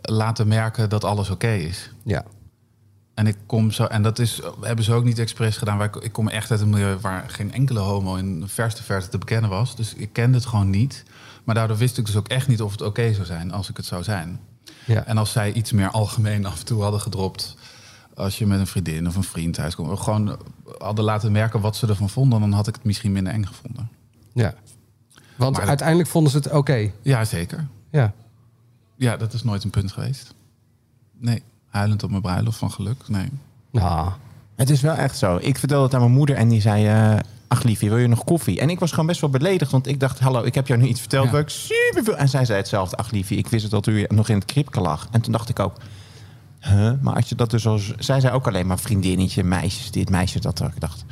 laten 0.02 0.48
merken 0.48 0.90
dat 0.90 1.04
alles 1.04 1.30
oké 1.30 1.52
is. 1.52 1.92
Ja. 2.04 2.24
En 3.14 3.28
ik 3.28 3.38
kom 3.46 3.72
zo, 3.72 3.84
en 3.84 4.02
dat 4.02 4.20
is, 4.20 4.42
hebben 4.62 4.86
ze 4.86 4.94
ook 4.94 5.04
niet 5.04 5.20
expres 5.20 5.58
gedaan. 5.58 5.78
Waar 5.78 5.88
ik, 5.88 5.96
ik 5.96 6.12
kom 6.12 6.28
echt 6.28 6.52
uit 6.52 6.62
een 6.62 6.70
milieu 6.70 6.98
waar 7.02 7.24
geen 7.28 7.54
enkele 7.54 7.80
homo 7.80 8.16
in 8.16 8.40
de 8.40 8.48
verste 8.48 8.84
verte 8.84 9.10
te 9.10 9.18
bekennen 9.18 9.50
was. 9.50 9.76
Dus 9.76 9.94
ik 9.94 10.14
kende 10.14 10.38
het 10.38 10.46
gewoon 10.46 10.70
niet. 10.70 11.04
Maar 11.44 11.56
daardoor 11.56 11.78
wist 11.78 11.98
ik 11.98 12.06
dus 12.06 12.16
ook 12.16 12.28
echt 12.28 12.48
niet 12.48 12.62
of 12.62 12.72
het 12.72 12.82
oké 12.82 13.14
zou 13.14 13.26
zijn 13.26 13.52
als 13.52 13.70
ik 13.70 13.78
het 13.78 13.86
zou 13.86 14.04
zijn. 14.04 14.40
Ja. 14.86 15.06
En 15.06 15.18
als 15.18 15.32
zij 15.32 15.52
iets 15.54 15.72
meer 15.72 15.90
algemeen 15.90 16.46
af 16.46 16.60
en 16.60 16.66
toe 16.66 16.82
hadden 16.82 17.02
gedropt. 17.02 17.56
Als 18.18 18.38
je 18.38 18.46
met 18.46 18.60
een 18.60 18.68
vriendin 18.68 19.08
of 19.08 19.16
een 19.16 19.24
vriend 19.24 19.54
thuis 19.54 19.76
komt. 19.76 19.92
of 19.92 20.00
Gewoon 20.00 20.38
hadden 20.78 21.04
laten 21.06 21.32
merken 21.32 21.62
wat 21.62 21.76
ze 21.76 21.88
ervan 21.88 22.10
vonden. 22.10 22.40
Dan 22.40 22.52
had 22.52 22.68
ik 22.68 22.76
het 22.76 22.84
misschien 22.84 23.12
minder 23.12 23.34
eng 23.34 23.44
gevonden. 23.46 23.90
ja. 24.34 24.54
Want 25.36 25.52
Maar 25.52 25.60
dat- 25.60 25.70
uiteindelijk 25.70 26.10
vonden 26.10 26.32
ze 26.32 26.38
het 26.38 26.52
oké. 26.52 26.92
Ja, 27.02 27.26
zeker. 27.26 27.68
Ja. 27.92 28.14
Ja, 28.96 29.18
dat 29.18 29.34
is 29.34 29.44
nooit 29.44 29.64
een 29.64 29.70
punt 29.70 29.92
geweest. 29.92 30.34
Nee, 31.20 31.44
huilend 31.70 32.04
op 32.04 32.10
mijn 32.10 32.22
bruiloft 32.22 32.58
van 32.58 32.72
geluk. 32.72 33.08
Nee. 33.08 33.30
Nou, 33.72 34.12
Het 34.56 34.70
is 34.70 34.82
wel 34.82 34.94
echt 34.94 35.18
zo. 35.18 35.38
Ik 35.42 35.58
vertelde 35.58 35.84
het 35.84 35.94
aan 35.94 36.00
mijn 36.00 36.12
moeder 36.12 36.36
en 36.36 36.48
die 36.50 36.62
zei... 36.62 36.88
eh, 36.88 37.20
Ach 37.48 37.64
liefje, 37.64 37.90
wil 37.90 37.98
je 37.98 38.08
nog 38.08 38.24
koffie? 38.24 38.60
En 38.60 38.70
ik 38.70 38.80
was 38.80 38.90
gewoon 38.90 39.06
best 39.06 39.22
wel 39.22 39.30
beledigd, 39.30 39.72
want 39.72 39.88
ik 39.88 40.00
dacht... 40.00 40.20
Hallo, 40.20 40.44
ik 40.44 40.56
heb 40.56 40.68
jou 40.68 40.80
nu 40.82 40.88
iets 40.88 41.00
verteld 41.00 41.26
Ja. 41.26 41.32
waar 41.32 41.42
ik 41.42 41.50
super 41.50 42.04
veel... 42.04 42.18
En 42.18 42.30
zij 42.30 42.46
zei 42.46 42.58
hetzelfde. 42.58 42.96
Ach 42.98 43.12
liefje, 43.12 43.36
ik 43.36 43.48
wist 43.48 43.64
het 43.64 43.72
dat 43.72 43.88
u 43.88 44.06
nog 44.08 44.30
in 44.30 44.36
het 44.36 44.46
kripke 44.46 44.82
lag. 44.82 45.08
En 45.12 45.22
toen 45.22 45.32
dacht 45.32 45.50
ik 45.50 45.60
ook... 45.60 45.76
Huh? 46.68 46.94
Maar 47.02 47.16
als 47.16 47.30
je 47.30 47.36
dat 47.36 47.52
dus 47.52 47.68
als... 47.68 47.94
Zij 47.98 48.20
zei 48.20 48.34
ook 48.34 48.48
alleen 48.48 48.68
maar 48.68 48.80
vriendinnetje, 48.80 49.44
meisjes 49.44 49.92
dit, 49.92 50.10
meisjes 50.10 50.42
dat. 50.42 50.60
Ik 50.60 50.80
dacht, 50.80 51.06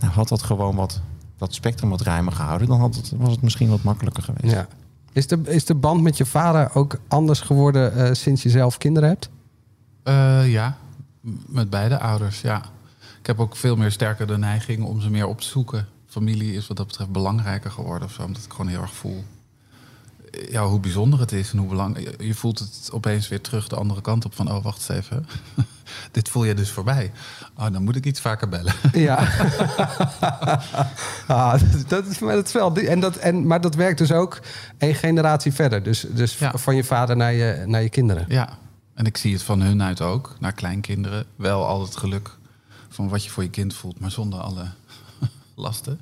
nou 0.00 0.12
had 0.12 0.28
dat 0.28 0.42
gewoon 0.42 0.76
wat... 0.76 1.00
Dat 1.36 1.54
spectrum 1.54 1.90
wat 1.90 2.00
ruimer 2.00 2.32
gehouden, 2.32 2.68
dan 2.68 2.80
had 2.80 2.94
het, 2.94 3.12
was 3.16 3.30
het 3.30 3.42
misschien 3.42 3.68
wat 3.68 3.82
makkelijker 3.82 4.22
geweest. 4.22 4.54
ja. 4.54 4.66
Is 5.12 5.26
de, 5.26 5.40
is 5.44 5.64
de 5.64 5.74
band 5.74 6.02
met 6.02 6.16
je 6.16 6.26
vader 6.26 6.74
ook 6.74 6.98
anders 7.08 7.40
geworden 7.40 7.94
eh, 7.94 8.12
sinds 8.12 8.42
je 8.42 8.50
zelf 8.50 8.78
kinderen 8.78 9.08
hebt? 9.08 9.30
Eh, 10.02 10.52
ja, 10.52 10.76
met 11.46 11.70
beide 11.70 11.98
ouders, 11.98 12.40
ja. 12.40 12.62
Ik 13.20 13.26
heb 13.26 13.40
ook 13.40 13.56
veel 13.56 13.76
meer 13.76 13.90
sterker 13.90 14.26
de 14.26 14.38
neiging 14.38 14.84
om 14.84 15.00
ze 15.00 15.10
meer 15.10 15.26
op 15.26 15.40
te 15.40 15.46
zoeken. 15.46 15.86
Familie 16.06 16.54
is 16.54 16.66
wat 16.66 16.76
dat 16.76 16.86
betreft 16.86 17.10
belangrijker 17.10 17.70
geworden 17.70 18.08
of 18.08 18.14
zo. 18.14 18.22
Omdat 18.22 18.44
ik 18.44 18.50
gewoon 18.50 18.68
heel 18.68 18.80
erg 18.80 18.94
voel 18.94 19.24
ja, 20.50 20.66
hoe 20.66 20.80
bijzonder 20.80 21.20
het 21.20 21.32
is 21.32 21.52
en 21.52 21.58
hoe 21.58 21.68
belangrijk... 21.68 22.22
Je 22.22 22.34
voelt 22.34 22.58
het 22.58 22.88
opeens 22.92 23.28
weer 23.28 23.40
terug 23.40 23.68
de 23.68 23.76
andere 23.76 24.00
kant 24.00 24.24
op 24.24 24.34
van... 24.34 24.52
oh, 24.52 24.62
wacht 24.62 24.76
eens 24.76 24.98
even. 25.04 25.26
Dit 26.12 26.28
voel 26.28 26.44
je 26.44 26.54
dus 26.54 26.70
voorbij. 26.70 27.12
Oh, 27.56 27.72
dan 27.72 27.82
moet 27.82 27.96
ik 27.96 28.04
iets 28.06 28.20
vaker 28.20 28.48
bellen. 28.48 28.74
Ja. 28.92 29.16
ah, 31.26 31.60
dat, 31.88 32.06
is, 32.06 32.18
maar 32.18 32.34
dat 32.34 32.46
is 32.46 32.52
wel. 32.52 32.76
En 32.76 33.00
dat, 33.00 33.16
en, 33.16 33.46
maar 33.46 33.60
dat 33.60 33.74
werkt 33.74 33.98
dus 33.98 34.12
ook 34.12 34.40
één 34.78 34.94
generatie 34.94 35.52
verder. 35.52 35.82
Dus, 35.82 36.06
dus 36.10 36.38
Ja. 36.38 36.52
van 36.54 36.76
je 36.76 36.84
vader 36.84 37.16
naar 37.16 37.32
je, 37.32 37.62
naar 37.66 37.82
je 37.82 37.88
kinderen. 37.88 38.24
Ja, 38.28 38.58
en 38.94 39.04
ik 39.04 39.16
zie 39.16 39.32
het 39.32 39.42
van 39.42 39.60
hun 39.60 39.82
uit 39.82 40.00
ook, 40.00 40.36
naar 40.40 40.52
kleinkinderen. 40.52 41.24
Wel 41.36 41.66
al 41.66 41.82
het 41.82 41.96
geluk 41.96 42.36
van 42.88 43.08
wat 43.08 43.24
je 43.24 43.30
voor 43.30 43.42
je 43.42 43.50
kind 43.50 43.74
voelt, 43.74 44.00
maar 44.00 44.10
zonder 44.10 44.40
alle 44.40 44.66
lasten. 45.54 46.00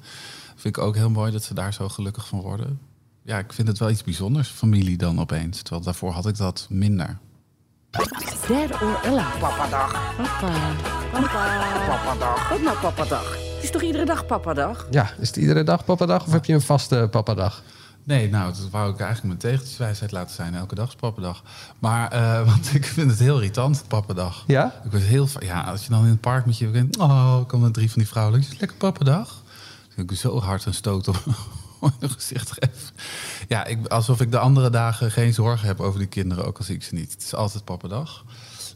Vind 0.56 0.76
ik 0.76 0.82
ook 0.82 0.94
heel 0.94 1.10
mooi 1.10 1.32
dat 1.32 1.42
ze 1.42 1.54
daar 1.54 1.72
zo 1.72 1.88
gelukkig 1.88 2.28
van 2.28 2.40
worden. 2.40 2.80
Ja, 3.24 3.38
ik 3.38 3.52
vind 3.52 3.68
het 3.68 3.78
wel 3.78 3.90
iets 3.90 4.04
bijzonders, 4.04 4.48
familie 4.48 4.96
dan 4.96 5.20
opeens. 5.20 5.62
Terwijl 5.62 5.84
daarvoor 5.84 6.12
had 6.12 6.26
ik 6.26 6.36
dat 6.36 6.66
minder. 6.70 7.18
Dead 8.48 8.82
or 8.82 8.98
Alive. 9.04 9.38
Papadag. 9.40 10.16
Papa. 10.16 10.52
Papa. 11.12 11.86
Papadag. 11.86 12.48
Wat 12.48 12.62
nou 12.62 12.78
papadag? 12.78 13.30
Het 13.54 13.62
is 13.62 13.70
toch 13.70 13.82
iedere 13.82 14.04
dag 14.04 14.26
papadag? 14.26 14.86
Ja, 14.90 15.10
is 15.20 15.26
het 15.26 15.36
iedere 15.36 15.62
dag 15.62 15.84
papadag 15.84 16.26
of 16.26 16.32
heb 16.32 16.44
je 16.44 16.52
een 16.52 16.60
vaste 16.60 17.08
papadag? 17.10 17.62
Nee, 18.04 18.28
nou, 18.30 18.52
dat 18.52 18.70
wou 18.70 18.92
ik 18.92 19.00
eigenlijk 19.00 19.26
mijn 19.26 19.38
tegeltjeswijsheid 19.38 20.12
laten 20.12 20.34
zijn. 20.34 20.54
Elke 20.54 20.74
dag 20.74 20.88
is 20.88 20.94
pappendag. 20.94 21.42
Maar, 21.78 22.10
eh, 22.10 22.44
want 22.50 22.74
ik 22.74 22.86
vind 22.86 23.10
het 23.10 23.18
heel 23.18 23.36
irritant, 23.36 23.84
pappendag. 23.88 24.44
Ja? 24.46 24.80
Ik 24.84 24.90
word 24.90 25.02
heel 25.02 25.28
ja, 25.38 25.60
als 25.60 25.84
je 25.84 25.90
dan 25.90 26.04
in 26.04 26.10
het 26.10 26.20
park 26.20 26.46
met 26.46 26.58
je 26.58 26.66
begint, 26.66 26.98
oh, 26.98 27.46
komen 27.46 27.66
er 27.66 27.72
drie 27.72 27.90
van 27.90 27.98
die 27.98 28.08
vrouwen. 28.10 28.44
Lekker 28.58 28.76
pappendag. 28.76 29.42
Dan 29.96 30.04
ik 30.04 30.16
zo 30.16 30.40
hard 30.40 30.64
een 30.64 30.74
stoot 30.74 31.08
op 31.08 31.24
hun 31.98 32.10
gezicht 32.10 32.52
geef. 32.52 32.92
Ja, 33.48 33.64
ik, 33.64 33.86
alsof 33.86 34.20
ik 34.20 34.30
de 34.30 34.38
andere 34.38 34.70
dagen 34.70 35.10
geen 35.10 35.34
zorgen 35.34 35.66
heb 35.66 35.80
over 35.80 35.98
die 35.98 36.08
kinderen, 36.08 36.46
ook 36.46 36.58
al 36.58 36.64
zie 36.64 36.74
ik 36.74 36.82
ze 36.82 36.94
niet. 36.94 37.12
Het 37.12 37.22
is 37.22 37.34
altijd 37.34 37.64
pappendag. 37.64 38.24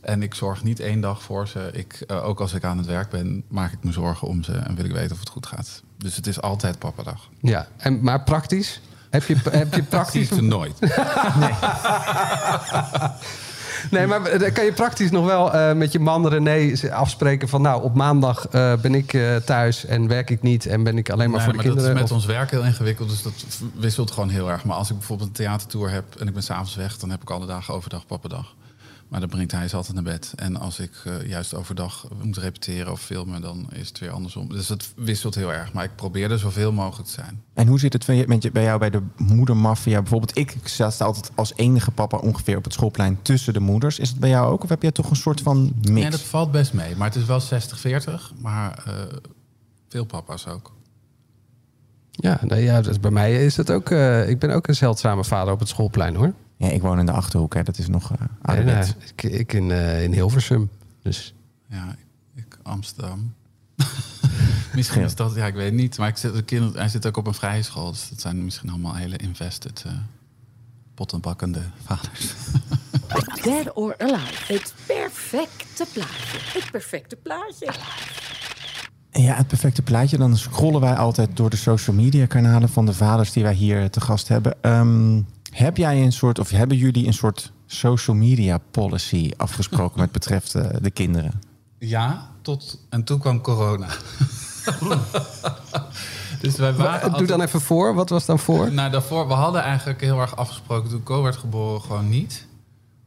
En 0.02 0.22
ik 0.22 0.34
zorg 0.34 0.62
niet 0.62 0.80
één 0.80 1.00
dag 1.00 1.22
voor 1.22 1.48
ze. 1.48 1.70
Ik, 1.72 2.04
eh, 2.06 2.24
ook 2.24 2.40
als 2.40 2.52
ik 2.52 2.64
aan 2.64 2.78
het 2.78 2.86
werk 2.86 3.10
ben, 3.10 3.44
maak 3.48 3.72
ik 3.72 3.84
me 3.84 3.92
zorgen 3.92 4.28
om 4.28 4.42
ze 4.42 4.52
en 4.52 4.74
wil 4.74 4.84
ik 4.84 4.92
weten 4.92 5.12
of 5.12 5.20
het 5.20 5.28
goed 5.28 5.46
gaat. 5.46 5.82
Dus 5.98 6.16
het 6.16 6.26
is 6.26 6.40
altijd 6.40 6.78
pappendag. 6.78 7.28
Ja, 7.40 7.68
en, 7.76 8.02
maar 8.02 8.22
praktisch? 8.22 8.80
Heb 9.10 9.24
je, 9.24 9.36
heb 9.50 9.74
je 9.74 9.74
Zie 9.80 9.82
praktisch... 9.82 10.30
ik 10.30 10.34
ze 10.34 10.42
nooit. 10.42 10.80
Nee, 11.40 11.52
maar 13.90 14.22
eh, 14.22 14.52
kan 14.52 14.64
je 14.64 14.72
praktisch 14.72 15.10
nog 15.10 15.24
wel 15.26 15.52
eh, 15.52 15.72
met 15.74 15.92
je 15.92 15.98
man 15.98 16.28
René 16.28 16.72
afspreken 16.90 17.48
van... 17.48 17.62
nou, 17.62 17.82
op 17.82 17.94
maandag 17.94 18.48
eh, 18.48 18.72
ben 18.80 18.94
ik 18.94 19.18
thuis 19.44 19.84
en 19.84 20.08
werk 20.08 20.30
ik 20.30 20.42
niet... 20.42 20.66
en 20.66 20.82
ben 20.82 20.98
ik 20.98 21.10
alleen 21.10 21.30
maar 21.30 21.36
Nee, 21.38 21.46
voor 21.48 21.56
de 21.56 21.68
maar 21.68 21.74
dat 21.76 21.84
kinderen? 21.84 22.04
is 22.04 22.10
met 22.10 22.10
Of- 22.10 22.16
ons 22.16 22.36
werk 22.36 22.50
heel 22.50 22.64
ingewikkeld, 22.64 23.08
dus 23.08 23.22
dat 23.22 23.32
wisselt 23.74 24.10
gewoon 24.10 24.28
heel 24.28 24.50
erg. 24.50 24.64
Maar 24.64 24.76
als 24.76 24.90
ik 24.90 24.96
bijvoorbeeld 24.96 25.28
een 25.28 25.34
theatertour 25.34 25.90
heb 25.90 26.04
en 26.18 26.26
ik 26.26 26.34
ben 26.34 26.42
s'avonds 26.42 26.74
weg... 26.76 26.96
dan 26.98 27.10
heb 27.10 27.22
ik 27.22 27.30
alle 27.30 27.46
dagen 27.46 27.74
overdag 27.74 28.06
pappendag. 28.06 28.54
Maar 29.08 29.20
dan 29.20 29.28
brengt 29.28 29.52
hij 29.52 29.68
ze 29.68 29.76
altijd 29.76 29.94
naar 29.94 30.02
bed. 30.02 30.32
En 30.36 30.56
als 30.56 30.78
ik 30.78 30.90
eh, 31.04 31.28
juist 31.28 31.54
overdag 31.54 32.06
moet 32.22 32.36
repeteren 32.36 32.92
of 32.92 33.00
filmen, 33.00 33.40
dan 33.40 33.66
is 33.72 33.88
het 33.88 33.98
weer 33.98 34.10
andersom. 34.10 34.48
Dus 34.48 34.66
dat 34.66 34.88
wisselt 34.96 35.34
heel 35.34 35.52
erg. 35.52 35.72
Maar 35.72 35.84
ik 35.84 35.94
probeer 35.96 36.30
er 36.30 36.38
zoveel 36.38 36.72
mogelijk 36.72 37.08
te 37.08 37.14
zijn. 37.14 37.42
En 37.54 37.66
hoe 37.66 37.78
zit 37.78 37.92
het 37.92 38.26
met 38.26 38.42
je- 38.42 38.50
bij 38.50 38.62
jou 38.62 38.78
bij 38.78 38.90
de 38.90 39.02
moedermafia? 39.16 40.00
Bijvoorbeeld, 40.00 40.36
ik 40.38 40.56
sta 40.64 40.90
sta 40.90 41.04
altijd 41.04 41.30
als 41.34 41.52
enige 41.56 41.90
papa 41.90 42.16
ongeveer 42.16 42.56
op 42.56 42.64
het 42.64 42.72
schoolplein 42.72 43.18
tussen 43.22 43.52
de 43.52 43.60
moeders. 43.60 43.98
Is 43.98 44.08
het 44.08 44.18
bij 44.18 44.28
jou 44.30 44.52
ook? 44.52 44.62
Of 44.62 44.68
heb 44.68 44.82
jij 44.82 44.92
toch 44.92 45.10
een 45.10 45.16
soort 45.16 45.40
van 45.40 45.62
mix? 45.76 45.90
Nee, 45.90 46.10
dat 46.10 46.20
valt 46.20 46.50
best 46.50 46.72
mee. 46.72 46.96
Maar 46.96 47.06
het 47.12 47.16
is 47.16 47.24
wel 47.24 47.40
60-40. 47.40 48.32
Maar 48.40 48.82
eh, 48.86 48.92
veel 49.88 50.04
papa's 50.04 50.46
ook. 50.46 50.72
Ja, 52.10 52.38
nee, 52.42 52.62
ja 52.64 52.80
dus 52.80 53.00
bij 53.00 53.10
mij 53.10 53.44
is 53.44 53.56
het 53.56 53.70
ook... 53.70 53.90
eh, 53.90 54.28
ik 54.28 54.38
ben 54.38 54.50
ook 54.50 54.66
een 54.68 54.74
zeldzame 54.74 55.24
vader 55.24 55.52
op 55.52 55.58
het 55.58 55.68
schoolplein, 55.68 56.14
hoor. 56.14 56.32
Ja, 56.56 56.68
ik 56.68 56.82
woon 56.82 56.98
in 56.98 57.06
de 57.06 57.12
Achterhoek, 57.12 57.54
hè. 57.54 57.62
dat 57.62 57.78
is 57.78 57.88
nog 57.88 58.12
uh, 58.12 58.18
ouderwets. 58.42 58.94
nee, 58.94 59.32
ik, 59.32 59.40
ik 59.40 59.52
in, 59.52 59.70
eh, 59.70 60.02
in 60.02 60.12
Hilversum. 60.12 60.70
Dus 61.02 61.34
Ja, 61.70 61.96
ik 62.34 62.58
Amsterdam. 62.62 63.34
misschien 64.74 65.02
is 65.02 65.14
dat, 65.14 65.34
ja, 65.34 65.46
ik 65.46 65.54
weet 65.54 65.64
het 65.64 65.74
niet. 65.74 65.98
Maar 65.98 66.08
ik 66.08 66.16
zit, 66.16 66.34
de 66.34 66.42
kind, 66.42 66.74
hij 66.74 66.88
zit 66.88 67.06
ook 67.06 67.16
op 67.16 67.26
een 67.26 67.34
vrije 67.34 67.62
school. 67.62 67.90
Dus 67.90 68.08
dat 68.08 68.20
zijn 68.20 68.44
misschien 68.44 68.70
allemaal 68.70 68.94
hele 68.94 69.16
invested, 69.16 69.82
eh 69.86 69.92
pottenbakkende 70.94 71.62
vaders. 71.84 72.34
Dead 73.44 73.72
or 73.74 73.94
Alive. 73.98 74.52
Het 74.52 74.74
perfecte 74.86 75.86
plaatje. 75.92 76.38
Het 76.60 76.70
perfecte 76.70 77.16
plaatje. 77.16 77.72
Ja, 79.10 79.34
het 79.34 79.46
perfecte 79.46 79.82
plaatje. 79.82 80.18
Dan 80.18 80.36
scrollen 80.36 80.80
wij 80.80 80.94
altijd 80.94 81.36
door 81.36 81.50
de 81.50 81.56
social 81.56 81.96
media 81.96 82.26
kanalen 82.26 82.68
van 82.68 82.86
de 82.86 82.92
vaders 82.92 83.32
die 83.32 83.42
wij 83.42 83.54
hier 83.54 83.90
te 83.90 84.00
gast 84.00 84.28
hebben. 84.28 84.62
Ehm, 84.62 85.20
heb 85.56 85.76
jij 85.76 86.02
een 86.02 86.12
soort, 86.12 86.38
of 86.38 86.50
hebben 86.50 86.76
jullie 86.76 87.06
een 87.06 87.12
soort 87.12 87.52
social 87.66 88.16
media 88.16 88.58
policy 88.70 89.30
afgesproken 89.36 90.00
met 90.00 90.12
betreft 90.12 90.54
eh, 90.54 90.68
de 90.80 90.90
kinderen? 90.90 91.40
Ja, 91.78 92.30
tot, 92.42 92.86
en 92.90 93.04
toen 93.04 93.18
kwam 93.18 93.40
corona. 93.40 93.86
dus 96.40 96.56
wij 96.56 96.72
waren 96.72 97.00
Doe 97.00 97.10
altijd- 97.10 97.28
dan 97.28 97.40
even 97.40 97.60
voor. 97.60 97.94
Wat 97.94 98.08
was 98.08 98.26
dan 98.26 98.38
voor? 98.38 98.72
Nou, 98.72 98.90
daarvoor, 98.90 99.28
we 99.28 99.34
hadden 99.34 99.62
eigenlijk 99.62 100.00
heel 100.00 100.20
erg 100.20 100.36
afgesproken 100.36 100.90
toen 100.90 101.02
Co 101.02 101.22
werd 101.22 101.36
geboren, 101.36 101.80
gewoon 101.80 102.08
niet. 102.08 102.46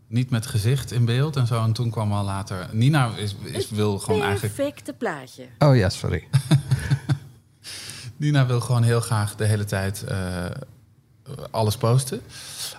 Niet 0.08 0.30
met 0.30 0.46
gezicht 0.46 0.92
in 0.92 1.06
beeld 1.06 1.36
en 1.36 1.48
zo. 1.48 1.64
En 1.64 1.74
toen 1.74 1.90
kwam 1.90 2.14
al 2.14 2.24
later. 2.24 2.70
Nina 2.72 3.12
is, 3.16 3.36
is, 3.44 3.70
wil 3.70 4.00
gewoon 4.00 4.22
eigenlijk. 4.22 4.56
Perfecte 4.56 4.94
plaatje. 4.94 5.46
Oh 5.60 5.76
ja, 5.76 5.90
sorry. 5.90 6.28
Nina 8.18 8.46
wil 8.46 8.60
gewoon 8.60 8.84
heel 8.84 9.02
graag 9.02 9.36
de 9.36 9.46
hele 9.46 9.66
tijd 9.66 10.04
eh, 10.04 10.46
alles 11.52 11.78
posten. 11.78 12.22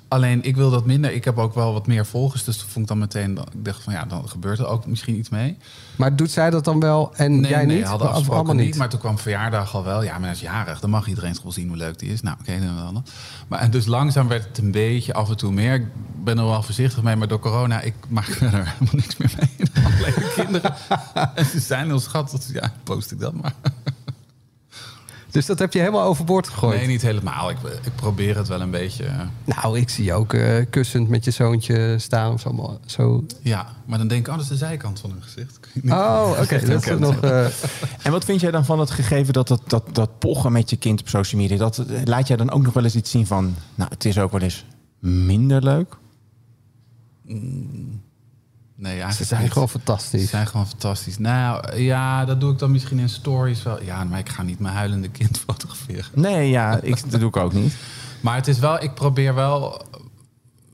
Alleen 0.09 0.45
ik 0.45 0.57
wil 0.57 0.71
dat 0.71 0.85
minder. 0.85 1.13
Ik 1.13 1.25
heb 1.25 1.39
ook 1.39 1.55
wel 1.55 1.73
wat 1.73 1.87
meer 1.87 2.07
volgers. 2.07 2.45
Dus 2.45 2.57
toen 2.57 2.69
vond 2.69 2.85
ik 2.85 2.89
dan 2.89 2.99
meteen... 2.99 3.39
Ik 3.39 3.65
dacht 3.65 3.83
van 3.83 3.93
ja, 3.93 4.05
dan 4.05 4.29
gebeurt 4.29 4.59
er 4.59 4.67
ook 4.67 4.87
misschien 4.87 5.17
iets 5.17 5.29
mee. 5.29 5.57
Maar 5.97 6.17
doet 6.17 6.31
zij 6.31 6.51
dat 6.51 6.65
dan 6.65 6.81
wel 6.81 7.15
en 7.15 7.41
Nee, 7.41 7.51
jij 7.51 7.65
nee, 7.65 7.77
niet? 7.77 7.87
hadden 7.87 8.15
Of 8.15 8.31
allemaal 8.31 8.55
niet. 8.55 8.77
Maar 8.77 8.89
toen 8.89 8.99
kwam 9.01 9.19
verjaardag 9.19 9.75
al 9.75 9.85
wel. 9.85 10.03
Ja, 10.03 10.13
maar 10.13 10.23
hij 10.23 10.31
is 10.31 10.41
jarig. 10.41 10.81
Dan 10.81 10.91
mag 10.91 11.07
iedereen 11.07 11.37
wel 11.43 11.53
zien 11.53 11.69
hoe 11.69 11.77
leuk 11.77 11.99
die 11.99 12.13
is. 12.13 12.23
Nou, 12.23 12.37
oké, 12.41 12.59
dan 12.61 12.75
wel. 12.75 13.03
Maar 13.49 13.61
en 13.61 13.71
dus 13.71 13.87
langzaam 13.87 14.29
werd 14.29 14.45
het 14.49 14.59
een 14.59 14.71
beetje 14.71 15.15
af 15.15 15.29
en 15.29 15.37
toe 15.37 15.53
meer. 15.53 15.75
Ik 15.75 15.87
ben 16.25 16.39
er 16.39 16.45
wel 16.45 16.63
voorzichtig 16.63 17.03
mee. 17.03 17.17
Maar 17.17 17.29
door 17.29 17.39
corona, 17.39 17.81
ik 17.81 17.95
maak 18.09 18.29
er 18.41 18.51
helemaal 18.51 18.75
niks 18.93 19.17
meer 19.17 19.35
mee. 19.39 19.69
Alleen 19.85 20.15
de 20.15 20.33
kinderen. 20.35 20.75
en 21.35 21.45
ze 21.45 21.61
zijn 21.61 21.87
heel 21.87 22.01
schattig. 22.01 22.41
Dus 22.41 22.53
ja, 22.53 22.73
post 22.83 23.13
ik 23.13 23.21
dat 23.21 23.35
maar. 23.35 23.55
Dus 25.31 25.47
dat 25.47 25.59
heb 25.59 25.73
je 25.73 25.79
helemaal 25.79 26.03
overboord 26.05 26.49
gegooid? 26.49 26.79
Nee, 26.79 26.87
niet 26.87 27.03
helemaal. 27.03 27.51
Ik, 27.51 27.57
ik 27.85 27.95
probeer 27.95 28.37
het 28.37 28.49
wel 28.49 28.61
een 28.61 28.71
beetje. 28.71 29.05
Nou, 29.45 29.79
ik 29.79 29.89
zie 29.89 30.05
je 30.05 30.13
ook 30.13 30.33
eh, 30.33 30.67
kussend 30.71 31.09
met 31.09 31.25
je 31.25 31.31
zoontje 31.31 31.99
staan 31.99 32.33
of 32.33 32.41
zo. 32.41 32.79
zo. 32.87 33.25
Ja, 33.43 33.67
maar 33.87 33.99
dan 33.99 34.09
denk 34.09 34.21
ik, 34.21 34.29
oh, 34.29 34.35
dat 34.35 34.43
is 34.43 34.51
de 34.51 34.57
zijkant 34.57 35.01
van 35.01 35.11
hun 35.11 35.23
gezicht. 35.23 35.59
Oh, 35.89 36.31
oké. 36.41 36.67
dat 36.67 36.87
is 36.87 36.99
nog... 36.99 37.21
eh, 37.21 37.47
En 38.05 38.11
wat 38.13 38.25
vind 38.25 38.41
jij 38.41 38.51
dan 38.51 38.65
van 38.65 38.79
het 38.81 38.91
gegeven 38.91 39.33
dat, 39.33 39.49
dat, 39.49 39.63
dat, 39.67 39.95
dat 39.95 40.19
pochen 40.19 40.53
met 40.53 40.71
je 40.71 40.77
kind 40.77 41.01
op 41.01 41.09
social 41.09 41.41
media? 41.41 41.57
Dat, 41.57 41.79
eh, 41.79 42.01
laat 42.05 42.29
jij 42.29 42.37
dan 42.37 42.51
ook 42.51 42.63
nog 42.63 42.73
wel 42.73 42.85
eens 42.85 42.97
iets 42.97 43.11
zien 43.11 43.27
van, 43.27 43.55
nou, 43.75 43.91
het 43.91 44.05
is 44.05 44.19
ook 44.19 44.33
wel 44.33 44.41
eens 44.41 44.65
minder 44.99 45.63
leuk? 45.63 45.97
Nee, 48.81 49.13
ze 49.13 49.25
zijn 49.25 49.43
niet. 49.43 49.53
gewoon 49.53 49.69
Ze 49.69 49.75
fantastisch. 49.75 50.31
zijn 50.31 50.47
gewoon 50.47 50.67
fantastisch. 50.67 51.19
Nou 51.19 51.77
ja, 51.77 52.25
dat 52.25 52.41
doe 52.41 52.53
ik 52.53 52.59
dan 52.59 52.71
misschien 52.71 52.99
in 52.99 53.09
stories 53.09 53.63
wel. 53.63 53.83
Ja, 53.83 54.05
maar 54.05 54.19
ik 54.19 54.29
ga 54.29 54.43
niet 54.43 54.59
mijn 54.59 54.75
huilende 54.75 55.09
kind 55.09 55.39
fotograferen. 55.47 56.05
Nee, 56.15 56.49
ja, 56.51 56.81
ik, 56.81 57.03
dat 57.11 57.21
doe 57.21 57.29
ik 57.29 57.37
ook 57.37 57.53
niet. 57.53 57.75
Maar 58.21 58.35
het 58.35 58.49
is 58.49 58.59
wel, 58.59 58.83
ik 58.83 58.95
probeer 58.95 59.35
wel. 59.35 59.83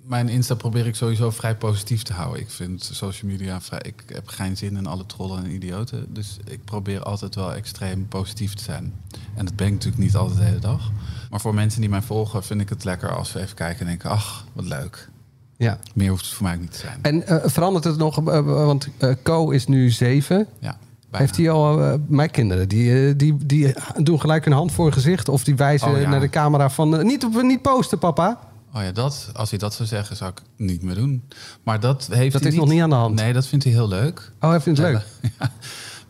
Mijn 0.03 0.29
Insta 0.29 0.55
probeer 0.55 0.87
ik 0.87 0.95
sowieso 0.95 1.31
vrij 1.31 1.57
positief 1.57 2.03
te 2.03 2.13
houden. 2.13 2.41
Ik 2.41 2.51
vind 2.51 2.91
social 2.93 3.31
media 3.31 3.61
vrij. 3.61 3.81
Ik 3.83 4.03
heb 4.07 4.29
geen 4.29 4.57
zin 4.57 4.77
in 4.77 4.87
alle 4.87 5.07
trollen 5.07 5.45
en 5.45 5.51
idioten. 5.51 6.15
Dus 6.15 6.37
ik 6.45 6.65
probeer 6.65 7.03
altijd 7.03 7.35
wel 7.35 7.53
extreem 7.55 8.09
positief 8.09 8.55
te 8.55 8.63
zijn. 8.63 8.93
En 9.35 9.45
dat 9.45 9.57
ben 9.57 9.67
ik 9.67 9.73
natuurlijk 9.73 10.03
niet 10.03 10.17
altijd 10.17 10.39
de 10.39 10.45
hele 10.45 10.59
dag. 10.59 10.91
Maar 11.31 11.41
voor 11.41 11.55
mensen 11.55 11.81
die 11.81 11.91
mij 11.91 12.03
volgen, 12.03 12.45
vind 12.45 12.61
ik 12.61 12.69
het 12.69 12.85
lekker 12.85 13.17
als 13.17 13.33
we 13.33 13.41
even 13.41 13.57
kijken 13.57 13.81
en 13.81 13.87
denken: 13.87 14.11
ach, 14.11 14.45
wat 14.53 14.65
leuk. 14.65 15.09
Ja. 15.57 15.79
Meer 15.95 16.09
hoeft 16.11 16.25
het 16.25 16.35
voor 16.35 16.47
mij 16.47 16.55
ook 16.55 16.61
niet 16.61 16.73
te 16.73 16.79
zijn. 16.79 16.99
En 17.03 17.27
eh, 17.27 17.37
verandert 17.45 17.85
het 17.85 17.97
nog? 17.97 18.19
eh, 18.19 18.45
want 18.45 18.89
eh 18.99 19.11
Co 19.23 19.51
is 19.51 19.67
nu 19.67 19.91
zeven. 19.91 20.37
Ja, 20.59 20.79
bijna. 21.11 21.27
Heeft 21.27 21.37
hij 21.37 21.51
al... 21.51 21.99
mijn 22.09 22.31
kinderen, 22.31 22.69
die, 22.69 23.17
die, 23.17 23.37
die 23.47 23.75
doen 23.97 24.21
gelijk 24.21 24.45
hun 24.45 24.55
hand 24.55 24.73
voor 24.73 24.85
hun 24.85 24.93
gezicht. 24.95 25.29
Of 25.29 25.45
die 25.45 25.57
wijzen 25.57 25.91
Oh, 25.91 26.01
ja. 26.01 26.09
naar 26.09 26.21
de 26.21 26.29
camera 26.29 26.71
van... 26.71 27.07
niet, 27.07 27.25
op, 27.25 27.43
niet 27.43 27.63
posten, 27.63 27.99
papa. 27.99 28.39
Oh 28.75 28.83
ja, 28.83 28.93
dat, 28.93 29.31
als 29.35 29.51
hij 29.51 29.59
dat 29.59 29.75
zou 29.75 29.89
zeggen, 29.89 30.17
zou 30.17 30.31
ik 30.31 30.43
niet 30.57 30.83
meer 30.83 30.95
doen. 30.95 31.23
Maar 31.63 31.81
dat 31.81 32.09
heeft 32.11 32.33
Dat 32.33 32.43
hij 32.43 32.51
is 32.51 32.57
nog 32.57 32.69
niet 32.69 32.81
aan 32.83 32.91
de 32.91 32.97
hand. 32.97 33.15
Nee, 33.15 33.33
dat 33.33 33.47
vindt 33.47 33.65
hij 33.65 33.73
heel 33.73 33.89
leuk. 33.89 34.33
Oh, 34.41 34.51
hij 34.51 34.61
vindt 34.61 34.79
het 34.79 34.89
leuk. 34.93 35.05
Ja, 35.39 35.51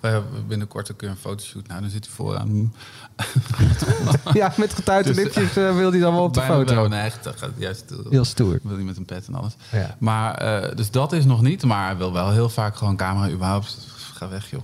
we 0.00 0.08
hebben 0.08 0.46
binnenkort 0.46 0.88
een 0.88 0.96
keer 0.96 1.08
een 1.08 1.16
fotoshoot. 1.16 1.66
Nou, 1.66 1.80
dan 1.80 1.90
zit 1.90 2.04
hij 2.06 2.14
vooraan. 2.14 2.72
Ja, 4.32 4.52
met 4.56 4.74
getuite 4.74 5.08
Dus, 5.12 5.16
lipjes 5.24 5.56
eh, 5.56 5.76
wil 5.76 5.90
hij 5.90 6.00
dan 6.00 6.14
wel 6.14 6.22
op 6.24 6.34
de 6.34 6.40
Bijna 6.46 6.54
foto. 6.54 6.74
wel, 6.74 6.88
Nee, 6.88 7.00
echt, 7.00 7.24
dat 7.24 7.36
gaat 7.36 7.50
juist 7.56 7.90
eh, 7.90 7.98
Heel 8.10 8.24
stoer. 8.24 8.58
wil 8.62 8.74
hij 8.76 8.84
met 8.84 8.96
een 8.96 9.04
pet 9.04 9.26
en 9.26 9.34
alles. 9.34 9.56
Ja. 9.72 9.96
Maar, 9.98 10.34
eh, 10.34 10.76
dus 10.76 10.90
dat 10.90 11.12
is 11.12 11.24
nog 11.24 11.42
niet. 11.42 11.64
Maar 11.64 11.86
hij 11.86 11.96
wil 11.96 12.12
wel 12.12 12.30
heel 12.30 12.48
vaak 12.48 12.76
gewoon 12.76 12.96
camera 12.96 13.30
überhaupt. 13.32 13.78
Ga 14.14 14.28
weg, 14.28 14.50
joh. 14.50 14.62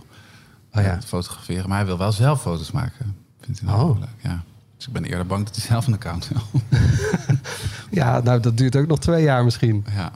Oh 0.75 0.83
ja. 0.83 0.99
Fotograferen. 1.07 1.69
Maar 1.69 1.79
hij 1.79 1.87
wil 1.87 1.99
wel 1.99 2.13
zelf 2.13 2.41
foto's 2.41 2.71
maken. 2.71 3.17
Vindt 3.41 3.61
hij 3.61 3.69
nou 3.69 3.91
Oh. 3.91 3.99
leuk, 3.99 4.09
ja. 4.23 4.43
Dus 4.77 4.87
ik 4.87 4.93
ben 4.93 5.05
eerder 5.05 5.27
bang 5.27 5.45
dat 5.47 5.57
hij 5.57 5.65
zelf 5.65 5.87
een 5.87 5.95
account 5.95 6.29
wil. 6.29 6.43
Ja, 7.91 8.21
nou, 8.21 8.41
dat 8.41 8.57
duurt 8.57 8.77
ook 8.77 8.87
nog 8.87 8.99
twee 8.99 9.23
jaar 9.23 9.45
misschien. 9.45 9.85
ja. 9.95 10.13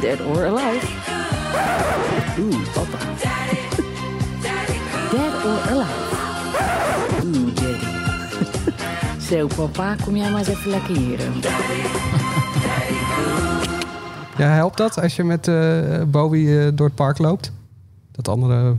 Dead 0.00 0.20
or 0.20 0.46
Alive. 0.46 0.86
Oeh, 2.38 2.72
papa. 2.74 2.98
Dead 5.10 5.44
or 5.44 5.60
Alive. 5.70 6.08
Oeh, 7.24 7.54
daddy. 7.54 7.86
Zo, 9.28 9.46
papa, 9.46 9.96
kom 10.04 10.16
jij 10.16 10.30
maar 10.30 10.38
eens 10.38 10.48
even 10.48 10.70
lekker 10.70 10.96
hier. 10.96 11.18
Ja, 14.36 14.46
helpt 14.48 14.76
dat 14.76 15.00
als 15.02 15.16
je 15.16 15.24
met 15.24 15.48
eh, 15.48 16.02
Bowie 16.06 16.60
eh, 16.66 16.70
door 16.74 16.86
het 16.86 16.94
park 16.94 17.18
loopt? 17.18 17.52
Dat 18.12 18.28
andere 18.28 18.76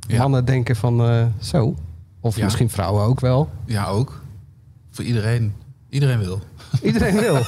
Ja. 0.00 0.18
mannen 0.18 0.44
denken 0.44 0.76
van 0.76 1.00
eh, 1.00 1.24
zo. 1.40 1.74
Of 2.20 2.36
Ja. 2.36 2.44
misschien 2.44 2.70
vrouwen 2.70 3.04
ook 3.04 3.20
wel. 3.20 3.48
ja, 3.64 3.86
ook. 3.86 4.20
Voor 4.90 5.04
iedereen. 5.04 5.54
Iedereen 5.88 6.18
wil. 6.18 6.40
Iedereen 6.82 7.16
wil. 7.18 7.38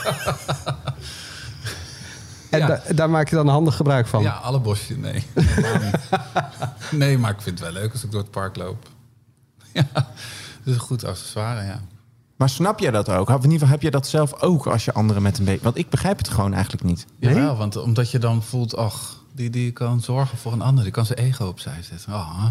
En 2.51 2.59
Ja. 2.59 2.67
da- 2.67 2.83
daar 2.95 3.11
maak 3.11 3.29
je 3.29 3.37
dan 3.37 3.49
handig 3.49 3.77
gebruik 3.77 4.07
van. 4.07 4.23
Ja, 4.23 4.33
alle 4.33 4.61
bosjes, 4.61 4.97
nee. 4.97 5.25
Nee, 6.91 7.19
maar 7.19 7.31
ik 7.31 7.41
vind 7.41 7.59
het 7.61 7.73
wel 7.73 7.81
leuk 7.83 7.93
als 7.93 8.05
ik 8.05 8.11
door 8.11 8.21
het 8.21 8.31
park 8.31 8.57
loop. 8.57 8.89
ja, 9.73 9.87
dat 9.93 10.05
is 10.65 10.75
een 10.75 10.81
goed 10.81 11.05
accessoire, 11.05 11.63
ja. 11.65 11.81
Maar 12.37 12.49
snap 12.49 12.79
jij 12.81 12.91
dat 12.91 13.09
ook? 13.11 13.29
Of 13.29 13.35
in 13.37 13.43
ieder 13.43 13.53
geval 13.59 13.69
heb 13.69 13.83
je 13.83 13.91
dat 13.91 14.07
zelf 14.07 14.41
ook 14.43 14.67
als 14.67 14.85
je 14.85 14.93
anderen 14.93 15.23
met 15.23 15.39
een 15.39 15.45
beetje... 15.45 15.63
Want 15.65 15.77
ik 15.79 15.89
begrijp 15.91 16.19
het 16.19 16.29
gewoon 16.29 16.53
eigenlijk 16.55 16.83
niet. 16.85 17.07
Nee? 17.19 17.35
Jawel, 17.35 17.57
want 17.57 17.77
omdat 17.77 18.11
je 18.11 18.19
dan 18.19 18.43
voelt, 18.43 18.77
ach, 18.77 19.17
die, 19.33 19.51
die 19.51 19.71
kan 19.73 20.01
zorgen 20.01 20.39
voor 20.39 20.53
een 20.53 20.63
ander. 20.63 20.85
Die 20.85 20.93
kan 20.93 21.07
zijn 21.07 21.19
ego 21.19 21.47
opzij 21.47 21.83
zetten. 21.83 22.13
Oh, 22.13 22.47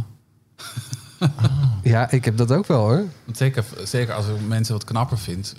Ja, 1.83 2.09
ik 2.11 2.25
heb 2.25 2.37
dat 2.37 2.51
ook 2.51 2.65
wel 2.67 2.79
hoor. 2.79 3.03
zeker, 3.31 3.65
zeker 3.83 4.13
als 4.13 4.27
ik 4.27 4.47
mensen 4.47 4.73
wat 4.73 4.83
knapper 4.83 5.17
vindt, 5.17 5.55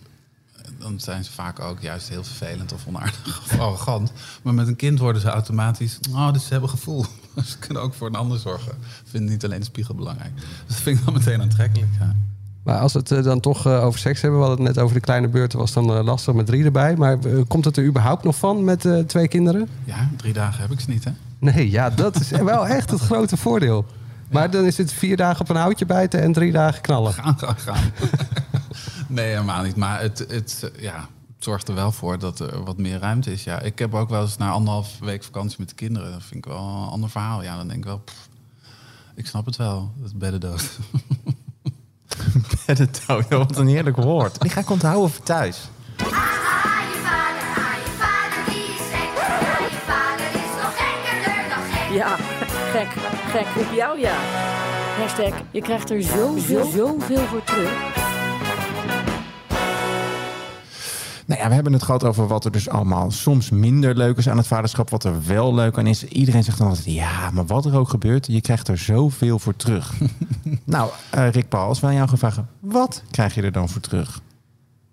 dan 0.80 1.00
zijn 1.00 1.24
ze 1.24 1.32
vaak 1.32 1.60
ook 1.60 1.80
juist 1.80 2.08
heel 2.08 2.24
vervelend 2.24 2.72
of 2.72 2.86
onaardig 2.86 3.42
of 3.44 3.58
arrogant. 3.58 4.12
Maar 4.42 4.54
met 4.54 4.68
een 4.68 4.76
kind 4.76 4.98
worden 4.98 5.22
ze 5.22 5.28
automatisch, 5.28 5.98
oh, 6.12 6.32
dus 6.32 6.42
ze 6.42 6.48
hebben 6.52 6.70
gevoel. 6.70 7.04
Ze 7.44 7.58
kunnen 7.58 7.82
ook 7.82 7.94
voor 7.94 8.06
een 8.06 8.14
ander 8.14 8.38
zorgen. 8.38 8.72
Vinden 9.04 9.30
niet 9.30 9.44
alleen 9.44 9.58
de 9.58 9.64
spiegel 9.64 9.94
belangrijk. 9.94 10.32
Dus 10.36 10.44
dat 10.66 10.76
vind 10.76 10.98
ik 10.98 11.04
dan 11.04 11.14
meteen 11.14 11.40
aantrekkelijk, 11.40 11.90
ja. 11.98 12.14
Maar 12.62 12.78
als 12.78 12.92
we 12.92 12.98
het 12.98 13.10
eh, 13.10 13.22
dan 13.22 13.40
toch 13.40 13.66
eh, 13.66 13.84
over 13.84 14.00
seks 14.00 14.20
hebben, 14.20 14.40
we 14.40 14.46
hadden 14.46 14.66
het 14.66 14.74
net 14.74 14.84
over 14.84 14.96
de 14.96 15.02
kleine 15.02 15.28
beurten, 15.28 15.58
was 15.58 15.72
dan 15.72 15.96
eh, 15.96 16.04
lastig 16.04 16.34
met 16.34 16.46
drie 16.46 16.64
erbij. 16.64 16.96
Maar 16.96 17.18
komt 17.48 17.64
het 17.64 17.76
er 17.76 17.84
überhaupt 17.84 18.24
nog 18.24 18.36
van 18.36 18.64
met 18.64 18.88
twee 19.06 19.28
kinderen? 19.28 19.68
Ja, 19.84 20.08
drie 20.16 20.32
dagen 20.32 20.60
heb 20.60 20.70
ik 20.70 20.80
ze 20.80 20.90
niet, 20.90 21.04
hè? 21.04 21.10
Nee, 21.38 21.70
ja, 21.70 21.90
dat 21.90 22.20
is 22.20 22.30
wel 22.54 22.66
echt 22.66 22.90
het 22.90 23.00
grote 23.00 23.36
voordeel. 23.36 23.86
Maar 24.30 24.50
dan 24.50 24.64
is 24.64 24.78
het 24.78 24.92
vier 24.92 25.16
dagen 25.16 25.40
op 25.40 25.48
een 25.48 25.56
houtje 25.56 25.86
bijten 25.86 26.22
en 26.22 26.32
drie 26.32 26.52
dagen 26.52 26.80
knallen. 26.80 27.12
Gaan, 27.12 27.38
gaan, 27.38 27.56
gaan. 27.56 27.82
nee, 29.10 29.28
helemaal 29.28 29.62
niet. 29.62 29.76
Maar 29.76 30.00
het, 30.00 30.18
het, 30.28 30.70
ja, 30.78 31.08
het 31.34 31.44
zorgt 31.44 31.68
er 31.68 31.74
wel 31.74 31.92
voor 31.92 32.18
dat 32.18 32.40
er 32.40 32.64
wat 32.64 32.78
meer 32.78 32.98
ruimte 32.98 33.32
is. 33.32 33.44
Ja, 33.44 33.60
ik 33.60 33.78
heb 33.78 33.94
ook 33.94 34.08
wel 34.08 34.22
eens 34.22 34.36
na 34.36 34.50
anderhalf 34.50 34.98
week 34.98 35.24
vakantie 35.24 35.56
met 35.58 35.68
de 35.68 35.74
kinderen. 35.74 36.12
Dat 36.12 36.22
vind 36.22 36.46
ik 36.46 36.52
wel 36.52 36.58
een 36.58 36.88
ander 36.88 37.10
verhaal. 37.10 37.42
Ja, 37.42 37.56
dan 37.56 37.66
denk 37.66 37.78
ik 37.78 37.84
wel, 37.84 37.98
pff, 37.98 38.28
ik 39.14 39.26
snap 39.26 39.46
het 39.46 39.56
wel. 39.56 39.92
Dat 39.96 40.14
bedden 40.14 40.40
dood. 40.40 40.78
Het 42.66 43.06
wat 43.28 43.56
een 43.56 43.66
heerlijk 43.66 43.96
woord. 43.96 44.40
Die 44.40 44.50
ga 44.50 44.60
ik 44.60 44.70
onthouden 44.70 45.10
voor 45.10 45.24
thuis. 45.24 45.68
je 45.96 46.04
vader, 46.04 47.42
aan 47.66 47.80
je 47.80 47.94
vader 47.98 48.44
die 48.52 48.62
is 48.62 48.86
gek. 48.90 49.10
Ja, 49.16 49.58
je 49.58 49.80
vader 49.86 50.26
is 50.26 50.52
nog 50.62 50.74
gekkerder 50.76 51.48
dan 51.48 51.64
gek. 51.72 51.94
Ja, 51.96 52.16
gek, 52.72 52.88
gek 53.30 53.66
op 53.66 53.74
jou, 53.74 54.00
ja. 54.00 54.16
Hashtag, 54.98 55.40
je 55.50 55.62
krijgt 55.62 55.90
er 55.90 56.02
zoveel, 56.02 56.70
zoveel 56.70 57.26
voor 57.26 57.44
terug. 57.44 57.99
Ja, 61.40 61.48
we 61.48 61.54
hebben 61.54 61.72
het 61.72 61.82
gehad 61.82 62.04
over 62.04 62.26
wat 62.26 62.44
er 62.44 62.52
dus 62.52 62.68
allemaal 62.68 63.10
soms 63.10 63.50
minder 63.50 63.96
leuk 63.96 64.16
is 64.16 64.28
aan 64.28 64.36
het 64.36 64.46
vaderschap. 64.46 64.90
Wat 64.90 65.04
er 65.04 65.26
wel 65.26 65.54
leuk 65.54 65.78
aan 65.78 65.86
is. 65.86 66.04
Iedereen 66.04 66.44
zegt 66.44 66.58
dan 66.58 66.68
altijd, 66.68 66.86
ja, 66.86 67.30
maar 67.30 67.46
wat 67.46 67.64
er 67.64 67.76
ook 67.78 67.88
gebeurt, 67.88 68.26
je 68.26 68.40
krijgt 68.40 68.68
er 68.68 68.78
zoveel 68.78 69.38
voor 69.38 69.56
terug. 69.56 69.94
nou, 70.64 70.90
eh, 71.10 71.30
Rick 71.30 71.48
Paul, 71.48 71.68
als 71.68 71.80
wij 71.80 71.94
jou 71.94 72.08
gaan 72.08 72.18
vragen, 72.18 72.48
wat 72.58 73.02
krijg 73.10 73.34
je 73.34 73.42
er 73.42 73.52
dan 73.52 73.68
voor 73.68 73.80
terug? 73.80 74.20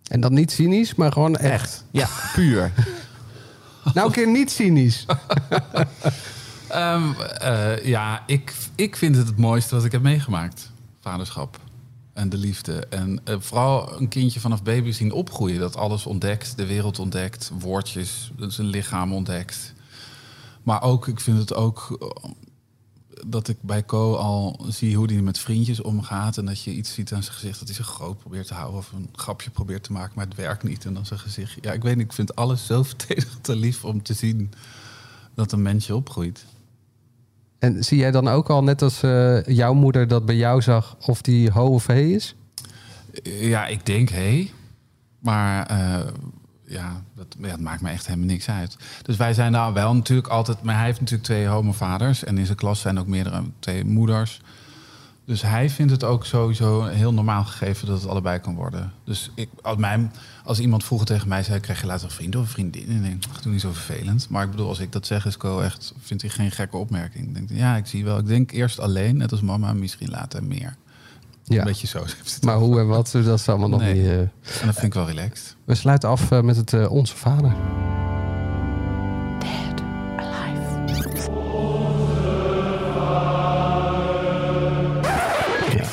En 0.08 0.20
dan 0.20 0.34
niet 0.34 0.52
cynisch, 0.52 0.96
maar 0.96 1.12
gewoon 1.12 1.36
echt. 1.36 1.86
Ja, 1.92 2.08
puur. 2.36 2.72
Nou, 3.94 4.08
een 4.08 4.14
keer 4.14 4.28
niet 4.28 4.52
cynisch. 4.52 5.06
Ehm, 6.68 7.04
eh, 7.40 7.86
ja, 7.86 8.24
ik, 8.26 8.54
ik 8.76 8.96
vind 8.96 9.16
het 9.16 9.28
het 9.28 9.38
mooiste 9.38 9.76
wat 9.76 9.86
ik 9.86 9.92
heb 9.92 10.02
meegemaakt. 10.02 10.72
Vaderschap 11.02 11.60
en 12.18 12.30
de 12.30 12.38
liefde. 12.38 12.86
En 12.90 13.20
eh, 13.24 13.36
vooral 13.40 14.00
een 14.00 14.08
kindje 14.08 14.40
vanaf 14.40 14.64
baby 14.64 14.92
zien 14.92 15.12
opgroeien. 15.12 15.60
Dat 15.60 15.76
alles 15.76 16.06
ontdekt, 16.06 16.58
de 16.58 16.66
wereld 16.66 17.00
ontdekt, 17.00 17.52
woordjes, 17.60 18.32
zijn 18.48 18.68
lichaam 18.68 19.14
ontdekt. 19.14 19.74
Maar 20.64 20.82
ook, 20.82 21.08
ik 21.08 21.20
vind 21.20 21.38
het 21.38 21.54
ook 21.54 21.98
eh, 22.00 22.30
dat 23.28 23.48
ik 23.48 23.58
bij 23.62 23.86
Co 23.86 24.16
al 24.16 24.66
zie 24.68 24.96
hoe 24.96 25.12
hij 25.12 25.22
met 25.22 25.40
vriendjes 25.40 25.82
omgaat. 25.82 26.38
En 26.38 26.46
dat 26.46 26.62
je 26.62 26.72
iets 26.72 26.94
ziet 26.94 27.14
aan 27.14 27.24
zijn 27.24 27.36
gezicht 27.36 27.60
dat 27.60 27.68
hij 27.68 27.78
zich 27.78 27.88
groot 27.88 28.18
probeert 28.18 28.48
te 28.48 28.54
houden. 28.54 28.78
Of 28.78 28.92
een 28.92 29.10
grapje 29.12 29.50
probeert 29.50 29.84
te 29.84 29.92
maken, 29.92 30.14
maar 30.16 30.26
het 30.26 30.36
werkt 30.36 30.64
niet. 30.64 30.86
En 30.86 30.94
dan 30.94 31.06
zijn 31.06 31.20
gezicht. 31.20 31.58
Ja, 31.62 31.72
ik 31.72 31.84
weet 31.84 31.96
niet, 31.96 32.06
ik 32.06 32.14
vind 32.14 32.36
alles 32.36 32.66
zo 32.66 32.84
verdedigend 32.98 33.50
en 33.50 33.58
lief 33.58 33.86
om 33.86 34.04
te 34.04 34.14
zien 34.14 34.52
dat 35.34 35.52
een 35.52 35.62
mensje 35.62 35.96
opgroeit. 35.96 36.46
En 37.60 37.84
zie 37.84 37.98
jij 37.98 38.12
dan 38.12 38.28
ook 38.28 38.50
al, 38.50 38.64
net 38.64 38.82
als 38.82 39.04
eh, 39.04 39.46
jouw 39.46 39.74
moeder 39.74 40.08
dat 40.08 40.26
bij 40.26 40.36
jou 40.36 40.62
zag, 40.62 40.98
of 41.06 41.22
die 41.22 41.52
ho 41.52 41.66
of 41.66 41.88
he 41.88 42.02
is? 42.02 42.36
Ja, 43.24 43.68
ik 43.68 43.86
denk, 43.86 44.10
hé. 44.10 44.52
Maar 45.20 45.66
eh, 45.66 46.08
ja, 46.64 47.04
dat, 47.16 47.36
ja, 47.40 47.48
dat 47.48 47.60
maakt 47.60 47.82
me 47.82 47.90
echt 47.90 48.08
helemaal 48.08 48.28
niks 48.28 48.50
uit. 48.50 48.78
Dus 49.02 49.18
wij 49.18 49.34
zijn 49.34 49.52
daar 49.52 49.74
wel 49.74 49.96
natuurlijk 49.96 50.28
altijd... 50.28 50.62
Maar 50.62 50.76
hij 50.76 50.86
heeft 50.86 51.00
natuurlijk 51.00 51.28
twee 51.28 51.46
homovaders. 51.46 52.24
En 52.24 52.38
in 52.38 52.46
zijn 52.46 52.58
klas 52.58 52.80
zijn 52.80 53.00
ook 53.00 53.08
meerdere, 53.08 53.44
twee 53.60 53.86
moeders. 53.86 54.42
Dus 55.28 55.42
hij 55.42 55.70
vindt 55.70 55.92
het 55.92 56.04
ook 56.04 56.26
sowieso 56.26 56.84
heel 56.86 57.14
normaal 57.14 57.44
gegeven 57.44 57.88
dat 57.88 58.02
het 58.02 58.10
allebei 58.10 58.40
kan 58.40 58.56
worden. 58.56 58.92
Dus 59.04 59.32
ik, 59.36 59.50
als, 59.62 59.78
mij, 59.78 60.10
als 60.44 60.60
iemand 60.60 60.84
vroeger 60.84 61.08
tegen 61.08 61.28
mij 61.28 61.44
zei, 61.44 61.60
krijg 61.60 61.82
je 61.82 61.88
later 61.88 62.06
een 62.06 62.12
vriend 62.12 62.36
of 62.36 62.42
een 62.42 62.48
vriendin? 62.48 62.86
En 62.90 62.96
ik 62.96 63.02
denk, 63.04 63.24
ach, 63.32 63.42
doe 63.42 63.52
niet 63.52 63.62
zo 63.62 63.72
vervelend. 63.72 64.30
Maar 64.30 64.44
ik 64.44 64.52
bedoel, 64.52 64.68
als 64.68 64.80
ik 64.80 64.92
dat 64.92 65.06
zeg, 65.06 65.26
is 65.26 65.38
Co 65.38 65.60
echt, 65.60 65.94
vindt 66.00 66.24
hij 66.24 66.32
geen 66.32 66.52
gekke 66.52 66.78
opmerking. 66.78 67.28
Ik 67.28 67.34
denk, 67.34 67.50
ja, 67.60 67.76
ik 67.76 67.86
zie 67.86 68.04
wel. 68.04 68.18
Ik 68.18 68.28
denk 68.28 68.52
eerst 68.52 68.80
alleen, 68.80 69.18
net 69.18 69.32
als 69.32 69.42
mama, 69.42 69.74
misschien 69.74 70.10
later 70.10 70.44
meer. 70.44 70.76
Ja. 71.44 71.58
Een 71.60 71.64
beetje 71.66 71.88
zo. 71.88 72.06
Maar 72.46 72.56
hoe 72.58 72.80
en 72.80 72.88
wat, 72.88 73.10
dat 73.12 73.40
is 73.40 73.50
allemaal 73.50 73.70
nog 73.70 73.80
Nee. 73.82 73.94
niet... 73.94 74.06
eh. 74.06 74.20
En 74.20 74.30
dat 74.66 74.74
vind 74.74 74.84
ik 74.84 74.94
wel 74.94 75.08
relaxed. 75.08 75.56
We 75.66 75.76
sluiten 75.76 76.10
af 76.10 76.32
eh, 76.32 76.42
met 76.42 76.56
het 76.56 76.74
eh, 76.74 76.92
Onze 76.92 77.16
Vader. 77.16 77.56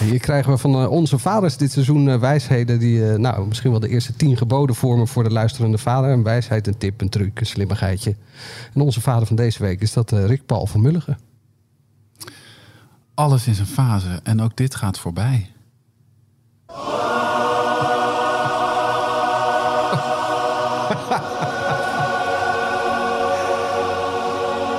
Hier 0.05 0.19
krijgen 0.19 0.53
we 0.53 0.59
van 0.59 0.75
eh, 0.75 0.91
onze 0.91 1.19
vaders 1.19 1.57
dit 1.57 1.73
seizoen 1.73 2.09
eh, 2.09 2.19
wijsheden 2.19 2.79
die 2.79 3.11
eh, 3.11 3.19
nou, 3.19 3.47
misschien 3.47 3.71
wel 3.71 3.81
de 3.81 3.89
eerste 3.89 4.17
tien 4.17 4.37
geboden 4.37 4.77
vormen 4.77 5.09
voor 5.09 5.23
de 5.23 5.31
luisterende 5.31 5.79
vader. 5.79 6.11
Een 6.11 6.23
wijsheid, 6.23 6.67
een 6.67 6.79
tip, 6.79 7.01
een 7.01 7.09
truc, 7.09 7.41
een 7.41 7.47
slimmigheidje. 7.47 8.17
En 8.75 8.81
onze 8.81 9.01
vader 9.01 9.27
van 9.27 9.37
deze 9.37 9.63
week 9.63 9.81
is 9.81 9.93
dat 9.93 10.11
Rick 10.11 10.47
Paul 10.47 10.67
van 10.67 10.81
Mulligen. 10.81 11.19
Alles 13.15 13.47
is 13.47 13.59
een 13.59 13.67
fase 13.67 14.21
en 14.23 14.43
ook 14.43 14.57
dit 14.57 14.75
gaat 14.75 14.99
voorbij. 14.99 15.49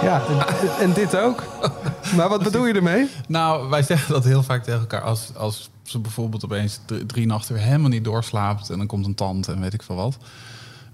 Ja, 0.02 0.22
en 0.80 0.94
dit 0.94 1.18
ook. 1.18 1.44
Maar 2.18 2.30
wat 2.30 2.44
bedoel 2.44 2.66
je 2.66 2.74
ermee? 2.74 3.10
Nou, 3.28 3.70
wij 3.70 3.84
zeggen 3.84 4.14
dat 4.14 4.24
heel 4.24 4.44
vaak 4.44 4.64
tegen 4.64 4.80
elkaar. 4.80 5.02
Als, 5.02 5.32
als 5.36 5.70
ze 5.84 6.00
bijvoorbeeld 6.00 6.46
opeens 6.46 6.80
drie, 7.08 7.26
nachten 7.26 7.54
weer 7.54 7.64
helemaal 7.64 7.90
niet 7.90 8.04
doorslaapt... 8.04 8.70
en 8.70 8.78
dan 8.78 8.88
komt 8.88 9.06
een 9.06 9.16
tand 9.16 9.48
en 9.48 9.62
weet 9.62 9.74
ik 9.74 9.84
veel 9.84 9.96
wat. 9.96 10.18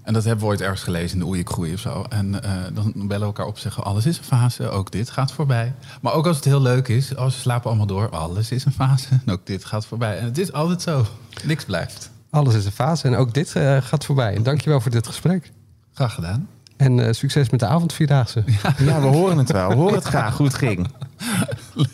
En 0.02 0.12
dat 0.12 0.24
hebben 0.24 0.44
we 0.44 0.50
ooit 0.50 0.60
ergens 0.60 0.82
gelezen 0.82 1.12
in 1.12 1.18
de 1.18 1.26
Oei 1.26 1.42
Groei 1.44 1.72
of 1.72 1.80
zo. 1.80 2.04
En 2.08 2.42
eh, 2.42 2.50
dan 2.74 2.92
bellen 2.94 3.18
we 3.18 3.24
elkaar 3.24 3.46
op 3.46 3.54
en 3.54 3.60
zeggen... 3.60 3.84
alles 3.84 4.06
is 4.06 4.18
een 4.18 4.24
fase, 4.24 4.68
ook 4.68 4.90
dit 4.90 5.10
gaat 5.10 5.32
voorbij. 5.32 5.74
Maar 6.00 6.12
ook 6.12 6.26
als 6.26 6.36
het 6.36 6.44
heel 6.44 6.62
leuk 6.62 6.88
is, 6.88 7.16
als 7.16 7.34
ze 7.34 7.40
slapen 7.40 7.68
allemaal 7.68 7.86
door... 7.86 8.10
alles 8.10 8.50
is 8.50 8.64
een 8.64 8.72
fase 8.72 9.08
en 9.26 9.32
ook 9.32 9.46
dit 9.46 9.64
gaat 9.64 9.86
voorbij. 9.86 10.18
En 10.18 10.24
het 10.24 10.38
is 10.38 10.52
altijd 10.52 10.82
zo. 10.82 11.06
Niks 11.44 11.64
blijft. 11.64 12.10
Alles 12.30 12.54
is 12.54 12.64
een 12.64 12.72
fase 12.72 13.06
en 13.06 13.16
ook 13.16 13.34
dit 13.34 13.56
eh, 13.56 13.76
gaat 13.80 14.04
voorbij. 14.04 14.34
En 14.34 14.42
dankjewel 14.42 14.80
voor 14.80 14.90
dit 14.90 15.06
gesprek. 15.06 15.52
Graag 15.92 16.14
gedaan. 16.14 16.48
En 16.82 17.06
eh, 17.06 17.12
succes 17.12 17.50
met 17.50 17.60
de 17.60 17.66
avondvierdaagse. 17.66 18.44
Ja, 18.78 19.00
we 19.00 19.06
horen 19.06 19.38
het 19.38 19.52
wel. 19.52 19.68
We 19.68 19.74
horen 19.74 19.94
het 19.94 20.04
graag 20.04 20.36
hoe 20.36 20.46
het 20.46 20.54
ging. 20.54 20.86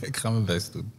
ik 0.01 0.17
ga 0.17 0.31
mijn 0.31 0.45
best 0.45 0.73
doen. 0.73 0.93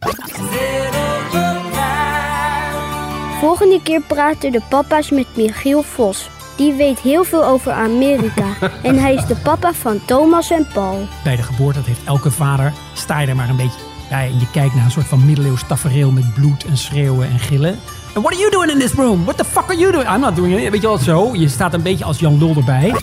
Volgende 3.40 3.80
keer 3.82 4.00
praten 4.00 4.52
de 4.52 4.60
papa's 4.68 5.10
met 5.10 5.26
Michiel 5.36 5.82
Vos. 5.82 6.28
Die 6.56 6.72
weet 6.72 6.98
heel 6.98 7.24
veel 7.24 7.44
over 7.44 7.72
Amerika. 7.72 8.46
en 8.82 8.98
hij 8.98 9.14
is 9.14 9.26
de 9.26 9.36
papa 9.36 9.72
van 9.72 10.00
Thomas 10.04 10.50
en 10.50 10.66
Paul. 10.74 11.06
Bij 11.24 11.36
de 11.36 11.42
geboorte, 11.42 11.78
dat 11.78 11.86
heeft 11.86 12.04
elke 12.04 12.30
vader, 12.30 12.72
sta 12.94 13.18
je 13.18 13.26
er 13.26 13.36
maar 13.36 13.48
een 13.48 13.56
beetje 13.56 13.89
En 14.10 14.38
je 14.38 14.50
kijkt 14.50 14.74
naar 14.74 14.84
een 14.84 14.90
soort 14.90 15.06
van 15.06 15.26
middeleeuws 15.26 15.66
tafereel 15.66 16.10
met 16.10 16.34
bloed 16.34 16.64
en 16.64 16.76
schreeuwen 16.76 17.28
en 17.28 17.38
gillen. 17.38 17.78
And 18.14 18.24
what 18.24 18.32
are 18.32 18.38
you 18.38 18.50
doing 18.50 18.70
in 18.70 18.78
this 18.78 18.92
room? 18.92 19.24
What 19.24 19.36
the 19.36 19.44
fuck 19.44 19.64
are 19.64 19.76
you 19.76 19.92
doing? 19.92 20.08
I'm 20.08 20.20
not 20.20 20.36
doing 20.36 20.60
it. 20.60 20.70
Weet 20.70 20.80
je 20.80 20.86
wel, 20.86 20.98
zo. 20.98 21.34
Je 21.34 21.48
staat 21.48 21.74
een 21.74 21.82
beetje 21.82 22.04
als 22.04 22.18
Jan 22.18 22.38
Lul 22.38 22.54
erbij. 22.56 22.94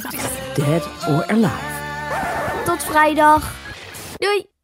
Dead 0.54 0.90
or 1.08 1.26
Alive. 1.28 1.76
Tot 2.66 2.84
vrijdag. 2.84 3.52
Doei! 4.18 4.57